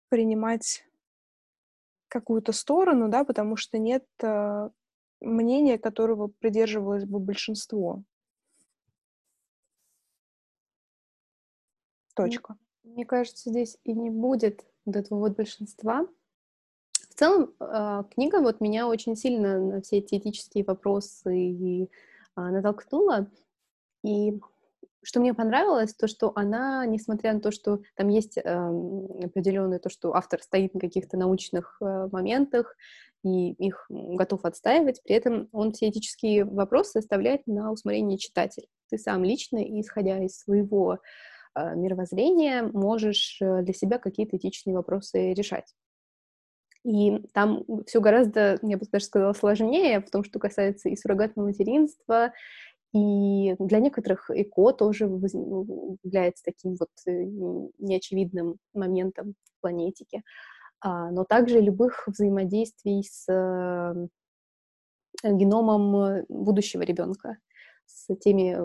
принимать 0.09 0.85
какую-то 2.09 2.53
сторону, 2.53 3.09
да, 3.09 3.25
потому 3.25 3.57
что 3.57 3.79
нет 3.79 4.05
э, 4.23 4.69
мнения, 5.21 5.79
которого 5.79 6.29
придерживалось 6.29 7.05
бы 7.05 7.19
большинство. 7.19 8.03
Точка. 12.15 12.57
Мне 12.85 13.07
кажется, 13.07 13.51
здесь 13.51 13.79
и 13.85 13.93
не 13.93 14.11
будет 14.11 14.65
вот 14.85 14.97
этого 14.97 15.19
вот 15.21 15.37
большинства. 15.37 16.07
В 16.93 17.15
целом, 17.15 17.55
э, 17.61 18.05
книга 18.15 18.41
вот 18.41 18.61
меня 18.61 18.89
очень 18.89 19.17
сильно 19.17 19.59
на 19.59 19.83
все 19.83 19.99
эти 19.99 20.17
этические 20.17 20.65
вопросы 20.65 21.37
и, 21.37 21.85
э, 21.85 21.89
натолкнула. 22.37 23.29
И 24.03 24.41
что 25.03 25.21
мне 25.21 25.35
понравилось, 25.35 25.95
то, 25.95 26.07
что 26.07 26.33
она, 26.35 26.87
несмотря 26.87 27.33
на 27.33 27.41
то, 27.41 27.51
что 27.51 27.81
там 27.97 28.09
есть 28.09 28.39
э, 28.39 28.41
определенное 28.43 29.79
то, 29.79 29.91
что 29.91 30.15
автор 30.15 30.41
стоит 30.43 30.75
на 30.75 30.81
каких-то 30.81 31.17
научных 31.17 31.77
э, 31.81 32.09
моментах 32.11 32.77
и 33.25 33.53
их 33.53 33.87
готов 33.89 34.45
отстаивать, 34.45 35.03
при 35.03 35.15
этом 35.15 35.49
он 35.53 35.73
все 35.73 35.89
этические 35.89 36.45
вопросы 36.45 36.99
оставляет 36.99 37.47
на 37.47 37.73
усмотрение 37.73 38.19
читателя. 38.19 38.67
Ты 38.91 38.99
сам 38.99 39.25
лично, 39.25 39.59
исходя 39.81 40.19
из 40.19 40.39
своего 40.39 40.99
мировоззрения 41.55 42.63
можешь 42.63 43.39
э, 43.41 43.63
для 43.63 43.75
себя 43.75 43.99
какие-то 43.99 44.37
этичные 44.37 44.75
вопросы 44.75 45.33
решать. 45.33 45.75
И 46.85 47.19
там 47.33 47.65
все 47.87 48.01
гораздо, 48.01 48.59
я 48.63 48.77
бы 48.77 48.87
даже 48.91 49.05
сказала, 49.05 49.33
сложнее, 49.35 50.01
в 50.01 50.11
том, 50.11 50.25
что 50.25 50.39
касается 50.39 50.89
и 50.89 50.97
суррогатного 50.97 51.49
материнства, 51.49 52.33
и 52.93 53.55
для 53.59 53.79
некоторых 53.79 54.31
ЭКО 54.31 54.73
тоже 54.73 55.05
является 55.05 56.45
таким 56.45 56.77
вот 56.79 56.91
э, 57.07 57.11
неочевидным 57.79 58.57
моментом 58.75 59.35
в 59.45 59.61
планетике, 59.61 60.23
а, 60.81 61.11
но 61.11 61.25
также 61.25 61.61
любых 61.61 62.07
взаимодействий 62.09 63.05
с 63.05 63.27
геномом 65.23 66.25
будущего 66.29 66.83
ребенка, 66.83 67.37
с 67.87 68.15
теми 68.17 68.59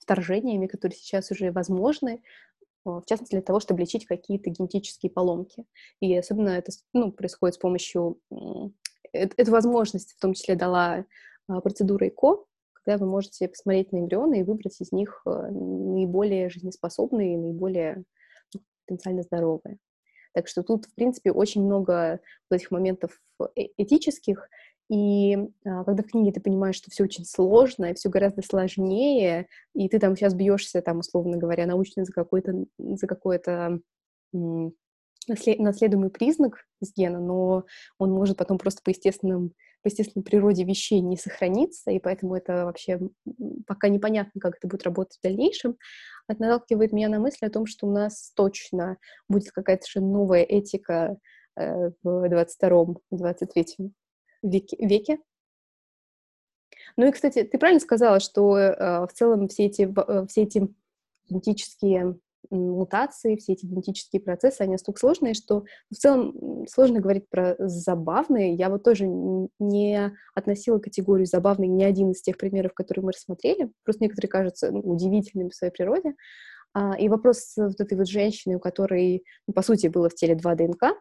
вторжениями, 0.00 0.66
которые 0.66 0.96
сейчас 0.96 1.30
уже 1.30 1.52
возможны, 1.52 2.22
в 2.84 3.04
частности, 3.06 3.34
для 3.34 3.42
того, 3.42 3.60
чтобы 3.60 3.80
лечить 3.80 4.06
какие-то 4.06 4.50
генетические 4.50 5.10
поломки. 5.10 5.64
И 6.00 6.16
особенно 6.16 6.50
это 6.50 6.72
ну, 6.92 7.12
происходит 7.12 7.56
с 7.56 7.58
помощью... 7.58 8.20
Эту 9.12 9.50
возможность 9.50 10.12
в 10.12 10.20
том 10.20 10.34
числе 10.34 10.54
дала 10.54 11.06
а, 11.48 11.60
процедура 11.60 12.08
ЭКО, 12.08 12.44
когда 12.74 12.98
вы 12.98 13.10
можете 13.10 13.48
посмотреть 13.48 13.90
на 13.90 14.00
эмбрионы 14.00 14.40
и 14.40 14.44
выбрать 14.44 14.80
из 14.80 14.92
них 14.92 15.22
а, 15.24 15.50
наиболее 15.50 16.50
жизнеспособные, 16.50 17.38
наиболее 17.38 18.04
ну, 18.54 18.60
потенциально 18.86 19.22
здоровые. 19.22 19.78
Так 20.34 20.46
что 20.46 20.62
тут, 20.62 20.84
в 20.86 20.94
принципе, 20.94 21.32
очень 21.32 21.64
много 21.64 22.20
вот 22.50 22.56
этих 22.56 22.70
моментов 22.70 23.18
э, 23.40 23.68
этических, 23.78 24.48
и 24.88 25.36
а, 25.64 25.84
когда 25.84 26.02
в 26.02 26.06
книге 26.06 26.32
ты 26.32 26.40
понимаешь, 26.40 26.76
что 26.76 26.90
все 26.90 27.04
очень 27.04 27.24
сложно, 27.24 27.92
все 27.94 28.08
гораздо 28.08 28.42
сложнее, 28.42 29.46
и 29.74 29.88
ты 29.88 29.98
там 29.98 30.16
сейчас 30.16 30.34
бьешься, 30.34 30.80
там, 30.80 30.98
условно 31.00 31.36
говоря, 31.36 31.66
научно 31.66 32.04
за 32.04 32.12
какой-то 32.12 32.64
за 32.78 33.06
какой-то 33.06 33.80
наследуемый 34.32 36.10
признак 36.10 36.64
из 36.80 36.94
гена, 36.94 37.20
но 37.20 37.64
он 37.98 38.12
может 38.12 38.38
потом 38.38 38.58
просто 38.58 38.82
по 38.82 38.90
естественным 38.90 39.52
по 39.82 39.88
естественной 39.88 40.24
природе 40.24 40.64
вещей 40.64 41.00
не 41.00 41.16
сохраниться, 41.16 41.92
и 41.92 42.00
поэтому 42.00 42.34
это 42.34 42.64
вообще 42.64 42.98
пока 43.66 43.88
непонятно, 43.88 44.40
как 44.40 44.56
это 44.56 44.66
будет 44.66 44.82
работать 44.82 45.18
в 45.18 45.22
дальнейшем. 45.22 45.76
Это 46.28 46.42
наталкивает 46.42 46.92
меня 46.92 47.08
на 47.08 47.20
мысль 47.20 47.46
о 47.46 47.50
том, 47.50 47.66
что 47.66 47.86
у 47.86 47.92
нас 47.92 48.32
точно 48.34 48.98
будет 49.28 49.52
какая-то 49.52 49.86
же 49.88 50.00
новая 50.00 50.42
этика 50.42 51.16
э, 51.56 51.90
в 52.02 52.24
22-23 52.26 53.92
веке. 54.42 55.18
Ну 56.96 57.06
и, 57.06 57.12
кстати, 57.12 57.42
ты 57.44 57.58
правильно 57.58 57.80
сказала, 57.80 58.20
что 58.20 58.56
э, 58.56 59.06
в 59.06 59.12
целом 59.12 59.48
все 59.48 59.66
эти, 59.66 59.82
э, 59.82 60.26
все 60.26 60.42
эти 60.42 60.68
генетические 61.28 62.18
мутации, 62.50 63.36
все 63.36 63.52
эти 63.52 63.66
генетические 63.66 64.22
процессы, 64.22 64.62
они 64.62 64.72
настолько 64.72 65.00
сложные, 65.00 65.34
что 65.34 65.64
в 65.90 65.94
целом 65.94 66.66
сложно 66.68 67.00
говорить 67.00 67.28
про 67.28 67.56
забавные. 67.58 68.54
Я 68.54 68.70
вот 68.70 68.82
тоже 68.84 69.04
не 69.06 70.12
относила 70.34 70.78
категорию 70.78 71.26
забавный 71.26 71.68
ни 71.68 71.82
один 71.82 72.12
из 72.12 72.22
тех 72.22 72.36
примеров, 72.38 72.74
которые 72.74 73.04
мы 73.04 73.12
рассмотрели. 73.12 73.70
Просто 73.84 74.04
некоторые 74.04 74.30
кажутся 74.30 74.70
ну, 74.70 74.80
удивительными 74.80 75.50
в 75.50 75.54
своей 75.54 75.72
природе. 75.72 76.14
А, 76.74 76.98
и 76.98 77.08
вопрос 77.08 77.54
вот 77.56 77.80
этой 77.80 77.96
вот 77.98 78.08
женщины, 78.08 78.56
у 78.56 78.60
которой, 78.60 79.24
ну, 79.46 79.54
по 79.54 79.62
сути, 79.62 79.88
было 79.88 80.08
в 80.08 80.14
теле 80.14 80.34
два 80.34 80.54
ДНК, 80.54 80.94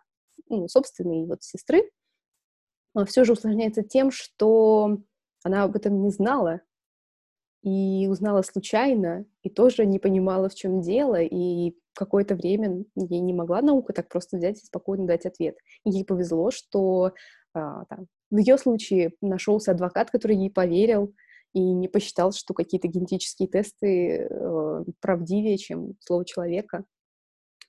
ну, 0.49 0.67
собственной 0.67 1.25
вот 1.25 1.43
сестры, 1.43 1.89
все 3.05 3.23
же 3.23 3.33
усложняется 3.33 3.83
тем, 3.83 4.11
что 4.11 4.97
она 5.43 5.63
об 5.63 5.75
этом 5.75 6.01
не 6.01 6.09
знала, 6.09 6.61
и 7.63 8.07
узнала 8.07 8.43
случайно, 8.43 9.25
и 9.43 9.49
тоже 9.49 9.85
не 9.85 9.99
понимала, 9.99 10.47
в 10.47 10.55
чем 10.55 10.81
дело, 10.81 11.21
и 11.21 11.75
какое-то 11.93 12.35
время 12.35 12.85
ей 12.95 13.19
не 13.19 13.33
могла 13.33 13.61
наука 13.61 13.91
так 13.91 14.07
просто 14.07 14.37
взять 14.37 14.61
и 14.61 14.65
спокойно 14.65 15.07
дать 15.07 15.25
ответ. 15.25 15.57
И 15.83 15.89
ей 15.89 16.05
повезло, 16.05 16.51
что 16.51 17.13
а, 17.53 17.85
там, 17.85 18.07
в 18.29 18.37
ее 18.37 18.57
случае 18.57 19.13
нашелся 19.21 19.71
адвокат, 19.71 20.11
который 20.11 20.37
ей 20.37 20.51
поверил 20.51 21.13
и 21.53 21.59
не 21.59 21.87
посчитал, 21.87 22.31
что 22.31 22.53
какие-то 22.53 22.87
генетические 22.87 23.49
тесты 23.49 24.27
э, 24.29 24.83
правдивее, 25.01 25.57
чем 25.57 25.95
слово 25.99 26.23
человека. 26.23 26.85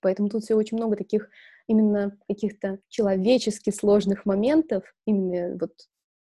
Поэтому 0.01 0.29
тут 0.29 0.45
все 0.45 0.55
очень 0.55 0.77
много 0.77 0.97
таких 0.97 1.29
именно 1.69 2.19
каких-то 2.27 2.81
человечески 2.89 3.71
сложных 3.71 4.27
моментов, 4.27 4.83
именно 5.07 5.57
вот 5.61 5.73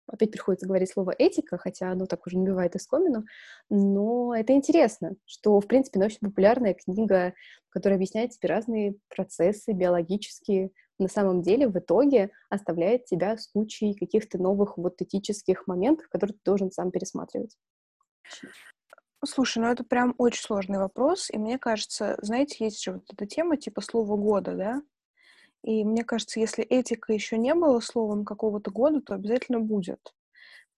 опять 0.06 0.30
приходится 0.30 0.66
говорить 0.66 0.90
слово 0.90 1.14
этика, 1.16 1.56
хотя 1.58 1.90
оно 1.90 2.06
так 2.06 2.26
уже 2.26 2.36
не 2.36 2.46
бывает 2.48 2.76
искомину, 2.76 3.24
но 3.68 4.34
это 4.34 4.52
интересно, 4.52 5.16
что, 5.24 5.58
в 5.60 5.66
принципе, 5.66 5.98
научно-популярная 5.98 6.74
книга, 6.74 7.34
которая 7.70 7.96
объясняет 7.96 8.32
тебе 8.32 8.48
разные 8.48 8.96
процессы 9.08 9.72
биологические, 9.72 10.70
на 10.98 11.08
самом 11.08 11.42
деле 11.42 11.66
в 11.68 11.78
итоге 11.78 12.30
оставляет 12.50 13.06
тебя 13.06 13.36
в 13.36 13.40
случае 13.40 13.94
каких-то 13.94 14.38
новых 14.38 14.76
вот 14.76 15.00
этических 15.00 15.66
моментов, 15.66 16.08
которые 16.08 16.34
ты 16.34 16.40
должен 16.44 16.70
сам 16.70 16.90
пересматривать. 16.90 17.56
Слушай, 19.24 19.58
ну 19.58 19.68
это 19.68 19.84
прям 19.84 20.14
очень 20.18 20.42
сложный 20.42 20.78
вопрос, 20.78 21.30
и 21.30 21.38
мне 21.38 21.58
кажется, 21.58 22.18
знаете, 22.22 22.64
есть 22.64 22.82
же 22.82 22.92
вот 22.92 23.04
эта 23.12 23.26
тема 23.26 23.56
типа 23.56 23.80
слова 23.80 24.16
года, 24.16 24.54
да? 24.54 24.82
И 25.62 25.84
мне 25.84 26.04
кажется, 26.04 26.40
если 26.40 26.64
этика 26.64 27.12
еще 27.12 27.36
не 27.36 27.54
было 27.54 27.80
словом 27.80 28.24
какого-то 28.24 28.70
года, 28.70 29.00
то 29.00 29.14
обязательно 29.14 29.60
будет. 29.60 30.00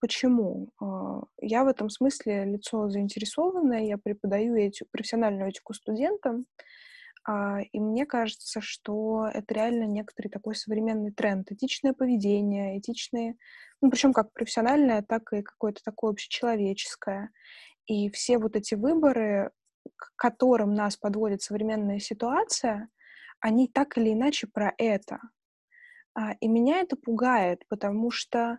Почему? 0.01 0.71
А, 0.81 1.23
я 1.41 1.65
в 1.65 1.69
этом 1.69 1.89
смысле 1.89 2.45
лицо 2.45 2.89
заинтересованное, 2.89 3.85
я 3.85 3.99
преподаю 3.99 4.57
этику, 4.57 4.89
профессиональную 4.91 5.51
этику 5.51 5.75
студентам, 5.75 6.45
а, 7.25 7.61
и 7.71 7.79
мне 7.79 8.05
кажется, 8.07 8.61
что 8.61 9.29
это 9.33 9.55
реально 9.55 9.85
некоторый 9.85 10.29
такой 10.29 10.57
современный 10.57 11.13
тренд. 11.13 11.53
Этичное 11.53 11.93
поведение, 11.93 12.81
этичные, 12.81 13.37
ну, 13.81 13.91
причем 13.91 14.13
как 14.13 14.33
профессиональное, 14.33 15.03
так 15.03 15.33
и 15.33 15.43
какое-то 15.43 15.81
такое 15.85 16.11
общечеловеческое. 16.11 17.31
И 17.87 18.11
все 18.11 18.39
вот 18.39 18.57
эти 18.57 18.75
выборы, 18.75 19.53
к 19.97 20.13
которым 20.17 20.75
нас 20.75 20.97
подводит 20.97 21.43
современная 21.43 22.01
ситуация— 22.01 22.89
они 23.43 23.69
так 23.69 23.99
или 23.99 24.13
иначе 24.13 24.47
про 24.47 24.73
это. 24.79 25.21
А, 26.15 26.33
и 26.35 26.49
меня 26.49 26.81
это 26.81 26.97
пугает, 26.97 27.67
потому 27.69 28.11
что 28.11 28.59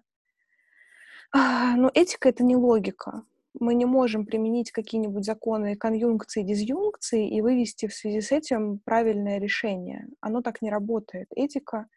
а, 1.32 1.76
ну, 1.76 1.90
этика— 1.94 2.30
это 2.30 2.44
не 2.44 2.56
логика. 2.56 3.24
Мы 3.60 3.76
не 3.76 3.86
можем 3.86 4.26
применить 4.26 4.72
какие-нибудь 4.72 5.26
законы 5.26 5.76
конъюнкции 5.76 6.44
дизъюнкции 6.44 7.30
и 7.30 7.42
вывести 7.42 7.88
в 7.88 7.94
связи 7.94 8.20
с 8.22 8.32
этим 8.32 8.80
правильное 8.80 9.40
решение. 9.40 10.08
Оно 10.20 10.42
так 10.42 10.62
не 10.62 10.70
работает. 10.70 11.28
Этика, 11.36 11.88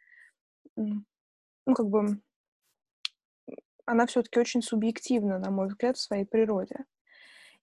ну, 0.76 1.05
как 1.74 1.89
бы, 1.89 2.20
она 3.84 4.07
все-таки 4.07 4.39
очень 4.39 4.62
субъективна, 4.62 5.39
на 5.39 5.51
мой 5.51 5.68
взгляд, 5.68 5.97
в 5.97 6.03
своей 6.03 6.24
природе. 6.24 6.84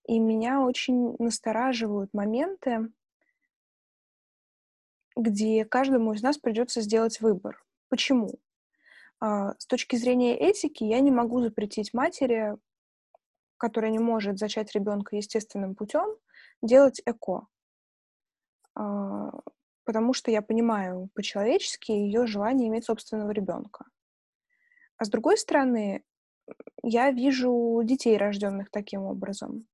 И 0.05 0.19
меня 0.19 0.61
очень 0.61 1.15
настораживают 1.17 2.13
моменты, 2.13 2.89
где 5.15 5.65
каждому 5.65 6.13
из 6.13 6.21
нас 6.21 6.37
придется 6.37 6.81
сделать 6.81 7.21
выбор. 7.21 7.63
Почему? 7.89 8.39
А, 9.19 9.53
с 9.57 9.65
точки 9.65 9.95
зрения 9.95 10.37
этики 10.37 10.83
я 10.83 10.99
не 10.99 11.11
могу 11.11 11.41
запретить 11.41 11.93
матери, 11.93 12.57
которая 13.57 13.91
не 13.91 13.99
может 13.99 14.37
зачать 14.37 14.73
ребенка 14.73 15.15
естественным 15.15 15.75
путем, 15.75 16.17
делать 16.61 17.01
эко. 17.05 17.47
А, 18.75 19.31
потому 19.85 20.13
что 20.13 20.31
я 20.31 20.41
понимаю 20.41 21.09
по-человечески 21.13 21.91
ее 21.91 22.25
желание 22.25 22.67
иметь 22.67 22.85
собственного 22.85 23.31
ребенка. 23.31 23.85
А 24.97 25.05
с 25.05 25.09
другой 25.09 25.37
стороны, 25.37 26.03
я 26.83 27.11
вижу 27.11 27.81
детей, 27.83 28.17
рожденных 28.17 28.69
таким 28.69 29.03
образом. 29.03 29.67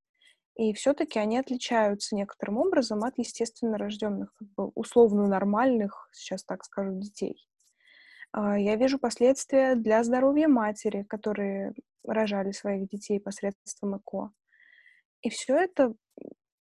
И 0.60 0.74
все-таки 0.74 1.18
они 1.18 1.38
отличаются 1.38 2.14
некоторым 2.14 2.58
образом 2.58 3.02
от 3.02 3.16
естественно 3.16 3.78
рожденных, 3.78 4.34
как 4.34 4.48
бы 4.48 4.66
условно 4.74 5.26
нормальных, 5.26 6.10
сейчас 6.12 6.44
так 6.44 6.66
скажу, 6.66 7.00
детей. 7.00 7.48
А, 8.30 8.58
я 8.58 8.76
вижу 8.76 8.98
последствия 8.98 9.74
для 9.74 10.04
здоровья 10.04 10.48
матери, 10.48 11.04
которые 11.04 11.72
рожали 12.04 12.52
своих 12.52 12.90
детей 12.90 13.18
посредством 13.18 13.96
ЭКО. 13.96 14.32
И 15.22 15.30
все 15.30 15.56
это 15.56 15.94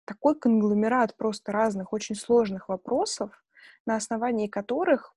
такой 0.06 0.38
конгломерат 0.40 1.18
просто 1.18 1.52
разных, 1.52 1.92
очень 1.92 2.16
сложных 2.16 2.70
вопросов, 2.70 3.32
на 3.88 3.96
основании 3.96 4.46
которых 4.46 5.16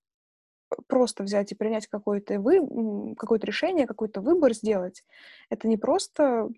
просто 0.86 1.22
взять 1.22 1.52
и 1.52 1.54
принять 1.54 1.86
какое-то 1.86 2.40
вы, 2.40 3.14
какое-то 3.16 3.46
решение, 3.46 3.86
какой-то 3.86 4.22
выбор 4.22 4.54
сделать, 4.54 5.04
это 5.50 5.68
не 5.68 5.76
просто 5.76 6.48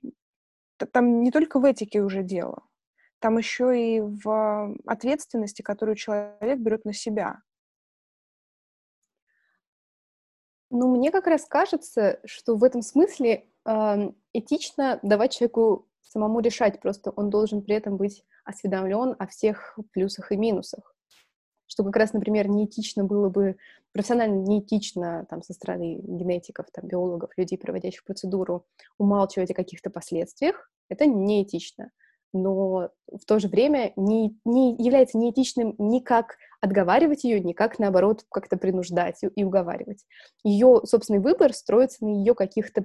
там 0.87 1.23
не 1.23 1.31
только 1.31 1.59
в 1.59 1.65
этике 1.65 2.03
уже 2.03 2.23
дело, 2.23 2.63
там 3.19 3.39
еще 3.39 3.79
и 3.79 4.01
в 4.01 4.75
ответственности, 4.87 5.63
которую 5.63 5.97
человек 5.97 6.59
берет 6.59 6.85
на 6.85 6.93
себя. 6.93 7.41
Ну, 10.71 10.97
мне 10.97 11.11
как 11.11 11.27
раз 11.27 11.45
кажется, 11.45 12.19
что 12.25 12.57
в 12.57 12.65
этом 12.65 12.81
смысле 12.81 13.47
э, 13.67 14.11
этично 14.33 14.99
давать 15.03 15.33
человеку 15.33 15.89
самому 16.01 16.41
решать, 16.41 16.81
просто 16.81 17.11
он 17.11 17.31
должен 17.31 17.63
при 17.63 17.75
этом 17.75 17.97
быть 17.97 18.25
осведомлен 18.45 19.15
о 19.19 19.27
всех 19.27 19.79
плюсах 19.93 20.33
и 20.33 20.37
минусах. 20.37 20.92
Что 21.73 21.85
как 21.85 21.97
раз, 21.97 22.13
например, 22.13 22.49
неэтично 22.49 23.03
было 23.03 23.31
бы, 23.31 23.57
профессионально 23.93 24.43
неэтично 24.43 25.27
там, 25.31 25.43
со 25.43 25.55
стороны 25.55 26.01
генетиков, 26.03 26.67
там, 26.71 26.87
биологов, 26.87 27.31
людей, 27.39 27.57
проводящих 27.57 28.05
процедуру, 28.05 28.67
умалчивать 28.99 29.53
о 29.53 29.55
каких-то 29.55 29.89
последствиях, 29.89 30.71
это 30.91 31.07
неэтично. 31.07 31.91
Но 32.35 32.91
в 33.11 33.25
то 33.27 33.39
же 33.39 33.49
время 33.49 33.95
не, 33.97 34.39
не 34.45 34.77
является 34.77 35.17
неэтичным 35.17 35.75
никак 35.79 36.37
отговаривать 36.61 37.25
ее, 37.25 37.41
никак, 37.41 37.79
наоборот, 37.79 38.27
как-то 38.31 38.59
принуждать 38.59 39.21
и 39.35 39.43
уговаривать. 39.43 40.05
Ее 40.45 40.83
собственный 40.85 41.21
выбор 41.21 41.55
строится 41.55 42.05
на 42.05 42.11
ее 42.11 42.35
каких-то 42.35 42.85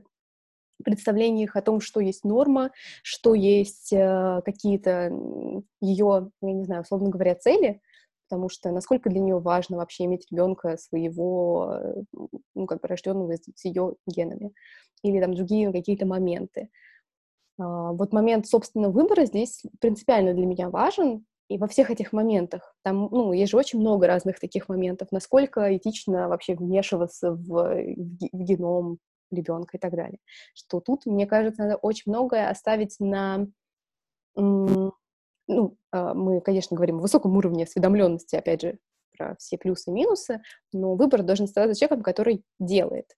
представлениях 0.82 1.58
о 1.58 1.62
том, 1.62 1.82
что 1.82 2.00
есть 2.00 2.24
норма, 2.24 2.72
что 3.04 3.34
есть 3.34 3.92
э, 3.92 4.42
какие-то 4.46 5.12
ее, 5.82 6.32
я 6.42 6.54
не 6.54 6.64
знаю, 6.64 6.84
условно 6.84 7.10
говоря, 7.10 7.36
цели, 7.36 7.82
потому 8.28 8.50
что 8.50 8.72
насколько 8.72 9.10
для 9.10 9.20
нее 9.22 9.40
важно 9.40 9.78
вообще 9.78 10.06
иметь 10.06 10.28
ребенка 10.32 10.78
своего, 10.78 11.72
э, 11.74 12.04
ну, 12.56 12.66
как 12.66 12.82
бы 12.82 12.88
рожденного 12.88 13.36
с 13.36 13.66
ее 13.66 13.96
генами, 14.06 14.52
или 15.04 15.22
там 15.22 15.34
другие 15.34 15.72
какие-то 15.72 16.06
моменты. 16.06 16.70
А, 17.60 17.94
вот 17.94 18.14
момент 18.14 18.48
собственного 18.48 18.92
выбора 18.92 19.26
здесь 19.26 19.64
принципиально 19.80 20.34
для 20.34 20.46
меня 20.46 20.70
важен, 20.70 21.26
И 21.50 21.58
во 21.58 21.68
всех 21.68 21.90
этих 21.92 22.12
моментах, 22.14 22.76
там, 22.84 23.08
ну, 23.12 23.32
есть 23.32 23.52
же 23.52 23.58
очень 23.58 23.80
много 23.80 24.08
разных 24.08 24.40
таких 24.40 24.68
моментов, 24.70 25.08
насколько 25.12 25.76
этично 25.78 26.28
вообще 26.28 26.56
вмешиваться 26.56 27.32
в, 27.32 27.46
в, 27.46 28.30
в 28.34 28.44
геном 28.44 28.98
ребенка 29.32 29.78
и 29.78 29.80
так 29.80 29.96
далее. 29.96 30.20
Что 30.54 30.82
тут, 30.82 31.06
мне 31.06 31.26
кажется, 31.26 31.64
надо 31.64 31.78
очень 31.78 32.12
многое 32.12 32.50
оставить 32.50 32.98
на... 33.00 33.48
Ну, 35.48 35.78
а, 35.92 36.14
мы, 36.14 36.42
конечно, 36.42 36.76
говорим 36.76 36.98
о 36.98 37.02
высоком 37.02 37.36
уровне 37.38 37.64
осведомленности, 37.64 38.36
опять 38.36 38.62
же, 38.62 38.80
про 39.18 39.36
все 39.38 39.58
плюсы 39.58 39.90
и 39.90 39.94
минусы, 39.94 40.42
но 40.74 40.96
выбор 40.96 41.24
должен 41.24 41.46
оставаться 41.46 41.80
человеком, 41.80 42.04
который 42.04 42.44
делает, 42.60 43.18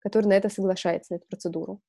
который 0.00 0.26
на 0.26 0.32
это 0.32 0.48
соглашается, 0.48 1.12
на 1.12 1.16
эту 1.16 1.26
процедуру. 1.26 1.80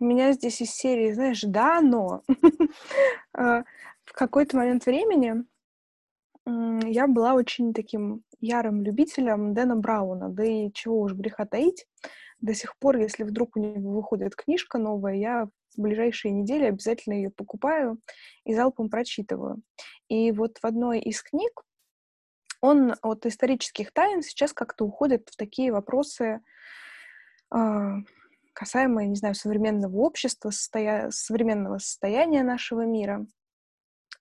У 0.00 0.04
меня 0.04 0.32
здесь 0.32 0.60
из 0.60 0.70
серии, 0.70 1.12
знаешь, 1.12 1.42
да, 1.42 1.80
но 1.80 2.22
а, 3.32 3.64
в 4.04 4.12
какой-то 4.12 4.56
момент 4.56 4.86
времени 4.86 5.44
я 6.46 7.06
была 7.06 7.34
очень 7.34 7.74
таким 7.74 8.22
ярым 8.40 8.82
любителем 8.82 9.54
Дэна 9.54 9.76
Брауна, 9.76 10.28
да 10.30 10.44
и 10.44 10.72
чего 10.72 11.00
уж 11.00 11.14
греха 11.14 11.44
таить. 11.44 11.86
До 12.40 12.54
сих 12.54 12.78
пор, 12.78 12.96
если 12.96 13.24
вдруг 13.24 13.56
у 13.56 13.60
него 13.60 13.92
выходит 13.92 14.36
книжка 14.36 14.78
новая, 14.78 15.14
я 15.14 15.48
ближайшие 15.78 16.32
недели 16.32 16.64
обязательно 16.64 17.14
ее 17.14 17.30
покупаю 17.30 17.98
и 18.44 18.54
залпом 18.54 18.90
прочитываю. 18.90 19.62
И 20.08 20.32
вот 20.32 20.58
в 20.58 20.64
одной 20.64 21.00
из 21.00 21.22
книг 21.22 21.62
он 22.60 22.94
от 23.02 23.26
исторических 23.26 23.92
тайн 23.92 24.22
сейчас 24.22 24.52
как-то 24.52 24.84
уходит 24.84 25.28
в 25.30 25.36
такие 25.36 25.72
вопросы, 25.72 26.40
а, 27.50 27.98
касаемые, 28.52 29.08
не 29.08 29.16
знаю, 29.16 29.34
современного 29.34 29.96
общества, 29.98 30.50
состоя... 30.50 31.10
современного 31.10 31.78
состояния 31.78 32.42
нашего 32.42 32.84
мира. 32.84 33.26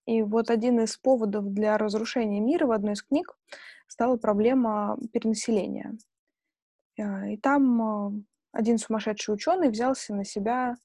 И 0.05 0.21
вот 0.21 0.49
один 0.49 0.79
из 0.79 0.95
поводов 0.97 1.45
для 1.51 1.77
разрушения 1.77 2.39
мира 2.39 2.67
в 2.67 2.71
одной 2.71 2.93
из 2.93 3.03
книг 3.03 3.37
стала 3.87 4.17
проблема 4.17 4.97
перенаселения. 5.11 5.97
А, 6.99 7.27
и 7.27 7.37
там 7.37 7.81
а, 7.81 8.11
один 8.51 8.77
сумасшедший 8.77 9.33
ученый 9.33 9.69
взялся 9.69 10.13
на 10.13 10.23
себя, 10.23 10.75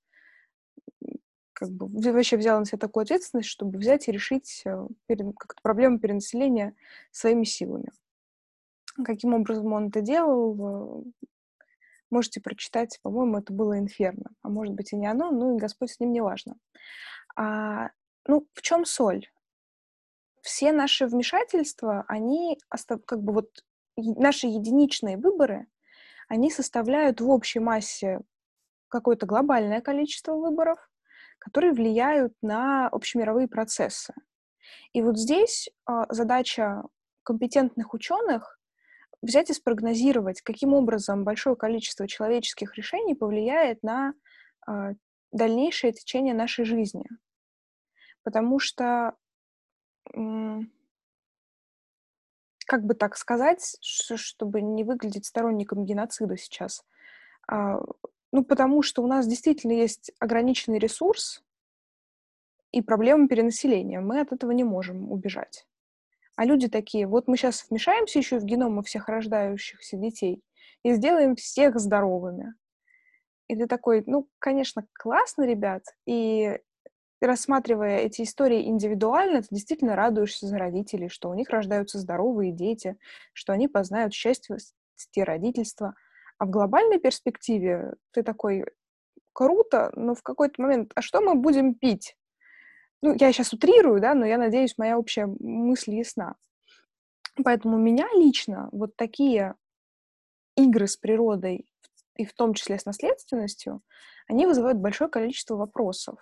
как 1.52 1.70
бы 1.70 1.88
вообще 2.12 2.36
взял 2.36 2.58
на 2.58 2.64
себя 2.64 2.78
такую 2.78 3.02
ответственность, 3.02 3.48
чтобы 3.48 3.78
взять 3.78 4.08
и 4.08 4.12
решить 4.12 4.62
э, 4.64 4.86
как-то 5.08 5.60
проблему 5.62 5.98
перенаселения 5.98 6.74
своими 7.10 7.44
силами. 7.44 7.90
Каким 9.04 9.34
образом 9.34 9.72
он 9.72 9.88
это 9.88 10.00
делал, 10.00 11.04
можете 12.10 12.40
прочитать, 12.40 13.00
по-моему, 13.02 13.38
это 13.38 13.52
было 13.52 13.78
«Инферно», 13.78 14.30
а 14.42 14.48
может 14.48 14.74
быть 14.74 14.92
и 14.92 14.96
не 14.96 15.06
оно, 15.06 15.30
ну 15.30 15.56
и 15.56 15.60
Господь 15.60 15.90
с 15.90 16.00
ним 16.00 16.12
не 16.12 16.20
важно. 16.20 16.56
А, 17.34 17.90
ну, 18.26 18.46
в 18.52 18.62
чем 18.62 18.84
соль? 18.84 19.28
Все 20.42 20.72
наши 20.72 21.06
вмешательства, 21.06 22.04
они 22.08 22.58
как 23.06 23.22
бы 23.22 23.32
вот 23.32 23.64
наши 23.96 24.46
единичные 24.46 25.16
выборы, 25.16 25.66
они 26.28 26.50
составляют 26.50 27.20
в 27.20 27.30
общей 27.30 27.60
массе 27.60 28.20
какое-то 28.88 29.26
глобальное 29.26 29.80
количество 29.80 30.34
выборов, 30.34 30.90
которые 31.42 31.72
влияют 31.72 32.34
на 32.40 32.86
общемировые 32.86 33.48
процессы. 33.48 34.14
И 34.92 35.02
вот 35.02 35.18
здесь 35.18 35.68
э, 35.88 35.92
задача 36.08 36.84
компетентных 37.24 37.94
ученых 37.94 38.60
взять 39.22 39.50
и 39.50 39.52
спрогнозировать, 39.52 40.40
каким 40.40 40.72
образом 40.72 41.24
большое 41.24 41.56
количество 41.56 42.06
человеческих 42.06 42.76
решений 42.76 43.16
повлияет 43.16 43.82
на 43.82 44.14
э, 44.68 44.94
дальнейшее 45.32 45.92
течение 45.92 46.32
нашей 46.32 46.64
жизни. 46.64 47.06
Потому 48.22 48.60
что, 48.60 49.16
как 50.14 50.68
бы 52.84 52.94
так 52.94 53.16
сказать, 53.16 53.78
чтобы 53.80 54.62
не 54.62 54.84
выглядеть 54.84 55.26
сторонником 55.26 55.84
геноцида 55.84 56.36
сейчас, 56.36 56.84
э, 57.50 57.78
ну, 58.32 58.44
потому 58.44 58.82
что 58.82 59.02
у 59.02 59.06
нас 59.06 59.26
действительно 59.26 59.72
есть 59.72 60.10
ограниченный 60.18 60.78
ресурс 60.78 61.42
и 62.72 62.80
проблема 62.80 63.28
перенаселения. 63.28 64.00
Мы 64.00 64.20
от 64.20 64.32
этого 64.32 64.50
не 64.52 64.64
можем 64.64 65.12
убежать. 65.12 65.66
А 66.36 66.46
люди 66.46 66.68
такие, 66.68 67.06
вот 67.06 67.28
мы 67.28 67.36
сейчас 67.36 67.66
вмешаемся 67.68 68.18
еще 68.18 68.38
в 68.38 68.44
геномы 68.44 68.82
всех 68.82 69.08
рождающихся 69.08 69.98
детей 69.98 70.42
и 70.82 70.94
сделаем 70.94 71.36
всех 71.36 71.78
здоровыми. 71.78 72.54
И 73.48 73.56
ты 73.56 73.66
такой, 73.66 74.02
ну, 74.06 74.28
конечно, 74.38 74.86
классно, 74.94 75.42
ребят, 75.44 75.82
и 76.06 76.58
рассматривая 77.20 77.98
эти 77.98 78.22
истории 78.22 78.66
индивидуально, 78.66 79.42
ты 79.42 79.48
действительно 79.50 79.94
радуешься 79.94 80.46
за 80.46 80.56
родителей, 80.56 81.08
что 81.08 81.28
у 81.28 81.34
них 81.34 81.50
рождаются 81.50 81.98
здоровые 81.98 82.52
дети, 82.52 82.96
что 83.34 83.52
они 83.52 83.68
познают 83.68 84.14
счастье 84.14 84.56
родительства. 85.16 85.94
А 86.38 86.46
в 86.46 86.50
глобальной 86.50 86.98
перспективе 86.98 87.94
ты 88.12 88.22
такой, 88.22 88.64
круто, 89.32 89.90
но 89.94 90.14
в 90.14 90.22
какой-то 90.22 90.60
момент, 90.62 90.92
а 90.94 91.02
что 91.02 91.20
мы 91.20 91.34
будем 91.34 91.74
пить? 91.74 92.16
Ну, 93.02 93.14
я 93.18 93.32
сейчас 93.32 93.52
утрирую, 93.52 94.00
да, 94.00 94.14
но 94.14 94.24
я 94.26 94.38
надеюсь, 94.38 94.78
моя 94.78 94.98
общая 94.98 95.26
мысль 95.26 95.94
ясна. 95.94 96.36
Поэтому 97.44 97.78
меня 97.78 98.06
лично 98.14 98.68
вот 98.72 98.94
такие 98.96 99.54
игры 100.56 100.86
с 100.86 100.96
природой, 100.96 101.66
и 102.16 102.24
в 102.24 102.34
том 102.34 102.54
числе 102.54 102.78
с 102.78 102.84
наследственностью, 102.84 103.80
они 104.28 104.46
вызывают 104.46 104.78
большое 104.78 105.10
количество 105.10 105.56
вопросов. 105.56 106.18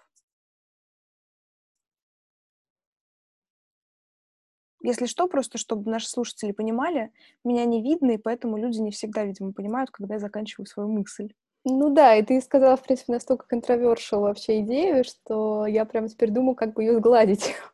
Если 4.82 5.06
что, 5.06 5.28
просто 5.28 5.58
чтобы 5.58 5.90
наши 5.90 6.08
слушатели 6.08 6.52
понимали, 6.52 7.12
меня 7.44 7.64
не 7.66 7.82
видно, 7.82 8.12
и 8.12 8.18
поэтому 8.18 8.56
люди 8.56 8.78
не 8.78 8.90
всегда, 8.90 9.24
видимо, 9.24 9.52
понимают, 9.52 9.90
когда 9.90 10.14
я 10.14 10.20
заканчиваю 10.20 10.66
свою 10.66 10.88
мысль. 10.88 11.32
Ну 11.64 11.92
да, 11.92 12.16
и 12.16 12.22
ты 12.22 12.40
сказала, 12.40 12.76
в 12.76 12.82
принципе, 12.82 13.12
настолько 13.12 13.46
контровершил 13.46 14.20
вообще 14.20 14.60
идею, 14.62 15.04
что 15.04 15.66
я 15.66 15.84
прямо 15.84 16.08
теперь 16.08 16.30
думаю, 16.30 16.54
как 16.54 16.74
бы 16.74 16.82
ее 16.82 16.96
сгладить. 16.96 17.54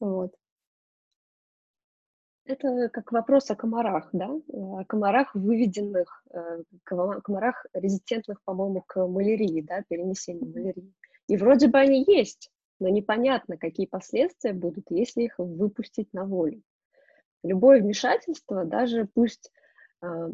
Вот. 0.00 0.32
Это 2.44 2.88
как 2.90 3.10
вопрос 3.10 3.50
о 3.50 3.56
комарах, 3.56 4.10
да? 4.12 4.30
О 4.48 4.84
комарах, 4.84 5.34
выведенных, 5.34 6.24
э, 6.32 6.62
комарах 6.84 7.66
резистентных, 7.74 8.40
по-моему, 8.44 8.82
к 8.86 9.06
малярии, 9.06 9.60
да, 9.60 9.82
перенесению 9.88 10.50
малярии. 10.50 10.94
И 11.26 11.36
вроде 11.36 11.66
бы 11.66 11.78
они 11.78 12.04
есть, 12.06 12.50
но 12.80 12.88
непонятно, 12.88 13.56
какие 13.56 13.86
последствия 13.86 14.52
будут, 14.52 14.86
если 14.90 15.22
их 15.22 15.34
выпустить 15.38 16.12
на 16.12 16.24
волю. 16.24 16.62
Любое 17.42 17.80
вмешательство, 17.80 18.64
даже 18.64 19.06
пусть 19.06 19.52
э, 20.02 20.30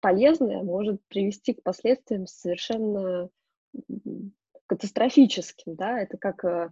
полезное 0.00 0.62
может 0.62 1.00
привести 1.08 1.54
к 1.54 1.62
последствиям 1.62 2.26
совершенно 2.26 3.28
катастрофическим, 4.66 5.76
да, 5.76 6.00
это 6.00 6.18
как, 6.18 6.44
э, 6.44 6.70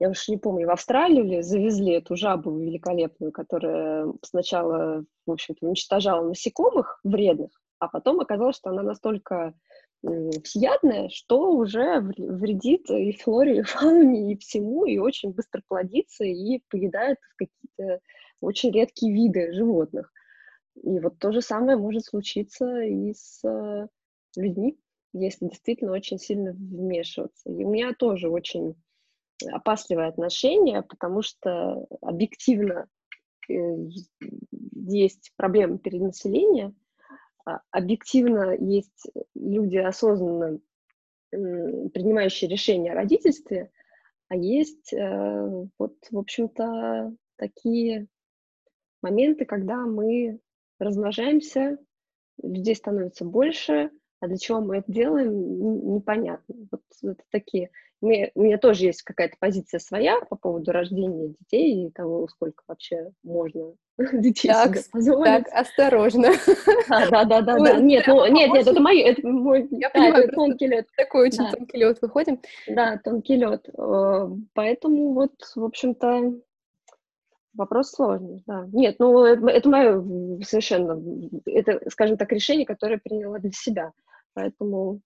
я 0.00 0.10
уж 0.10 0.28
не 0.28 0.36
помню, 0.36 0.66
в 0.66 0.70
Австралию 0.70 1.24
ли 1.24 1.42
завезли 1.42 1.94
эту 1.94 2.16
жабу 2.16 2.58
великолепную, 2.58 3.32
которая 3.32 4.12
сначала, 4.22 5.04
в 5.26 5.30
общем-то, 5.30 5.66
уничтожала 5.66 6.26
насекомых 6.28 7.00
вредных, 7.04 7.50
а 7.78 7.88
потом 7.88 8.20
оказалось, 8.20 8.56
что 8.56 8.70
она 8.70 8.82
настолько 8.82 9.54
всеядная, 10.02 11.08
что 11.08 11.52
уже 11.52 12.00
вредит 12.00 12.88
и 12.90 13.12
флоре, 13.12 13.60
и 13.60 13.62
фауне, 13.62 14.32
и 14.32 14.38
всему, 14.38 14.84
и 14.84 14.98
очень 14.98 15.32
быстро 15.32 15.62
плодится, 15.66 16.24
и 16.24 16.62
поедает 16.68 17.18
какие-то 17.36 18.00
очень 18.40 18.70
редкие 18.72 19.12
виды 19.12 19.52
животных. 19.52 20.12
И 20.82 21.00
вот 21.00 21.18
то 21.18 21.32
же 21.32 21.40
самое 21.40 21.76
может 21.76 22.04
случиться 22.04 22.82
и 22.82 23.12
с 23.12 23.44
э, 23.44 23.88
людьми, 24.36 24.78
если 25.12 25.46
действительно 25.46 25.92
очень 25.92 26.18
сильно 26.18 26.52
вмешиваться. 26.52 27.50
И 27.50 27.64
у 27.64 27.70
меня 27.70 27.92
тоже 27.94 28.28
очень 28.28 28.76
опасливое 29.50 30.08
отношение, 30.08 30.82
потому 30.82 31.22
что 31.22 31.86
объективно 32.00 32.86
э, 33.48 33.52
есть 34.72 35.32
проблема 35.36 35.78
перенаселения, 35.78 36.72
объективно 37.70 38.56
есть 38.58 39.10
люди 39.34 39.76
осознанно 39.76 40.60
принимающие 41.30 42.48
решения 42.48 42.92
о 42.92 42.96
родительстве, 42.96 43.70
а 44.28 44.36
есть 44.36 44.92
э, 44.92 45.66
вот, 45.78 45.94
в 46.10 46.18
общем-то, 46.18 47.14
такие 47.36 48.06
моменты, 49.02 49.44
когда 49.44 49.76
мы 49.86 50.40
размножаемся, 50.78 51.78
людей 52.42 52.74
становится 52.74 53.24
больше, 53.24 53.90
а 54.20 54.26
для 54.26 54.36
чего 54.36 54.60
мы 54.60 54.78
это 54.78 54.90
делаем, 54.90 55.94
непонятно. 55.94 56.54
Вот 56.70 56.82
это 57.02 57.22
такие. 57.30 57.70
У 58.00 58.06
меня, 58.06 58.30
у 58.34 58.42
меня 58.42 58.58
тоже 58.58 58.84
есть 58.84 59.02
какая-то 59.02 59.36
позиция 59.40 59.80
своя 59.80 60.20
по 60.20 60.36
поводу 60.36 60.70
рождения 60.70 61.34
детей 61.40 61.86
и 61.86 61.90
того, 61.90 62.28
сколько 62.28 62.62
вообще 62.68 63.10
можно 63.24 63.74
детей 64.12 64.48
так, 64.48 64.76
себе 64.76 64.84
позволить. 64.92 65.24
Так, 65.24 65.48
осторожно. 65.52 66.28
Да, 66.88 67.06
да, 67.10 67.24
да, 67.24 67.42
да. 67.42 67.58
да. 67.58 67.80
Нет, 67.80 68.04
ну, 68.06 68.26
нет, 68.26 68.50
нет, 68.52 68.66
это 68.66 68.80
мой, 68.80 69.00
это 69.00 69.26
мой, 69.26 69.68
Я 69.70 69.88
да, 69.88 70.00
понимаю, 70.00 70.24
это 70.24 70.32
тонкий 70.32 70.66
лед. 70.66 70.86
Такой 70.96 71.28
очень 71.28 71.44
да. 71.44 71.50
тонкий 71.50 71.78
лед 71.78 71.98
выходим. 72.00 72.40
Да, 72.66 73.00
тонкий 73.04 73.36
лед. 73.36 73.68
Э, 73.76 74.28
поэтому 74.54 75.12
вот, 75.12 75.32
в 75.54 75.64
общем-то, 75.64 76.32
Вопрос 77.58 77.90
сложный, 77.90 78.44
да. 78.46 78.68
Нет, 78.72 78.96
ну 79.00 79.24
это, 79.24 79.44
это 79.48 79.68
мое 79.68 80.00
совершенно, 80.44 81.02
это, 81.44 81.80
скажем 81.90 82.16
так, 82.16 82.30
решение, 82.30 82.64
которое 82.64 82.98
приняла 82.98 83.40
для 83.40 83.50
себя. 83.50 83.92
Поэтому... 84.32 85.00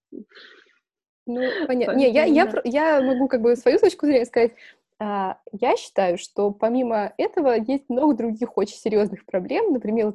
Ну, 1.25 1.41
понятно. 1.67 1.97
Не, 1.97 2.11
я, 2.11 2.25
я, 2.25 2.53
я 2.65 3.01
могу 3.01 3.27
как 3.29 3.41
бы 3.41 3.57
свою 3.57 3.79
точку 3.79 4.05
зрения 4.05 4.27
сказать. 4.27 4.53
А, 4.99 5.39
я 5.51 5.77
считаю, 5.79 6.19
что 6.19 6.51
помимо 6.51 7.15
этого 7.17 7.55
есть 7.55 7.89
много 7.89 8.15
других 8.15 8.59
очень 8.59 8.77
серьезных 8.77 9.25
проблем, 9.25 9.73
например, 9.73 10.15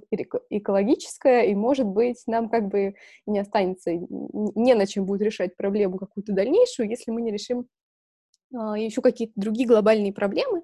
экологическая, 0.51 1.41
и, 1.41 1.55
может 1.55 1.87
быть, 1.87 2.21
нам 2.27 2.49
как 2.49 2.67
бы 2.67 2.93
не 3.25 3.39
останется, 3.39 3.93
не 3.93 4.75
на 4.75 4.85
чем 4.85 5.07
будет 5.07 5.23
решать 5.23 5.57
проблему 5.57 5.97
какую-то 5.97 6.33
дальнейшую, 6.33 6.87
если 6.87 7.09
мы 7.09 7.23
не 7.23 7.31
решим 7.31 7.65
а, 8.53 8.77
еще 8.77 9.01
какие-то 9.01 9.33
другие 9.35 9.67
глобальные 9.67 10.13
проблемы, 10.13 10.61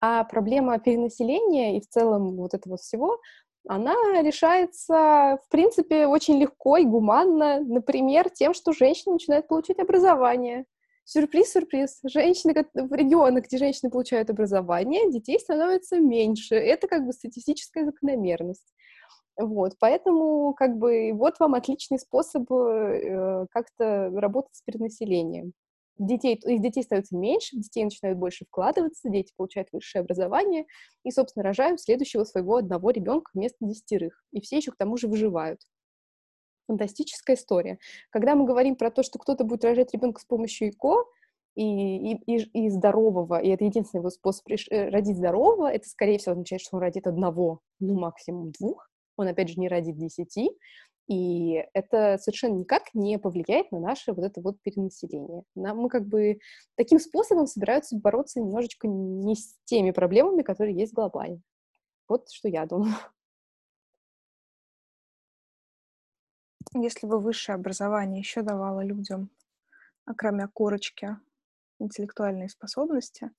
а 0.00 0.24
проблема 0.24 0.78
перенаселения 0.78 1.76
и 1.76 1.80
в 1.80 1.88
целом 1.88 2.36
вот 2.36 2.54
этого 2.54 2.76
всего, 2.76 3.20
она 3.68 3.94
решается, 4.22 5.38
в 5.44 5.48
принципе, 5.50 6.06
очень 6.06 6.38
легко 6.38 6.76
и 6.76 6.84
гуманно, 6.84 7.60
например, 7.60 8.30
тем, 8.30 8.54
что 8.54 8.72
женщины 8.72 9.14
начинают 9.14 9.48
получать 9.48 9.78
образование. 9.80 10.66
Сюрприз, 11.04 11.52
сюрприз. 11.52 12.00
Женщины 12.04 12.54
в 12.74 12.92
регионах, 12.92 13.44
где 13.44 13.58
женщины 13.58 13.90
получают 13.90 14.30
образование, 14.30 15.10
детей 15.10 15.38
становится 15.38 15.98
меньше. 15.98 16.54
Это 16.54 16.88
как 16.88 17.06
бы 17.06 17.12
статистическая 17.12 17.84
закономерность. 17.84 18.72
Вот, 19.38 19.74
поэтому 19.78 20.54
как 20.54 20.78
бы 20.78 21.12
вот 21.12 21.38
вам 21.38 21.54
отличный 21.54 21.98
способ 21.98 22.50
э, 22.50 23.46
как-то 23.50 24.10
работать 24.14 24.56
с 24.56 24.62
перенаселением 24.62 25.52
детей, 25.98 26.34
их 26.34 26.62
детей 26.62 26.82
становится 26.82 27.16
меньше, 27.16 27.56
детей 27.56 27.84
начинают 27.84 28.18
больше 28.18 28.44
вкладываться, 28.44 29.08
дети 29.08 29.32
получают 29.36 29.68
высшее 29.72 30.02
образование 30.02 30.66
и, 31.04 31.10
собственно, 31.10 31.44
рожают 31.44 31.80
следующего 31.80 32.24
своего 32.24 32.56
одного 32.56 32.90
ребенка 32.90 33.30
вместо 33.34 33.58
десятерых. 33.60 34.24
И 34.32 34.40
все 34.40 34.56
еще 34.58 34.72
к 34.72 34.76
тому 34.76 34.96
же 34.96 35.08
выживают. 35.08 35.60
Фантастическая 36.66 37.36
история. 37.36 37.78
Когда 38.10 38.34
мы 38.34 38.44
говорим 38.44 38.76
про 38.76 38.90
то, 38.90 39.02
что 39.02 39.18
кто-то 39.18 39.44
будет 39.44 39.64
рожать 39.64 39.92
ребенка 39.92 40.20
с 40.20 40.24
помощью 40.24 40.70
ЭКО, 40.70 41.04
и, 41.54 42.12
и, 42.12 42.36
и, 42.36 42.66
и 42.66 42.70
здорового, 42.70 43.40
и 43.40 43.48
это 43.48 43.64
единственный 43.64 44.00
его 44.00 44.10
способ 44.10 44.46
э, 44.48 44.88
родить 44.90 45.16
здорового, 45.16 45.72
это, 45.72 45.88
скорее 45.88 46.18
всего, 46.18 46.32
означает, 46.32 46.60
что 46.60 46.76
он 46.76 46.82
родит 46.82 47.06
одного, 47.06 47.60
ну, 47.80 47.98
максимум 47.98 48.52
двух, 48.52 48.90
он, 49.16 49.28
опять 49.28 49.48
же, 49.48 49.58
не 49.58 49.68
родит 49.68 49.96
десяти, 49.96 50.50
и 51.08 51.64
это 51.72 52.18
совершенно 52.18 52.54
никак 52.54 52.92
не 52.94 53.18
повлияет 53.18 53.70
на 53.70 53.78
наше 53.78 54.12
вот 54.12 54.24
это 54.24 54.40
вот 54.40 54.60
перенаселение. 54.62 55.44
Нам, 55.54 55.78
мы 55.78 55.88
как 55.88 56.06
бы 56.06 56.40
таким 56.74 56.98
способом 56.98 57.46
собираются 57.46 57.96
бороться 57.96 58.40
немножечко 58.40 58.88
не 58.88 59.36
с 59.36 59.56
теми 59.64 59.92
проблемами, 59.92 60.42
которые 60.42 60.76
есть 60.76 60.92
глобально. 60.92 61.40
Вот 62.08 62.28
что 62.30 62.48
я 62.48 62.66
думаю. 62.66 62.94
Если 66.74 67.06
бы 67.06 67.20
высшее 67.20 67.54
образование 67.54 68.20
еще 68.20 68.42
давало 68.42 68.84
людям, 68.84 69.30
а 70.04 70.14
кроме 70.14 70.48
корочки, 70.48 71.16
интеллектуальные 71.78 72.48
способности, 72.48 73.30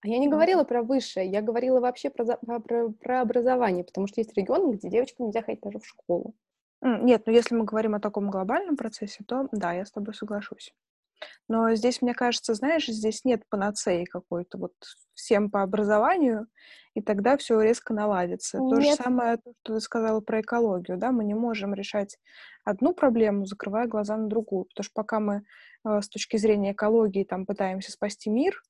а 0.00 0.08
я 0.08 0.18
не 0.18 0.28
говорила 0.28 0.64
про 0.64 0.82
высшее, 0.82 1.28
я 1.28 1.42
говорила 1.42 1.80
вообще 1.80 2.10
про, 2.10 2.24
про, 2.60 2.88
про 2.90 3.20
образование, 3.20 3.84
потому 3.84 4.06
что 4.06 4.20
есть 4.20 4.36
регионы, 4.36 4.74
где 4.74 4.88
девочкам 4.88 5.26
нельзя 5.26 5.42
ходить 5.42 5.60
даже 5.60 5.80
в 5.80 5.86
школу. 5.86 6.34
Нет, 6.80 7.22
ну 7.26 7.32
если 7.32 7.56
мы 7.56 7.64
говорим 7.64 7.96
о 7.96 8.00
таком 8.00 8.30
глобальном 8.30 8.76
процессе, 8.76 9.24
то 9.26 9.48
да, 9.50 9.72
я 9.72 9.84
с 9.84 9.90
тобой 9.90 10.14
соглашусь. 10.14 10.72
Но 11.48 11.74
здесь, 11.74 12.00
мне 12.00 12.14
кажется, 12.14 12.54
знаешь, 12.54 12.86
здесь 12.86 13.24
нет 13.24 13.42
панацеи 13.48 14.04
какой-то 14.04 14.58
вот 14.58 14.74
всем 15.14 15.50
по 15.50 15.62
образованию, 15.62 16.46
и 16.94 17.00
тогда 17.00 17.36
все 17.36 17.60
резко 17.60 17.92
наладится. 17.92 18.58
Нет. 18.58 18.70
То 18.70 18.80
же 18.80 18.94
самое, 18.94 19.38
что 19.40 19.74
ты 19.74 19.80
сказала 19.80 20.20
про 20.20 20.40
экологию, 20.40 20.96
да, 20.96 21.10
мы 21.10 21.24
не 21.24 21.34
можем 21.34 21.74
решать 21.74 22.18
одну 22.64 22.94
проблему, 22.94 23.46
закрывая 23.46 23.86
глаза 23.86 24.16
на 24.16 24.28
другую, 24.28 24.66
потому 24.66 24.84
что 24.84 24.92
пока 24.94 25.18
мы 25.18 25.42
э, 25.84 26.00
с 26.00 26.08
точки 26.08 26.36
зрения 26.36 26.72
экологии 26.72 27.24
там 27.24 27.46
пытаемся 27.46 27.90
спасти 27.90 28.30
мир, 28.30 28.62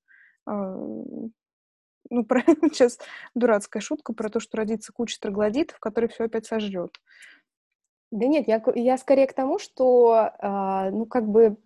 ну, 0.48 2.24
про, 2.24 2.40
сейчас 2.72 2.98
дурацкая 3.34 3.80
шутка 3.80 4.12
про 4.12 4.28
то, 4.28 4.40
что 4.40 4.56
родится 4.56 4.92
куча 4.92 5.18
троглодитов, 5.20 5.78
которые 5.78 6.08
все 6.08 6.24
опять 6.24 6.46
сожрет. 6.46 6.96
Да 8.10 8.26
нет, 8.26 8.48
я, 8.48 8.62
я 8.74 8.96
скорее 8.96 9.26
к 9.26 9.34
тому, 9.34 9.58
что, 9.58 10.32
э, 10.40 10.90
ну, 10.90 11.04
как 11.04 11.28
бы 11.28 11.58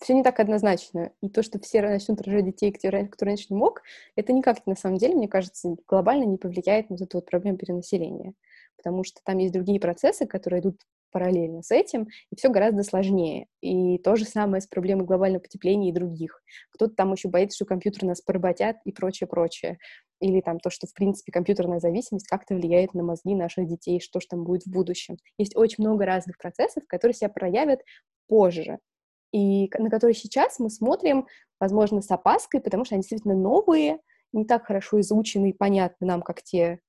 все 0.00 0.14
не 0.14 0.24
так 0.24 0.40
однозначно. 0.40 1.12
И 1.22 1.28
то, 1.28 1.42
что 1.42 1.60
все 1.60 1.82
начнут 1.82 2.20
рожать 2.22 2.46
детей, 2.46 2.72
кто, 2.72 2.88
кто 3.06 3.24
раньше 3.24 3.46
не 3.50 3.56
мог, 3.56 3.82
это 4.16 4.32
никак, 4.32 4.66
на 4.66 4.74
самом 4.74 4.98
деле, 4.98 5.14
мне 5.14 5.28
кажется, 5.28 5.76
глобально 5.86 6.24
не 6.24 6.36
повлияет 6.36 6.90
на 6.90 6.96
вот 6.96 7.02
эту 7.02 7.18
вот 7.18 7.26
проблему 7.26 7.58
перенаселения. 7.58 8.34
Потому 8.76 9.04
что 9.04 9.20
там 9.22 9.38
есть 9.38 9.52
другие 9.52 9.78
процессы, 9.78 10.26
которые 10.26 10.62
идут 10.62 10.80
параллельно 11.12 11.62
с 11.62 11.70
этим, 11.70 12.08
и 12.30 12.36
все 12.36 12.48
гораздо 12.48 12.82
сложнее. 12.82 13.46
И 13.60 13.98
то 13.98 14.16
же 14.16 14.24
самое 14.24 14.60
с 14.60 14.66
проблемой 14.66 15.04
глобального 15.04 15.42
потепления 15.42 15.90
и 15.90 15.92
других. 15.92 16.42
Кто-то 16.72 16.94
там 16.94 17.12
еще 17.12 17.28
боится, 17.28 17.56
что 17.56 17.66
компьютеры 17.66 18.08
нас 18.08 18.20
поработят 18.20 18.76
и 18.84 18.92
прочее, 18.92 19.28
прочее. 19.28 19.78
Или 20.20 20.40
там 20.40 20.58
то, 20.58 20.70
что, 20.70 20.86
в 20.86 20.94
принципе, 20.94 21.32
компьютерная 21.32 21.80
зависимость 21.80 22.26
как-то 22.26 22.54
влияет 22.54 22.94
на 22.94 23.02
мозги 23.02 23.34
наших 23.34 23.66
детей, 23.66 24.00
что 24.00 24.20
же 24.20 24.26
там 24.28 24.44
будет 24.44 24.64
в 24.64 24.70
будущем. 24.70 25.16
Есть 25.36 25.56
очень 25.56 25.84
много 25.84 26.06
разных 26.06 26.38
процессов, 26.38 26.84
которые 26.86 27.14
себя 27.14 27.28
проявят 27.28 27.80
позже. 28.28 28.78
И 29.32 29.70
на 29.78 29.90
которые 29.90 30.14
сейчас 30.14 30.58
мы 30.58 30.70
смотрим, 30.70 31.26
возможно, 31.58 32.02
с 32.02 32.10
опаской, 32.10 32.60
потому 32.60 32.84
что 32.84 32.94
они 32.94 33.02
действительно 33.02 33.34
новые, 33.34 33.98
не 34.32 34.44
так 34.44 34.66
хорошо 34.66 35.00
изучены 35.00 35.50
и 35.50 35.56
понятны 35.56 36.06
нам, 36.06 36.22
как 36.22 36.42
те, 36.42 36.80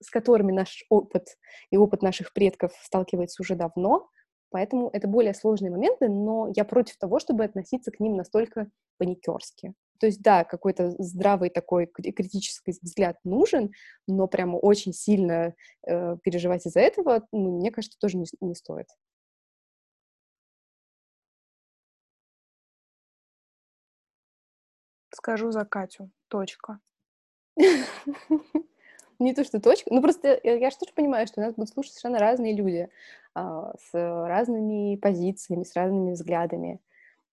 с 0.00 0.10
которыми 0.10 0.52
наш 0.52 0.84
опыт 0.88 1.38
и 1.70 1.76
опыт 1.76 2.02
наших 2.02 2.32
предков 2.32 2.72
сталкивается 2.82 3.42
уже 3.42 3.54
давно, 3.54 4.08
поэтому 4.50 4.90
это 4.92 5.08
более 5.08 5.34
сложные 5.34 5.70
моменты, 5.70 6.08
но 6.08 6.52
я 6.54 6.64
против 6.64 6.96
того, 6.98 7.18
чтобы 7.18 7.44
относиться 7.44 7.90
к 7.90 8.00
ним 8.00 8.16
настолько 8.16 8.68
паникерски. 8.98 9.74
То 9.98 10.06
есть, 10.06 10.20
да, 10.22 10.44
какой-то 10.44 10.90
здравый 10.98 11.50
такой 11.50 11.86
критический 11.86 12.72
взгляд 12.82 13.16
нужен, 13.24 13.72
но 14.06 14.26
прямо 14.26 14.56
очень 14.56 14.92
сильно 14.92 15.54
э, 15.86 16.16
переживать 16.22 16.66
из-за 16.66 16.80
этого, 16.80 17.26
ну, 17.32 17.58
мне 17.58 17.70
кажется, 17.70 17.98
тоже 17.98 18.18
не, 18.18 18.26
не 18.40 18.54
стоит. 18.54 18.88
Скажу 25.14 25.50
за 25.50 25.64
Катю. 25.64 26.10
Точка. 26.28 26.78
не 29.18 29.34
то, 29.34 29.44
что 29.44 29.60
точка, 29.60 29.92
ну 29.92 30.02
просто 30.02 30.40
я, 30.42 30.54
я 30.56 30.70
же 30.70 30.76
тоже 30.76 30.92
понимаю, 30.94 31.26
что 31.26 31.40
нас 31.40 31.54
будут 31.54 31.70
слушать 31.70 31.92
совершенно 31.92 32.18
разные 32.18 32.54
люди 32.54 32.88
а, 33.34 33.74
с 33.78 33.92
разными 33.92 34.96
позициями, 34.96 35.64
с 35.64 35.74
разными 35.74 36.12
взглядами. 36.12 36.80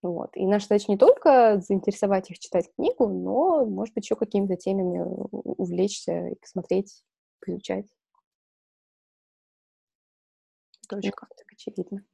Вот. 0.01 0.36
И 0.36 0.45
наша 0.45 0.67
задача 0.67 0.91
не 0.91 0.97
только 0.97 1.59
заинтересовать 1.59 2.29
их 2.29 2.39
читать 2.39 2.69
книгу, 2.75 3.07
но, 3.07 3.65
может 3.65 3.95
быть, 3.95 4.03
еще 4.03 4.15
какими-то 4.15 4.57
темами 4.57 4.99
увлечься 5.31 6.27
и 6.27 6.36
посмотреть, 6.36 7.03
поизучать. 7.39 7.86
Точка. 10.89 11.27
Ну, 11.29 11.36
так 11.38 11.51
очевидно. 11.53 12.05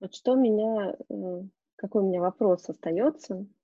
Вот 0.00 0.14
что 0.14 0.32
у 0.32 0.36
меня, 0.36 0.96
э, 1.10 1.42
какой 1.76 2.02
у 2.02 2.06
меня 2.06 2.20
вопрос 2.22 2.68
остается 2.68 3.46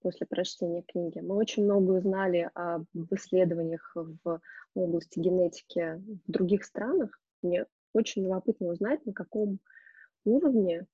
после 0.00 0.26
прочтения 0.26 0.82
книги. 0.82 1.18
Мы 1.20 1.36
очень 1.36 1.64
много 1.64 1.92
узнали 1.92 2.50
об 2.54 2.84
исследованиях 3.10 3.92
в 3.94 4.40
области 4.74 5.18
генетики 5.18 6.02
в 6.26 6.30
других 6.30 6.64
странах. 6.64 7.18
Мне 7.42 7.66
очень 7.92 8.22
любопытно 8.22 8.68
узнать, 8.68 9.04
на 9.06 9.12
каком 9.12 9.58
уровне 10.24 10.86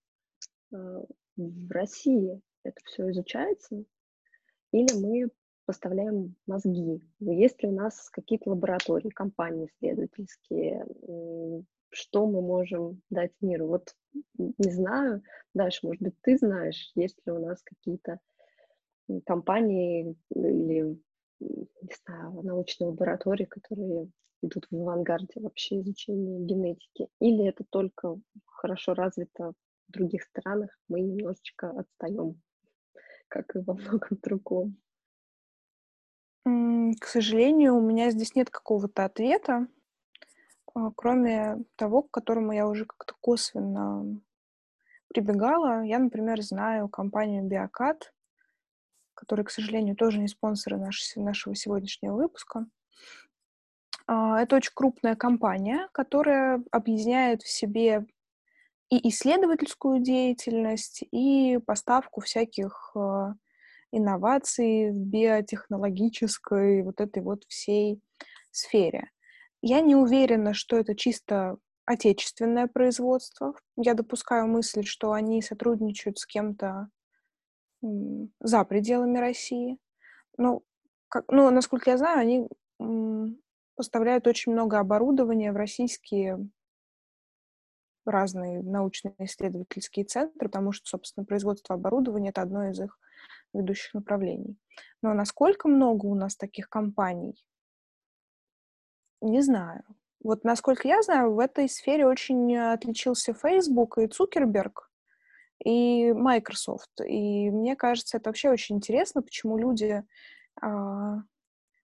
э, 0.73 1.05
в 1.37 1.71
России 1.71 2.41
это 2.65 2.81
все 2.85 3.11
изучается, 3.11 3.85
или 4.73 4.95
мы 4.95 5.31
поставляем 5.65 6.37
мозги. 6.47 7.01
Есть 7.21 7.63
ли 7.63 7.69
у 7.69 7.73
нас 7.73 8.11
какие-то 8.11 8.51
лаборатории, 8.51 9.11
компании 9.11 9.67
исследовательские, 9.67 10.87
что 11.91 12.27
мы 12.27 12.41
можем 12.43 13.01
дать 13.11 13.33
миру? 13.41 13.69
Вот 13.69 13.95
не 14.37 14.71
знаю, 14.71 15.23
дальше, 15.55 15.87
может 15.87 16.03
быть, 16.03 16.15
ты 16.23 16.37
знаешь, 16.37 16.91
есть 16.95 17.19
ли 17.25 17.33
у 17.33 17.39
нас 17.39 17.63
какие-то 17.63 18.19
компании 19.25 20.17
или 20.31 20.99
не 21.41 21.95
знаю, 22.05 22.43
научные 22.43 22.89
лаборатории, 22.89 23.45
которые 23.45 24.11
идут 24.43 24.67
в 24.71 24.77
авангарде 24.77 25.41
вообще 25.41 25.81
изучения 25.81 26.39
генетики, 26.41 27.09
или 27.21 27.47
это 27.47 27.65
только 27.65 28.17
хорошо 28.47 28.95
развито 28.95 29.53
в 29.89 29.93
других 29.93 30.23
странах, 30.25 30.71
мы 30.89 31.01
немножечко 31.01 31.71
отстаем, 31.71 32.41
как 33.29 33.55
и 33.57 33.61
во 33.61 33.75
многом 33.75 34.19
другом. 34.23 34.77
К 36.45 37.07
сожалению, 37.07 37.77
у 37.77 37.81
меня 37.81 38.11
здесь 38.11 38.35
нет 38.35 38.51
какого-то 38.51 39.05
ответа, 39.05 39.69
а, 40.75 40.91
кроме 40.95 41.65
того, 41.77 42.03
к 42.03 42.11
которому 42.11 42.53
я 42.53 42.67
уже 42.67 42.85
как-то 42.85 43.15
косвенно 43.21 44.21
прибегала. 45.09 45.83
Я, 45.85 45.99
например, 45.99 46.43
знаю 46.43 46.89
компанию 46.89 47.45
Биокат, 47.45 48.13
которые, 49.23 49.47
к 49.47 49.51
сожалению, 49.51 49.95
тоже 49.95 50.19
не 50.19 50.27
спонсоры 50.27 50.79
наш, 50.79 51.01
нашего 51.15 51.55
сегодняшнего 51.55 52.17
выпуска. 52.17 52.67
А, 54.09 54.43
это 54.43 54.57
очень 54.57 54.73
крупная 54.75 55.15
компания, 55.15 55.89
которая 55.93 56.61
объединяет 56.73 57.43
в 57.43 57.49
себе 57.49 58.05
и 58.91 59.09
исследовательскую 59.11 60.01
деятельность, 60.01 61.05
и 61.13 61.61
поставку 61.65 62.21
всяких 62.21 62.91
а, 62.97 63.35
инноваций 63.93 64.91
в 64.91 64.97
биотехнологической 64.97 66.83
вот 66.83 67.01
этой 67.01 67.23
вот 67.23 67.45
всей 67.47 68.01
сфере. 68.51 69.09
Я 69.63 69.83
не 69.83 69.95
уверена, 69.95 70.53
что 70.53 70.77
это 70.77 70.97
чисто 70.97 71.59
отечественное 71.85 72.67
производство. 72.67 73.55
Я 73.77 73.95
допускаю 73.95 74.49
мысль, 74.49 74.83
что 74.83 75.13
они 75.13 75.43
сотрудничают 75.43 76.19
с 76.19 76.27
кем-то 76.27 76.89
за 78.41 78.65
пределами 78.65 79.19
России. 79.19 79.79
Ну, 80.39 80.65
как, 81.09 81.25
ну, 81.29 81.51
насколько 81.51 81.91
я 81.91 81.99
знаю, 81.99 82.21
они 82.21 82.49
поставляют 83.77 84.27
очень 84.27 84.53
много 84.53 84.79
оборудования 84.79 85.53
в 85.53 85.57
российские 85.57 86.49
разные 88.05 88.63
научно-исследовательские 88.63 90.05
центры, 90.05 90.49
потому 90.49 90.73
что, 90.73 90.89
собственно, 90.89 91.25
производство 91.25 91.75
оборудования— 91.75 92.29
это 92.31 92.43
одно 92.43 92.69
из 92.69 92.81
их 92.81 92.99
ведущих 93.53 93.95
направлений. 93.95 94.57
Но 95.03 95.15
насколько 95.15 95.69
много 95.69 96.07
у 96.07 96.15
нас 96.15 96.37
таких 96.37 96.69
компаний, 96.69 97.45
не 99.21 99.41
знаю. 99.43 99.85
Вот 100.23 100.45
насколько 100.45 100.87
я 100.89 101.03
знаю, 101.03 101.35
в 101.35 101.39
этой 101.39 101.69
сфере 101.69 102.07
очень 102.07 102.57
отличился 102.57 103.35
Facebook 103.35 103.99
и 103.99 104.07
Цукерберг, 104.07 104.92
и 105.65 106.13
Microsoft. 106.13 106.91
И 107.07 107.51
мне 107.51 107.77
кажется, 107.77 108.17
это 108.17 108.31
вообще 108.31 108.51
очень 108.51 108.77
интересно, 108.77 109.23
почему 109.23 109.59
люди, 109.59 110.03
а, 110.61 111.23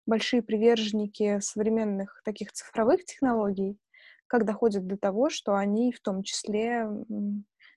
большие 0.06 0.42
приверженники 0.42 1.40
современных 1.40 2.22
таких 2.24 2.52
цифровых 2.52 3.04
технологий, 3.04 3.78
как 4.26 4.44
доходят 4.44 4.86
до 4.86 4.96
того, 4.96 5.30
что 5.30 5.54
они 5.54 5.92
в 5.92 6.00
том 6.00 6.22
числе 6.22 6.88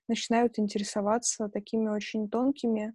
начинают 0.08 0.58
интересоваться 0.58 1.48
такими 1.48 1.88
очень 1.88 2.28
тонкими 2.28 2.94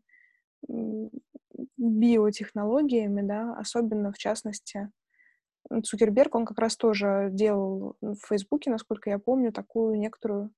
биотехнологиями, 1.77 3.21
да, 3.21 3.55
особенно 3.57 4.11
в 4.11 4.17
частности 4.17 4.89
Цукерберг, 5.83 6.35
он 6.35 6.45
как 6.45 6.59
раз 6.59 6.77
тоже 6.77 7.29
делал 7.31 7.95
в 8.01 8.17
Фейсбуке, 8.27 8.69
насколько 8.69 9.09
я 9.09 9.19
помню, 9.19 9.51
такую 9.51 9.97
некоторую, 9.97 10.51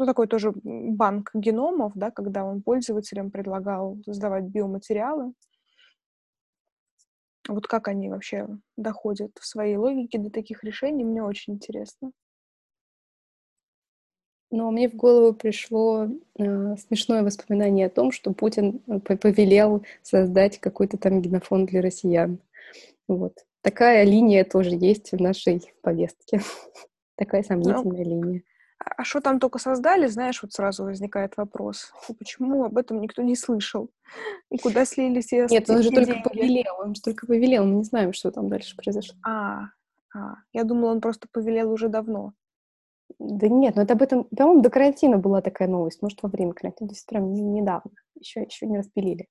ну, 0.00 0.06
такой 0.06 0.28
тоже 0.28 0.54
банк 0.64 1.30
геномов, 1.34 1.92
да, 1.94 2.10
когда 2.10 2.42
он 2.42 2.62
пользователям 2.62 3.30
предлагал 3.30 3.98
создавать 4.06 4.44
биоматериалы. 4.44 5.34
Вот 7.46 7.66
как 7.66 7.86
они 7.88 8.08
вообще 8.08 8.48
доходят 8.78 9.32
в 9.38 9.44
своей 9.44 9.76
логике 9.76 10.18
до 10.18 10.30
таких 10.30 10.64
решений, 10.64 11.04
мне 11.04 11.22
очень 11.22 11.54
интересно. 11.54 12.12
Но 14.50 14.70
мне 14.70 14.88
в 14.88 14.94
голову 14.94 15.34
пришло 15.34 16.06
э, 16.38 16.76
смешное 16.76 17.22
воспоминание 17.22 17.86
о 17.86 17.90
том, 17.90 18.10
что 18.10 18.32
Путин 18.32 18.80
э, 18.86 19.00
повелел 19.00 19.84
создать 20.00 20.58
какой-то 20.60 20.96
там 20.96 21.20
генофонд 21.20 21.68
для 21.68 21.82
россиян. 21.82 22.38
Вот. 23.06 23.34
Такая 23.60 24.04
линия 24.04 24.44
тоже 24.44 24.70
есть 24.70 25.12
в 25.12 25.20
нашей 25.20 25.74
повестке. 25.82 26.40
Такая 27.16 27.42
ну, 27.42 27.48
сомнительная 27.48 28.04
линия. 28.04 28.42
А 28.82 29.04
что 29.04 29.20
там 29.20 29.40
только 29.40 29.58
создали, 29.58 30.06
знаешь, 30.06 30.42
вот 30.42 30.52
сразу 30.52 30.84
возникает 30.84 31.36
вопрос. 31.36 31.92
Почему 32.18 32.64
об 32.64 32.78
этом 32.78 33.00
никто 33.00 33.22
не 33.22 33.36
слышал? 33.36 33.90
И 34.50 34.58
куда 34.58 34.86
слились 34.86 35.26
все 35.26 35.46
Нет, 35.50 35.68
он 35.68 35.82
же 35.82 35.90
только 35.90 36.20
повелел, 36.22 36.76
он 36.78 36.94
же 36.94 37.02
только 37.02 37.26
повелел, 37.26 37.66
мы 37.66 37.74
не 37.76 37.84
знаем, 37.84 38.12
что 38.14 38.30
там 38.30 38.48
дальше 38.48 38.74
произошло. 38.76 39.16
А, 39.22 39.68
а, 40.14 40.36
я 40.52 40.64
думала, 40.64 40.92
он 40.92 41.00
просто 41.00 41.28
повелел 41.30 41.70
уже 41.70 41.88
давно. 41.88 42.32
Да 43.18 43.48
нет, 43.48 43.76
ну 43.76 43.82
это 43.82 43.92
об 43.92 44.02
этом, 44.02 44.24
по-моему, 44.24 44.62
до 44.62 44.70
карантина 44.70 45.18
была 45.18 45.42
такая 45.42 45.68
новость, 45.68 46.00
может, 46.00 46.22
во 46.22 46.28
время 46.28 46.54
карантина, 46.54 46.88
то 46.88 46.94
есть 46.94 47.06
прям 47.06 47.34
недавно, 47.34 47.90
еще, 48.18 48.42
еще 48.42 48.66
не 48.66 48.78
распилили. 48.78 49.28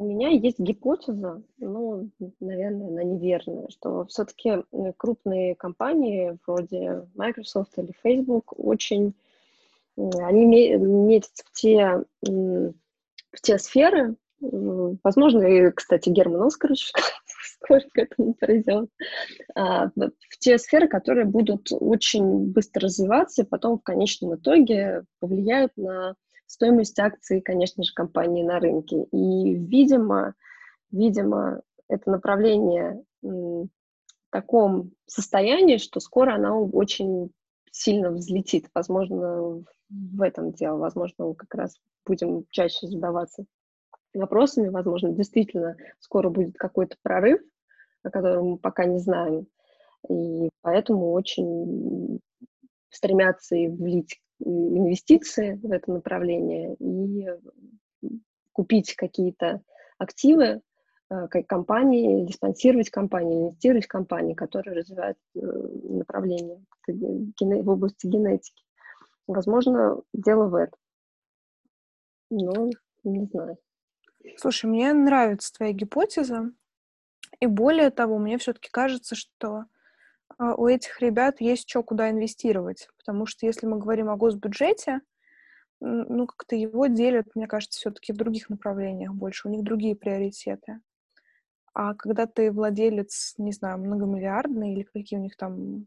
У 0.00 0.04
меня 0.04 0.30
есть 0.30 0.58
гипотеза, 0.58 1.42
ну, 1.58 2.08
наверное, 2.40 2.88
она 2.88 3.02
неверная, 3.02 3.68
что 3.68 4.06
все-таки 4.06 4.64
крупные 4.96 5.54
компании 5.54 6.38
вроде 6.46 7.06
Microsoft 7.14 7.76
или 7.76 7.92
Facebook 8.02 8.54
очень, 8.58 9.12
они 9.98 10.46
метят 10.78 11.44
в 11.44 11.52
те, 11.52 12.02
в 12.22 13.40
те 13.42 13.58
сферы, 13.58 14.16
возможно, 14.40 15.42
и, 15.42 15.70
кстати, 15.70 16.08
Герман 16.08 16.44
Оскарович 16.44 16.92
скоро 17.62 17.80
к 17.80 17.98
этому 17.98 18.32
придет, 18.32 18.88
а, 19.54 19.90
в 19.94 20.38
те 20.38 20.56
сферы, 20.56 20.88
которые 20.88 21.26
будут 21.26 21.68
очень 21.72 22.46
быстро 22.46 22.84
развиваться 22.84 23.42
и 23.42 23.46
потом 23.46 23.78
в 23.78 23.82
конечном 23.82 24.36
итоге 24.36 25.04
повлияют 25.18 25.76
на 25.76 26.14
стоимость 26.50 26.98
акций, 26.98 27.40
конечно 27.40 27.84
же, 27.84 27.94
компании 27.94 28.42
на 28.42 28.58
рынке. 28.58 29.04
И, 29.12 29.54
видимо, 29.54 30.34
видимо, 30.90 31.62
это 31.88 32.10
направление 32.10 33.04
в 33.22 33.68
таком 34.30 34.90
состоянии, 35.06 35.76
что 35.76 36.00
скоро 36.00 36.34
оно 36.34 36.66
очень 36.66 37.30
сильно 37.70 38.10
взлетит. 38.10 38.68
Возможно, 38.74 39.64
в 39.90 40.22
этом 40.22 40.50
дело. 40.50 40.78
Возможно, 40.78 41.26
мы 41.26 41.34
как 41.36 41.54
раз 41.54 41.78
будем 42.04 42.44
чаще 42.50 42.88
задаваться 42.88 43.44
вопросами. 44.12 44.68
Возможно, 44.70 45.12
действительно 45.12 45.76
скоро 46.00 46.30
будет 46.30 46.56
какой-то 46.56 46.96
прорыв, 47.02 47.40
о 48.02 48.10
котором 48.10 48.46
мы 48.46 48.58
пока 48.58 48.86
не 48.86 48.98
знаем. 48.98 49.46
И 50.08 50.48
поэтому 50.62 51.12
очень 51.12 52.18
стремятся 52.88 53.54
и 53.54 53.68
влить 53.68 54.20
инвестиции 54.40 55.54
в 55.62 55.70
это 55.70 55.92
направление 55.92 56.74
и 56.78 57.28
купить 58.52 58.94
какие-то 58.94 59.62
активы 59.98 60.62
э, 61.10 61.28
компании, 61.46 62.24
или 62.24 62.32
спонсировать 62.32 62.90
компании, 62.90 63.42
инвестировать 63.42 63.84
в 63.84 63.88
компании, 63.88 64.34
которые 64.34 64.76
развивают 64.76 65.18
э, 65.34 65.40
направление 65.40 66.62
в 66.86 67.68
области 67.68 68.06
генетики. 68.06 68.64
Возможно, 69.26 70.00
дело 70.12 70.48
в 70.48 70.54
этом. 70.54 70.78
Но 72.30 72.70
не 73.04 73.26
знаю. 73.26 73.58
Слушай, 74.36 74.66
мне 74.66 74.92
нравится 74.92 75.52
твоя 75.52 75.72
гипотеза. 75.72 76.52
И 77.38 77.46
более 77.46 77.90
того, 77.90 78.18
мне 78.18 78.38
все-таки 78.38 78.68
кажется, 78.70 79.14
что 79.14 79.64
у 80.38 80.66
этих 80.66 81.00
ребят 81.00 81.40
есть 81.40 81.68
что 81.68 81.82
куда 81.82 82.10
инвестировать. 82.10 82.88
Потому 82.98 83.26
что 83.26 83.46
если 83.46 83.66
мы 83.66 83.78
говорим 83.78 84.08
о 84.10 84.16
госбюджете, 84.16 85.00
ну, 85.80 86.26
как-то 86.26 86.56
его 86.56 86.86
делят, 86.86 87.34
мне 87.34 87.46
кажется, 87.46 87.78
все-таки 87.78 88.12
в 88.12 88.16
других 88.16 88.50
направлениях 88.50 89.14
больше. 89.14 89.48
У 89.48 89.50
них 89.50 89.62
другие 89.62 89.96
приоритеты. 89.96 90.80
А 91.72 91.94
когда 91.94 92.26
ты 92.26 92.50
владелец, 92.50 93.34
не 93.38 93.52
знаю, 93.52 93.78
многомиллиардный 93.78 94.74
или 94.74 94.82
какие 94.82 95.18
у 95.18 95.22
них 95.22 95.36
там 95.36 95.86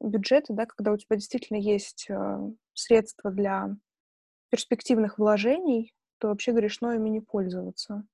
бюджеты, 0.00 0.52
да, 0.52 0.66
когда 0.66 0.92
у 0.92 0.96
тебя 0.96 1.16
действительно 1.16 1.58
есть 1.58 2.06
э, 2.08 2.38
средства 2.74 3.30
для 3.30 3.76
перспективных 4.50 5.18
вложений, 5.18 5.92
то 6.18 6.28
вообще 6.28 6.52
грешно 6.52 6.94
ими 6.94 7.08
не 7.08 7.20
пользоваться. 7.20 8.04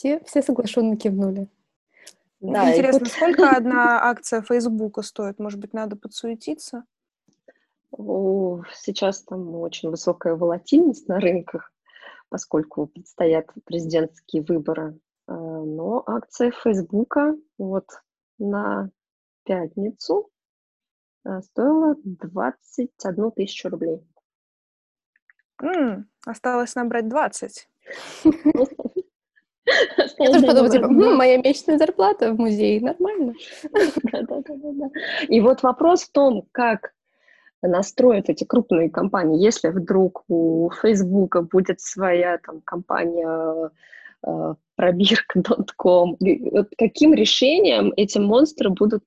Все, 0.00 0.18
все 0.24 0.40
соглашенно 0.40 0.96
кивнули. 0.96 1.46
Да, 2.40 2.70
Интересно, 2.70 3.00
вот... 3.00 3.08
сколько 3.08 3.50
одна 3.54 4.02
акция 4.02 4.40
Фейсбука 4.40 5.02
стоит? 5.02 5.38
Может 5.38 5.60
быть, 5.60 5.74
надо 5.74 5.94
подсуетиться? 5.94 6.84
Сейчас 7.92 9.22
там 9.24 9.54
очень 9.56 9.90
высокая 9.90 10.36
волатильность 10.36 11.06
на 11.06 11.20
рынках, 11.20 11.70
поскольку 12.30 12.86
предстоят 12.86 13.48
президентские 13.66 14.42
выборы. 14.42 14.98
А, 15.26 15.34
но 15.34 16.02
акция 16.06 16.50
Фейсбука 16.50 17.36
вот 17.58 17.84
на 18.38 18.90
пятницу 19.44 20.30
а, 21.24 21.42
стоила 21.42 21.94
21 22.04 23.32
тысячу 23.32 23.68
рублей. 23.68 24.00
М, 25.60 26.08
осталось 26.24 26.74
набрать 26.74 27.06
20. 27.06 27.68
Я 30.18 30.32
тоже 30.32 30.46
подумала, 30.46 30.70
типа, 30.70 30.84
«М, 30.84 31.16
моя 31.16 31.36
месячная 31.38 31.78
зарплата 31.78 32.32
в 32.32 32.38
музее, 32.38 32.80
нормально. 32.80 33.34
И 35.28 35.40
вот 35.40 35.62
вопрос 35.62 36.02
в 36.02 36.12
том, 36.12 36.46
как 36.52 36.92
настроят 37.62 38.28
эти 38.28 38.44
крупные 38.44 38.90
компании, 38.90 39.42
если 39.42 39.68
вдруг 39.68 40.24
у 40.28 40.70
Фейсбука 40.82 41.42
будет 41.42 41.80
своя 41.80 42.38
там 42.38 42.60
компания 42.62 43.70
э, 44.26 44.54
пробирка.com, 44.76 46.16
вот 46.52 46.68
каким 46.78 47.14
решением 47.14 47.92
эти 47.96 48.18
монстры 48.18 48.70
будут 48.70 49.04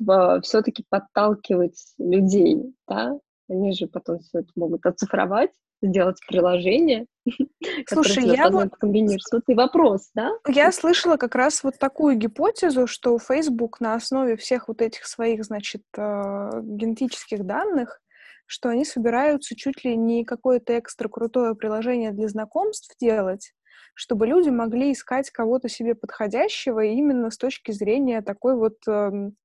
э, 0.00 0.40
все-таки 0.42 0.84
подталкивать 0.88 1.94
людей, 1.98 2.74
да? 2.86 3.18
Они 3.48 3.72
же 3.72 3.86
потом 3.86 4.20
все 4.20 4.40
это 4.40 4.48
могут 4.54 4.84
оцифровать, 4.86 5.50
сделать 5.82 6.18
приложение, 6.26 7.06
Слушай, 7.86 8.24
я 8.24 8.50
вот... 8.50 8.70
комбинируешь. 8.76 9.22
Вот 9.32 9.42
и 9.46 9.54
вопрос, 9.54 10.10
да? 10.14 10.30
Я 10.48 10.72
слышала 10.72 11.16
как 11.16 11.34
раз 11.34 11.62
вот 11.62 11.78
такую 11.78 12.16
гипотезу, 12.16 12.86
что 12.86 13.18
Facebook 13.18 13.80
на 13.80 13.94
основе 13.94 14.36
всех 14.36 14.68
вот 14.68 14.82
этих 14.82 15.06
своих, 15.06 15.44
значит, 15.44 15.82
э, 15.96 16.50
генетических 16.62 17.44
данных, 17.44 18.00
что 18.46 18.68
они 18.68 18.84
собираются 18.84 19.54
чуть 19.54 19.84
ли 19.84 19.96
не 19.96 20.24
какое-то 20.24 20.78
экстра 20.78 21.08
крутое 21.08 21.54
приложение 21.54 22.10
для 22.10 22.28
знакомств 22.28 22.94
делать, 23.00 23.52
чтобы 23.94 24.26
люди 24.26 24.48
могли 24.48 24.92
искать 24.92 25.30
кого-то 25.30 25.68
себе 25.68 25.94
подходящего 25.94 26.80
именно 26.80 27.30
с 27.30 27.38
точки 27.38 27.70
зрения 27.70 28.20
такой 28.20 28.56
вот 28.56 28.76
эм, 28.88 29.36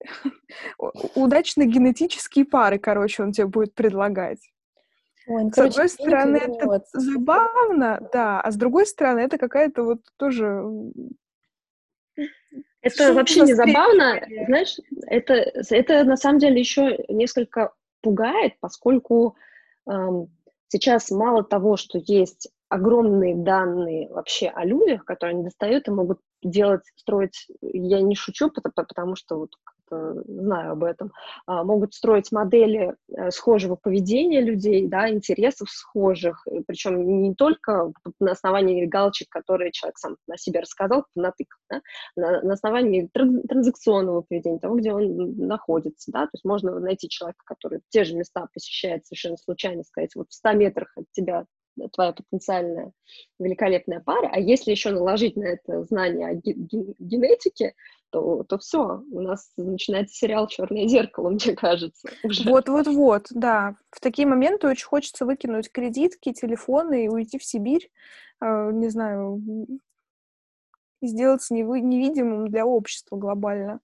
удачной 1.14 1.66
генетические 1.66 2.44
пары, 2.44 2.78
короче, 2.78 3.22
он 3.22 3.32
тебе 3.32 3.46
будет 3.46 3.74
предлагать. 3.74 4.51
Ой, 5.26 5.44
ну, 5.44 5.50
с 5.50 5.54
короче, 5.54 5.74
одной 5.74 5.88
стороны, 5.88 6.36
это 6.36 6.84
забавно, 6.92 8.08
да, 8.12 8.40
а 8.40 8.50
с 8.50 8.56
другой 8.56 8.86
стороны, 8.86 9.20
это 9.20 9.38
какая-то 9.38 9.82
вот 9.84 10.00
тоже... 10.16 10.64
Это 12.80 13.12
вообще 13.12 13.42
не 13.42 13.54
забавно, 13.54 14.20
знаешь, 14.46 14.76
это, 15.06 15.34
это 15.70 16.04
на 16.04 16.16
самом 16.16 16.38
деле 16.38 16.58
еще 16.58 17.04
несколько 17.08 17.72
пугает, 18.00 18.54
поскольку 18.58 19.36
эм, 19.88 20.28
сейчас 20.66 21.10
мало 21.12 21.44
того, 21.44 21.76
что 21.76 21.98
есть 22.04 22.50
огромные 22.68 23.36
данные 23.36 24.08
вообще 24.08 24.48
о 24.48 24.64
людях, 24.64 25.04
которые 25.04 25.34
они 25.34 25.44
достают 25.44 25.86
и 25.86 25.92
могут 25.92 26.18
делать, 26.42 26.82
строить, 26.96 27.46
я 27.60 28.00
не 28.00 28.16
шучу, 28.16 28.50
потому, 28.50 28.72
потому 28.74 29.16
что 29.16 29.38
вот 29.38 29.50
знаю 30.26 30.72
об 30.72 30.84
этом, 30.84 31.12
а, 31.46 31.64
могут 31.64 31.94
строить 31.94 32.32
модели 32.32 32.94
э, 33.08 33.30
схожего 33.30 33.76
поведения 33.76 34.40
людей, 34.40 34.86
да, 34.86 35.10
интересов 35.10 35.70
схожих, 35.70 36.46
причем 36.66 37.22
не 37.22 37.34
только 37.34 37.92
на 38.20 38.32
основании 38.32 38.86
галочек, 38.86 39.28
которые 39.28 39.72
человек 39.72 39.98
сам 39.98 40.16
на 40.26 40.36
себе 40.36 40.60
рассказал, 40.60 41.04
натыкал, 41.14 41.58
да, 41.70 41.80
на, 42.16 42.42
на 42.42 42.54
основании 42.54 43.08
транзакционного 43.12 44.22
поведения, 44.22 44.58
того, 44.58 44.76
где 44.76 44.92
он 44.92 45.36
находится, 45.36 46.10
да, 46.12 46.22
то 46.24 46.30
есть 46.34 46.44
можно 46.44 46.78
найти 46.78 47.08
человека, 47.08 47.42
который 47.44 47.80
те 47.90 48.04
же 48.04 48.14
места 48.14 48.46
посещает 48.52 49.06
совершенно 49.06 49.36
случайно, 49.36 49.84
сказать, 49.84 50.14
вот 50.14 50.28
в 50.30 50.34
100 50.34 50.52
метрах 50.52 50.92
от 50.96 51.04
тебя 51.12 51.46
твоя 51.92 52.12
потенциальная 52.12 52.92
великолепная 53.38 54.00
пара, 54.00 54.28
а 54.32 54.38
если 54.38 54.70
еще 54.70 54.90
наложить 54.90 55.36
на 55.36 55.44
это 55.44 55.84
знание 55.84 56.28
о 56.28 56.34
генетике, 56.34 57.74
то, 58.12 58.44
то 58.44 58.58
все, 58.58 59.02
у 59.10 59.20
нас 59.20 59.50
начинается 59.56 60.14
сериал 60.14 60.46
Черное 60.46 60.86
зеркало, 60.86 61.30
мне 61.30 61.56
кажется. 61.56 62.08
Вот-вот-вот, 62.22 63.26
да. 63.30 63.74
В 63.90 64.00
такие 64.00 64.28
моменты 64.28 64.68
очень 64.68 64.86
хочется 64.86 65.24
выкинуть 65.24 65.72
кредитки, 65.72 66.32
телефоны 66.32 67.06
и 67.06 67.08
уйти 67.08 67.38
в 67.38 67.44
Сибирь, 67.44 67.90
э, 68.40 68.70
не 68.72 68.88
знаю, 68.90 69.42
и 71.00 71.06
сделаться 71.06 71.54
неви- 71.54 71.80
невидимым 71.80 72.48
для 72.48 72.66
общества 72.66 73.16
глобально. 73.16 73.80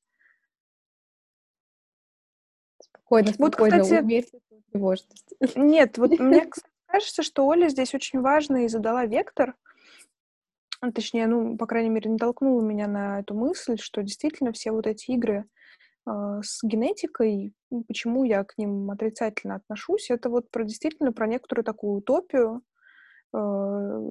Спокойно, 2.81 3.33
спокойно, 3.33 3.79
вот, 3.79 3.85
кстати, 3.85 4.27
тревожность. 4.71 5.35
Нет, 5.57 5.97
вот 5.97 6.11
мне 6.19 6.49
кажется, 6.87 7.23
что 7.23 7.47
Оля 7.47 7.69
здесь 7.69 7.95
очень 7.95 8.21
важно 8.21 8.65
и 8.65 8.69
задала 8.69 9.07
вектор— 9.07 9.55
точнее, 10.95 11.27
ну, 11.27 11.57
по 11.57 11.67
крайней 11.67 11.91
мере, 11.91 12.11
натолкнула 12.11 12.63
меня 12.63 12.87
на 12.87 13.21
эту 13.21 13.35
мысль, 13.35 13.79
что 13.79 14.03
действительно 14.03 14.53
все 14.53 14.71
вот 14.71 14.87
эти 14.87 15.11
игры 15.11 15.45
э, 16.07 16.11
с 16.43 16.63
генетикой, 16.63 17.55
почему 17.89 18.25
я 18.25 18.45
к 18.45 18.57
ним 18.59 18.91
отрицательно 18.91 19.57
отношусь, 19.57 20.11
это 20.11 20.31
вот 20.31 20.51
про 20.51 20.65
действительно 20.65 21.13
про 21.13 21.27
некоторую 21.27 21.65
такую 21.65 21.95
утопию 21.99 22.63
э, 23.35 23.39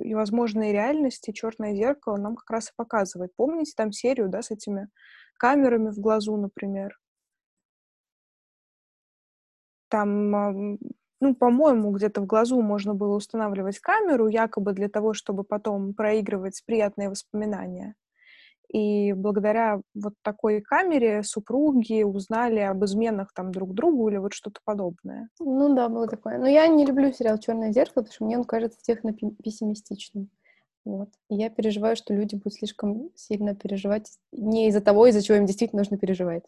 и 0.03 0.13
возможные 0.13 0.74
реальности. 0.74 1.32
Черное 1.32 1.74
зеркало 1.76 2.18
нам 2.18 2.36
как 2.36 2.49
раз 2.49 2.70
и 2.70 2.74
показывает. 2.76 3.32
Помните 3.36 3.74
там 3.76 3.91
серию, 3.91 4.30
да, 4.30 4.41
с 4.41 4.51
этими 4.51 4.89
камерами 5.38 5.89
в 5.91 5.99
глазу, 5.99 6.36
например? 6.38 6.97
Там 9.89 10.78
ну, 11.20 11.36
по-моему, 11.36 11.91
где-то 11.91 12.22
в 12.22 12.26
глазу 12.26 12.61
можно 12.61 12.93
было 12.93 13.15
устанавливать 13.15 13.80
камеру, 13.80 14.28
якобы 14.28 14.74
для 14.74 14.89
того, 14.89 15.13
чтобы 15.13 15.43
потом 15.43 15.93
проигрывать 15.93 16.61
приятные 16.65 17.09
воспоминания. 17.09 17.95
И 18.72 19.13
благодаря 19.13 19.82
вот 19.95 20.13
такой 20.24 20.61
камере 20.61 21.24
супруги 21.24 22.03
узнали 22.03 22.59
об 22.59 22.84
изменах 22.84 23.32
там 23.34 23.51
друг 23.51 23.74
другу 23.74 24.09
или 24.09 24.18
вот 24.18 24.34
что-то 24.34 24.59
подобное. 24.65 25.30
Ну 25.39 25.74
да, 25.74 25.88
было 25.88 26.07
такое. 26.07 26.38
Но 26.38 26.47
я 26.47 26.68
не 26.68 26.86
люблю 26.86 27.13
сериал 27.13 27.38
«Черное 27.38 27.72
зеркало», 27.72 28.03
потому 28.03 28.13
что 28.13 28.26
мне 28.26 28.38
он 28.38 28.43
кажется 28.43 28.80
техно-пессимистичным. 28.82 30.30
Вот. 30.84 31.09
И 31.30 31.36
я 31.36 31.49
переживаю, 31.49 31.95
что 31.95 32.13
люди 32.13 32.36
будут 32.36 32.55
слишком 32.55 33.09
сильно 33.15 33.55
переживать 33.55 34.11
не 34.32 34.68
из-за 34.68 34.82
того, 34.82 35.07
из-за 35.07 35.22
чего 35.22 35.38
им 35.38 35.45
действительно 35.45 35.82
нужно 35.82 35.97
переживать. 35.97 36.43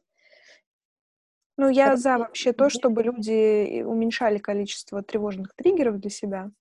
Ну, 1.60 1.68
я 1.68 1.98
за 1.98 2.18
вообще 2.18 2.54
то, 2.54 2.70
чтобы 2.70 3.04
люди 3.04 3.84
уменьшали 3.84 4.38
количество 4.38 5.04
тревожных 5.04 5.54
триггеров 5.56 6.00
для 6.00 6.10
себя. 6.10 6.52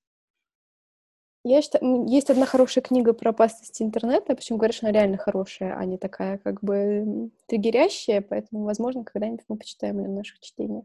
Я 1.44 1.62
считаю, 1.62 2.05
есть 2.07 2.30
одна 2.30 2.46
хорошая 2.46 2.82
книга 2.82 3.12
про 3.12 3.30
опасности 3.30 3.84
интернета, 3.84 4.34
причем 4.34 4.57
говорят, 4.57 4.74
что 4.74 4.86
она 4.86 4.99
реально 4.99 5.16
хорошая, 5.16 5.78
а 5.78 5.84
не 5.84 5.99
такая 5.99 6.38
как 6.38 6.61
бы 6.64 7.30
триггерящая, 7.46 8.22
поэтому, 8.22 8.64
возможно, 8.64 9.05
когда-нибудь 9.05 9.44
мы 9.46 9.57
почитаем 9.57 10.01
ее 10.01 10.09
в 10.09 10.12
наших 10.12 10.40
чтениях. 10.40 10.84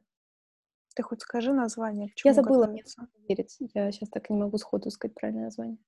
Ты 0.95 1.01
хоть 1.01 1.21
скажи 1.21 1.51
название. 1.51 2.13
Я 2.23 2.33
забыла, 2.33 2.67
мне 2.67 2.83
верить. 3.27 3.57
Я 3.73 3.91
сейчас 3.91 4.09
так 4.09 4.29
не 4.29 4.37
могу 4.37 4.59
сходу 4.59 4.91
сказать 4.91 5.15
правильное 5.15 5.45
название. 5.45 5.79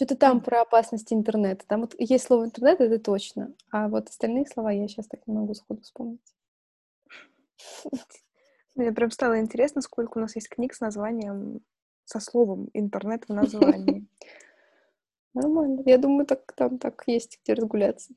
Что-то 0.00 0.16
там 0.16 0.40
про 0.40 0.62
опасность 0.62 1.12
интернета. 1.12 1.66
Там 1.66 1.82
вот 1.82 1.94
есть 1.98 2.24
слово 2.24 2.46
интернет, 2.46 2.80
это 2.80 2.98
точно. 2.98 3.52
А 3.70 3.86
вот 3.86 4.08
остальные 4.08 4.46
слова 4.46 4.72
я 4.72 4.88
сейчас 4.88 5.06
так 5.06 5.26
не 5.26 5.34
могу 5.34 5.52
сходу 5.52 5.82
вспомнить. 5.82 6.34
Мне 8.74 8.92
прям 8.92 9.10
стало 9.10 9.40
интересно, 9.40 9.82
сколько 9.82 10.16
у 10.16 10.22
нас 10.22 10.36
есть 10.36 10.48
книг 10.48 10.72
с 10.72 10.80
названием, 10.80 11.60
со 12.06 12.18
словом 12.18 12.70
интернет 12.72 13.26
в 13.28 13.34
названии. 13.34 14.06
Нормально. 15.34 15.82
Я 15.84 15.98
думаю, 15.98 16.24
так 16.24 16.50
там 16.56 16.78
так 16.78 17.02
есть 17.06 17.38
где 17.44 17.52
разгуляться. 17.52 18.14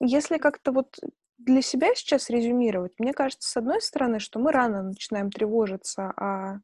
Если 0.00 0.38
как-то 0.38 0.72
вот 0.72 0.98
для 1.36 1.60
себя 1.60 1.94
сейчас 1.94 2.30
резюмировать, 2.30 2.94
мне 2.98 3.12
кажется, 3.12 3.50
с 3.50 3.56
одной 3.58 3.82
стороны, 3.82 4.18
что 4.18 4.38
мы 4.38 4.50
рано 4.50 4.82
начинаем 4.82 5.30
тревожиться 5.30 6.06
о 6.16 6.62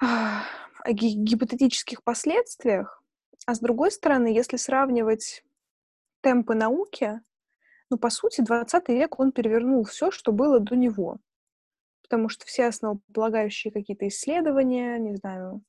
о 0.00 0.92
гипотетических 0.92 2.02
последствиях, 2.02 3.02
а 3.46 3.54
с 3.54 3.60
другой 3.60 3.90
стороны, 3.90 4.28
если 4.28 4.56
сравнивать 4.56 5.44
темпы 6.20 6.54
науки, 6.54 7.20
ну, 7.90 7.98
по 7.98 8.10
сути, 8.10 8.40
20 8.40 8.88
век 8.88 9.20
он 9.20 9.32
перевернул 9.32 9.84
все, 9.84 10.10
что 10.10 10.32
было 10.32 10.58
до 10.60 10.76
него. 10.76 11.18
Потому 12.02 12.28
что 12.28 12.46
все 12.46 12.66
основополагающие 12.66 13.72
какие-то 13.72 14.08
исследования, 14.08 14.98
не 14.98 15.16
знаю, 15.16 15.62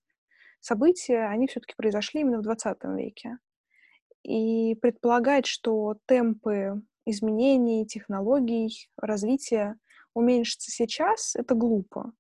события, 0.60 1.26
они 1.28 1.48
все-таки 1.48 1.76
произошли 1.78 2.22
именно 2.22 2.40
в 2.40 2.44
20 2.44 2.78
веке. 2.96 3.38
И 4.24 4.76
предполагать, 4.76 5.46
что 5.46 5.98
темпы 6.06 6.82
изменений, 7.06 7.86
технологий, 7.86 8.90
развития 8.98 9.78
уменьшатся 10.14 10.72
сейчас, 10.72 11.36
это 11.36 11.54
глупо. 11.54 12.14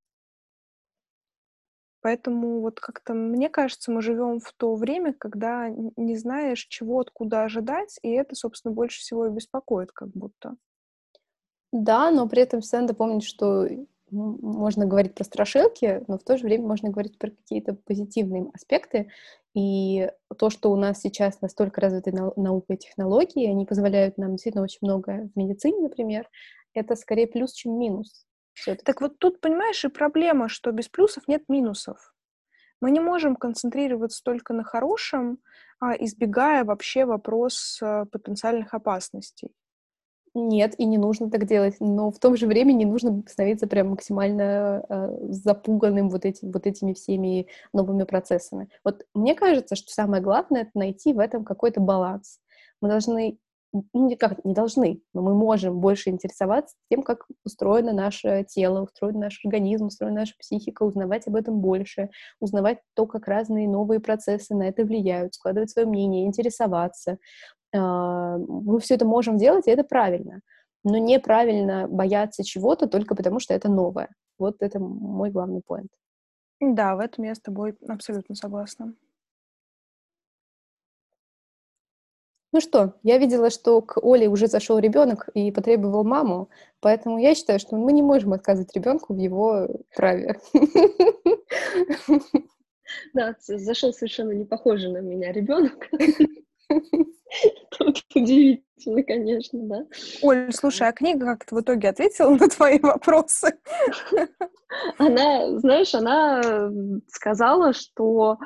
Поэтому 2.06 2.61
вот 2.61 2.80
как-то, 2.80 3.15
мне 3.15 3.49
кажется, 3.49 3.91
мы 3.91 4.03
живем 4.03 4.40
в 4.40 4.53
то 4.53 4.76
время, 4.76 5.11
когда 5.11 5.69
не 5.69 6.15
знаешь, 6.15 6.68
чего 6.69 6.99
откуда 6.99 7.41
ожидать, 7.41 7.98
и 8.03 8.11
это, 8.11 8.36
собственно, 8.36 8.76
больше 8.76 8.99
всего 8.99 9.26
и 9.26 9.32
беспокоит 9.32 9.91
как 9.91 10.10
будто. 10.10 10.56
Да, 11.72 12.11
но 12.11 12.30
при 12.30 12.44
этом 12.44 12.61
всегда 12.61 12.82
надо 12.82 12.94
помнить, 12.94 13.23
что 13.23 13.68
можно 14.11 14.86
говорить 14.86 15.15
про 15.15 15.23
страшилки, 15.23 16.03
но 16.07 16.19
в 16.19 16.23
то 16.23 16.38
же 16.38 16.44
время 16.44 16.68
можно 16.68 16.91
говорить 16.91 17.18
про 17.18 17.32
какие-то 17.32 17.73
позитивные 17.73 18.52
аспекты. 18.53 19.10
И 19.56 20.07
то, 20.38 20.52
что 20.52 20.72
у 20.72 20.76
нас 20.76 21.02
сейчас 21.02 21.41
настолько 21.41 21.82
развиты 21.82 22.11
наука 22.11 22.73
и 22.73 22.77
технологии, 22.77 23.49
они 23.49 23.65
позволяют 23.65 24.19
нам 24.19 24.34
действительно 24.34 24.64
очень 24.64 24.77
многое 24.84 25.32
в 25.34 25.40
медицине, 25.40 25.80
например, 25.80 26.30
это 26.76 26.95
скорее 26.95 27.26
плюс, 27.26 27.53
чем 27.53 27.80
минус. 27.80 28.27
Так 28.84 29.02
вот 29.02 29.19
тут, 29.19 29.41
понимаешь, 29.41 29.84
и 29.84 29.90
проблема, 29.90 30.49
что 30.49 30.72
без 30.72 30.88
плюсов 30.88 31.27
нет 31.27 31.44
минусов. 31.48 32.14
Мы 32.82 32.91
не 32.91 32.99
можем 32.99 33.36
концентрироваться 33.36 34.22
только 34.23 34.53
на 34.53 34.64
хорошем, 34.64 35.40
а 35.80 35.94
избегая 35.94 36.64
вообще 36.64 37.06
вопрос 37.06 37.80
э, 37.82 38.06
потенциальных 38.11 38.73
опасностей. 38.73 39.52
Нет, 40.38 40.76
и 40.77 40.86
не 40.86 40.98
нужно 40.98 41.32
так 41.32 41.45
делать, 41.45 41.76
но 41.80 42.11
в 42.11 42.19
том 42.19 42.36
же 42.36 42.45
времени 42.45 42.80
не 42.80 42.86
нужно 42.86 43.23
становиться 43.26 43.68
прям 43.68 43.91
максимально 43.91 44.86
э, 44.88 45.18
запуганным 45.30 46.10
вот, 46.10 46.26
этим, 46.26 46.52
вот 46.52 46.68
этими 46.68 46.91
всеми 46.91 47.48
новыми 47.72 48.03
процессами. 48.03 48.69
Вот 48.84 49.06
мне 49.14 49.34
кажется, 49.34 49.77
что 49.77 49.94
самое 49.94 50.22
главное— 50.22 50.61
это 50.64 50.72
найти 50.73 51.14
в 51.14 51.19
этом 51.19 51.45
какой-то 51.45 51.80
баланс. 51.80 52.41
Мы 52.82 52.90
должны 52.90 53.40
ну, 53.93 54.07
никак 54.07 54.43
не 54.45 54.53
должны, 54.53 55.02
но 55.14 55.22
мы 55.22 55.34
можем 55.34 55.80
больше 55.80 56.10
интересоваться 56.10 56.76
тем, 56.89 57.03
как 57.03 57.26
устроено 57.43 57.93
наше 57.93 58.45
тело, 58.47 58.84
устроен 58.84 59.19
наш 59.19 59.43
организм, 59.43 59.88
устроена 59.88 60.22
наша 60.22 60.34
психика, 60.39 60.84
узнавать 60.84 61.27
об 61.27 61.35
этом 61.35 61.60
больше, 61.60 62.10
узнавать 62.39 62.80
то, 62.93 63.06
как 63.06 63.27
разные 63.27 63.68
новые 63.68 63.99
процессы 63.99 64.56
на 64.56 64.64
это 64.64 64.84
влияют, 64.84 65.34
складывать 65.34 65.72
свое 65.72 65.88
мнение, 65.88 66.26
интересоваться. 66.26 67.18
А, 67.73 68.38
мы 68.38 68.80
все 68.80 68.95
это 68.95 69.06
можем 69.06 69.38
делать, 69.38 69.68
и 69.68 69.72
это 69.72 69.84
правильно. 69.84 70.41
Но 70.84 70.97
неправильно 70.97 71.88
бояться 71.88 72.43
чего-то 72.43 72.88
только 72.88 73.15
потому, 73.15 73.39
что 73.39 73.53
это 73.53 73.69
новое. 73.69 74.10
Вот 74.38 74.57
это 74.60 74.80
мой 74.80 75.31
главный 75.31 75.61
поинт. 75.65 75.91
Да, 76.61 76.95
в 76.95 76.99
этом 76.99 77.26
я 77.26 77.35
с 77.35 77.39
тобой 77.39 77.76
абсолютно 77.88 78.35
согласна. 78.35 78.93
Ну 82.56 82.61
что, 82.61 82.94
я 83.03 83.18
видела, 83.18 83.49
что 83.49 83.82
к 83.82 84.02
Оле 84.02 84.30
уже 84.30 84.48
зашел 84.48 84.80
ребенок 84.80 85.27
и 85.34 85.52
потребовал 85.52 86.06
маму, 86.06 86.49
поэтому 86.80 87.19
я 87.19 87.36
считаю, 87.36 87.60
что 87.60 87.76
мы 87.76 87.91
не 87.91 88.02
можем 88.02 88.32
отказывать 88.32 88.73
ребенку 88.73 89.14
в 89.14 89.18
его 89.18 89.68
праве. 89.94 90.40
Да, 93.14 93.36
зашел 93.40 93.91
совершенно 93.91 94.32
не 94.32 94.45
похожий 94.45 94.90
на 94.90 94.99
меня 94.99 95.34
ребенок. 95.34 95.90
Тут 97.77 98.06
удивительно, 98.14 99.03
конечно, 99.03 99.60
да. 99.64 99.86
Оль, 100.22 100.53
слушай, 100.53 100.88
а 100.88 100.94
книга 100.94 101.26
как-то 101.26 101.56
в 101.56 101.61
итоге 101.61 101.90
ответила 101.90 102.30
на 102.30 102.48
твои 102.48 102.80
вопросы? 102.80 103.57
Она, 104.98 105.60
знаешь, 105.60 105.94
она 105.95 106.69
сказала, 107.07 107.73
что 107.73 108.38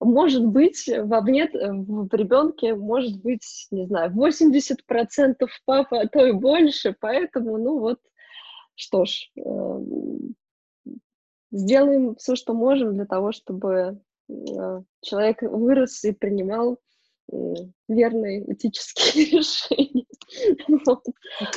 может 0.00 0.44
быть, 0.46 0.88
вовне, 0.88 1.48
в 1.52 2.14
ребенке 2.14 2.74
может 2.74 3.20
быть, 3.20 3.66
не 3.70 3.86
знаю, 3.86 4.12
80% 4.12 5.34
папа, 5.64 6.00
а 6.00 6.08
то 6.08 6.24
и 6.26 6.32
больше, 6.32 6.96
поэтому, 6.98 7.58
ну 7.58 7.78
вот, 7.78 7.98
что 8.74 9.04
ж, 9.04 9.30
э, 9.36 9.80
сделаем 11.50 12.14
все, 12.16 12.36
что 12.36 12.54
можем 12.54 12.94
для 12.94 13.06
того, 13.06 13.32
чтобы 13.32 14.00
э, 14.28 14.82
человек 15.00 15.42
вырос 15.42 16.04
и 16.04 16.12
принимал 16.12 16.78
верные 17.88 18.52
этические 18.52 19.24
решения. 19.38 20.06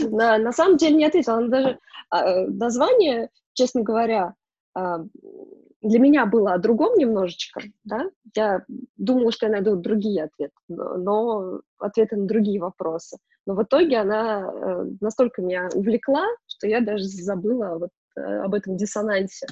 На, 0.02 0.38
на 0.38 0.52
самом 0.52 0.78
деле 0.78 0.96
не 0.96 1.06
ответила. 1.06 1.48
Даже 1.48 1.80
а, 2.10 2.46
название, 2.48 3.30
честно 3.54 3.82
говоря, 3.82 4.36
а, 4.74 5.06
для 5.82 6.00
меня 6.00 6.26
было 6.26 6.54
о 6.54 6.60
другом 6.60 6.96
немножечко, 6.96 7.62
да, 7.84 8.10
я 8.36 8.64
думала, 8.98 9.32
что 9.32 9.48
я 9.48 9.52
найду 9.52 9.76
другие 9.76 10.26
ответы, 10.26 10.54
но, 10.68 10.96
но 10.96 11.62
ответы 11.80 12.18
на 12.18 12.28
другие 12.28 12.62
вопросы. 12.62 13.18
Но 13.48 13.56
в 13.56 13.64
итоге 13.64 13.98
она 13.98 14.42
э, 14.42 14.86
настолько 15.02 15.42
меня 15.42 15.70
увлекла, 15.74 16.28
что 16.46 16.68
я 16.68 16.82
даже 16.82 17.06
забыла 17.06 17.80
вот 17.80 17.90
э, 18.16 18.22
об 18.22 18.54
этом 18.54 18.78
диссонансе. 18.78 19.48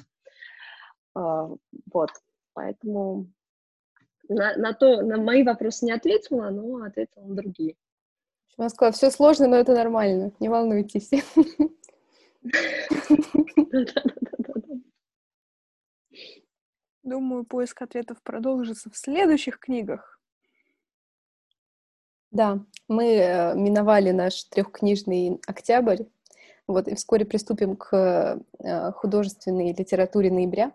А, 1.16 1.50
вот, 1.92 2.12
поэтому 2.54 3.28
на, 4.28 4.56
на, 4.56 4.74
то, 4.74 5.02
на 5.02 5.18
мои 5.18 5.44
вопросы 5.44 5.86
не 5.86 5.92
ответила, 5.92 6.52
но 6.52 6.84
ответила 6.84 7.26
на 7.26 7.36
другие. 7.36 7.76
Москва, 8.58 8.92
все 8.92 9.10
сложно, 9.10 9.48
но 9.48 9.56
это 9.56 9.74
нормально, 9.74 10.32
не 10.40 10.50
волнуйтесь. 10.50 11.10
Думаю, 17.04 17.46
поиск 17.46 17.82
ответов 17.82 18.22
продолжится 18.22 18.90
в 18.90 18.98
следующих 18.98 19.60
книгах. 19.60 20.20
Да, 22.32 22.60
мы 22.88 23.16
э, 23.16 23.56
миновали 23.56 24.12
наш 24.12 24.44
трехкнижный 24.46 25.42
октябрь, 25.48 26.04
вот, 26.68 26.88
и 26.88 26.94
вскоре 26.94 27.26
приступим 27.26 27.76
к 27.76 28.40
э, 28.60 28.92
художественной 28.92 29.74
литературе 29.74 30.30
ноября. 30.30 30.72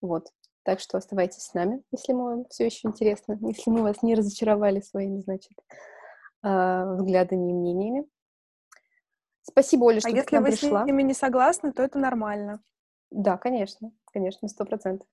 Вот. 0.00 0.32
Так 0.62 0.80
что 0.80 0.96
оставайтесь 0.96 1.42
с 1.42 1.54
нами, 1.54 1.82
если 1.92 2.12
мы 2.12 2.24
вам 2.24 2.44
все 2.46 2.66
еще 2.66 2.88
интересно, 2.88 3.38
если 3.46 3.70
мы 3.70 3.82
вас 3.82 4.02
не 4.02 4.14
разочаровали 4.14 4.80
своими, 4.80 5.20
значит, 5.20 5.52
э, 6.42 6.94
взглядами 6.94 7.50
и 7.50 7.54
мнениями. 7.54 8.06
Спасибо, 9.42 9.84
Оля, 9.84 9.98
а 9.98 10.00
что 10.00 10.08
а 10.08 10.12
ты 10.12 10.16
если 10.18 10.28
к 10.28 10.32
нам 10.32 10.44
вы 10.44 10.50
пришла. 10.50 10.84
с 10.84 10.86
ними 10.86 11.02
не 11.02 11.14
согласны, 11.14 11.72
то 11.72 11.82
это 11.82 11.98
нормально. 11.98 12.62
Да, 13.10 13.36
конечно, 13.36 13.92
конечно, 14.12 14.48
сто 14.48 14.64
процентов. 14.64 15.06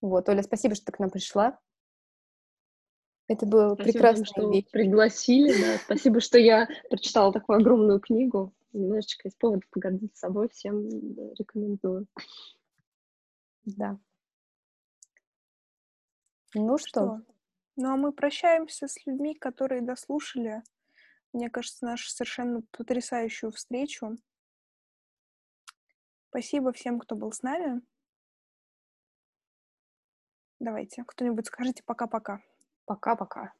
Вот, 0.00 0.28
Оля, 0.28 0.42
спасибо, 0.42 0.74
что 0.74 0.86
ты 0.86 0.92
к 0.92 0.98
нам 0.98 1.10
пришла. 1.10 1.58
Это 3.26 3.44
был 3.44 3.74
спасибо 3.74 3.92
прекрасный 3.92 4.24
что 4.24 4.50
вечер. 4.50 4.70
пригласили, 4.70 5.52
да. 5.60 5.78
Спасибо, 5.78 6.20
что 6.20 6.38
я 6.38 6.66
прочитала 6.88 7.32
такую 7.32 7.58
огромную 7.58 8.00
книгу. 8.00 8.54
Немножечко 8.72 9.28
из 9.28 9.34
повода 9.34 9.66
погордиться 9.70 10.18
собой 10.18 10.48
всем 10.48 10.88
рекомендую. 11.34 12.06
Да. 13.64 13.98
Ну 16.54 16.78
что? 16.78 16.88
что? 16.88 17.22
Ну 17.76 17.92
а 17.92 17.96
мы 17.96 18.12
прощаемся 18.12 18.88
с 18.88 19.04
людьми, 19.06 19.34
которые 19.34 19.82
дослушали, 19.82 20.62
мне 21.32 21.50
кажется, 21.50 21.84
нашу 21.84 22.08
совершенно 22.08 22.62
потрясающую 22.70 23.52
встречу. 23.52 24.16
Спасибо 26.30 26.72
всем, 26.72 26.98
кто 26.98 27.14
был 27.14 27.30
с 27.30 27.42
нами. 27.42 27.82
Давайте, 30.60 31.04
кто-нибудь 31.04 31.46
скажите 31.46 31.82
пока-пока. 31.84 32.40
Пока-пока. 32.84 33.52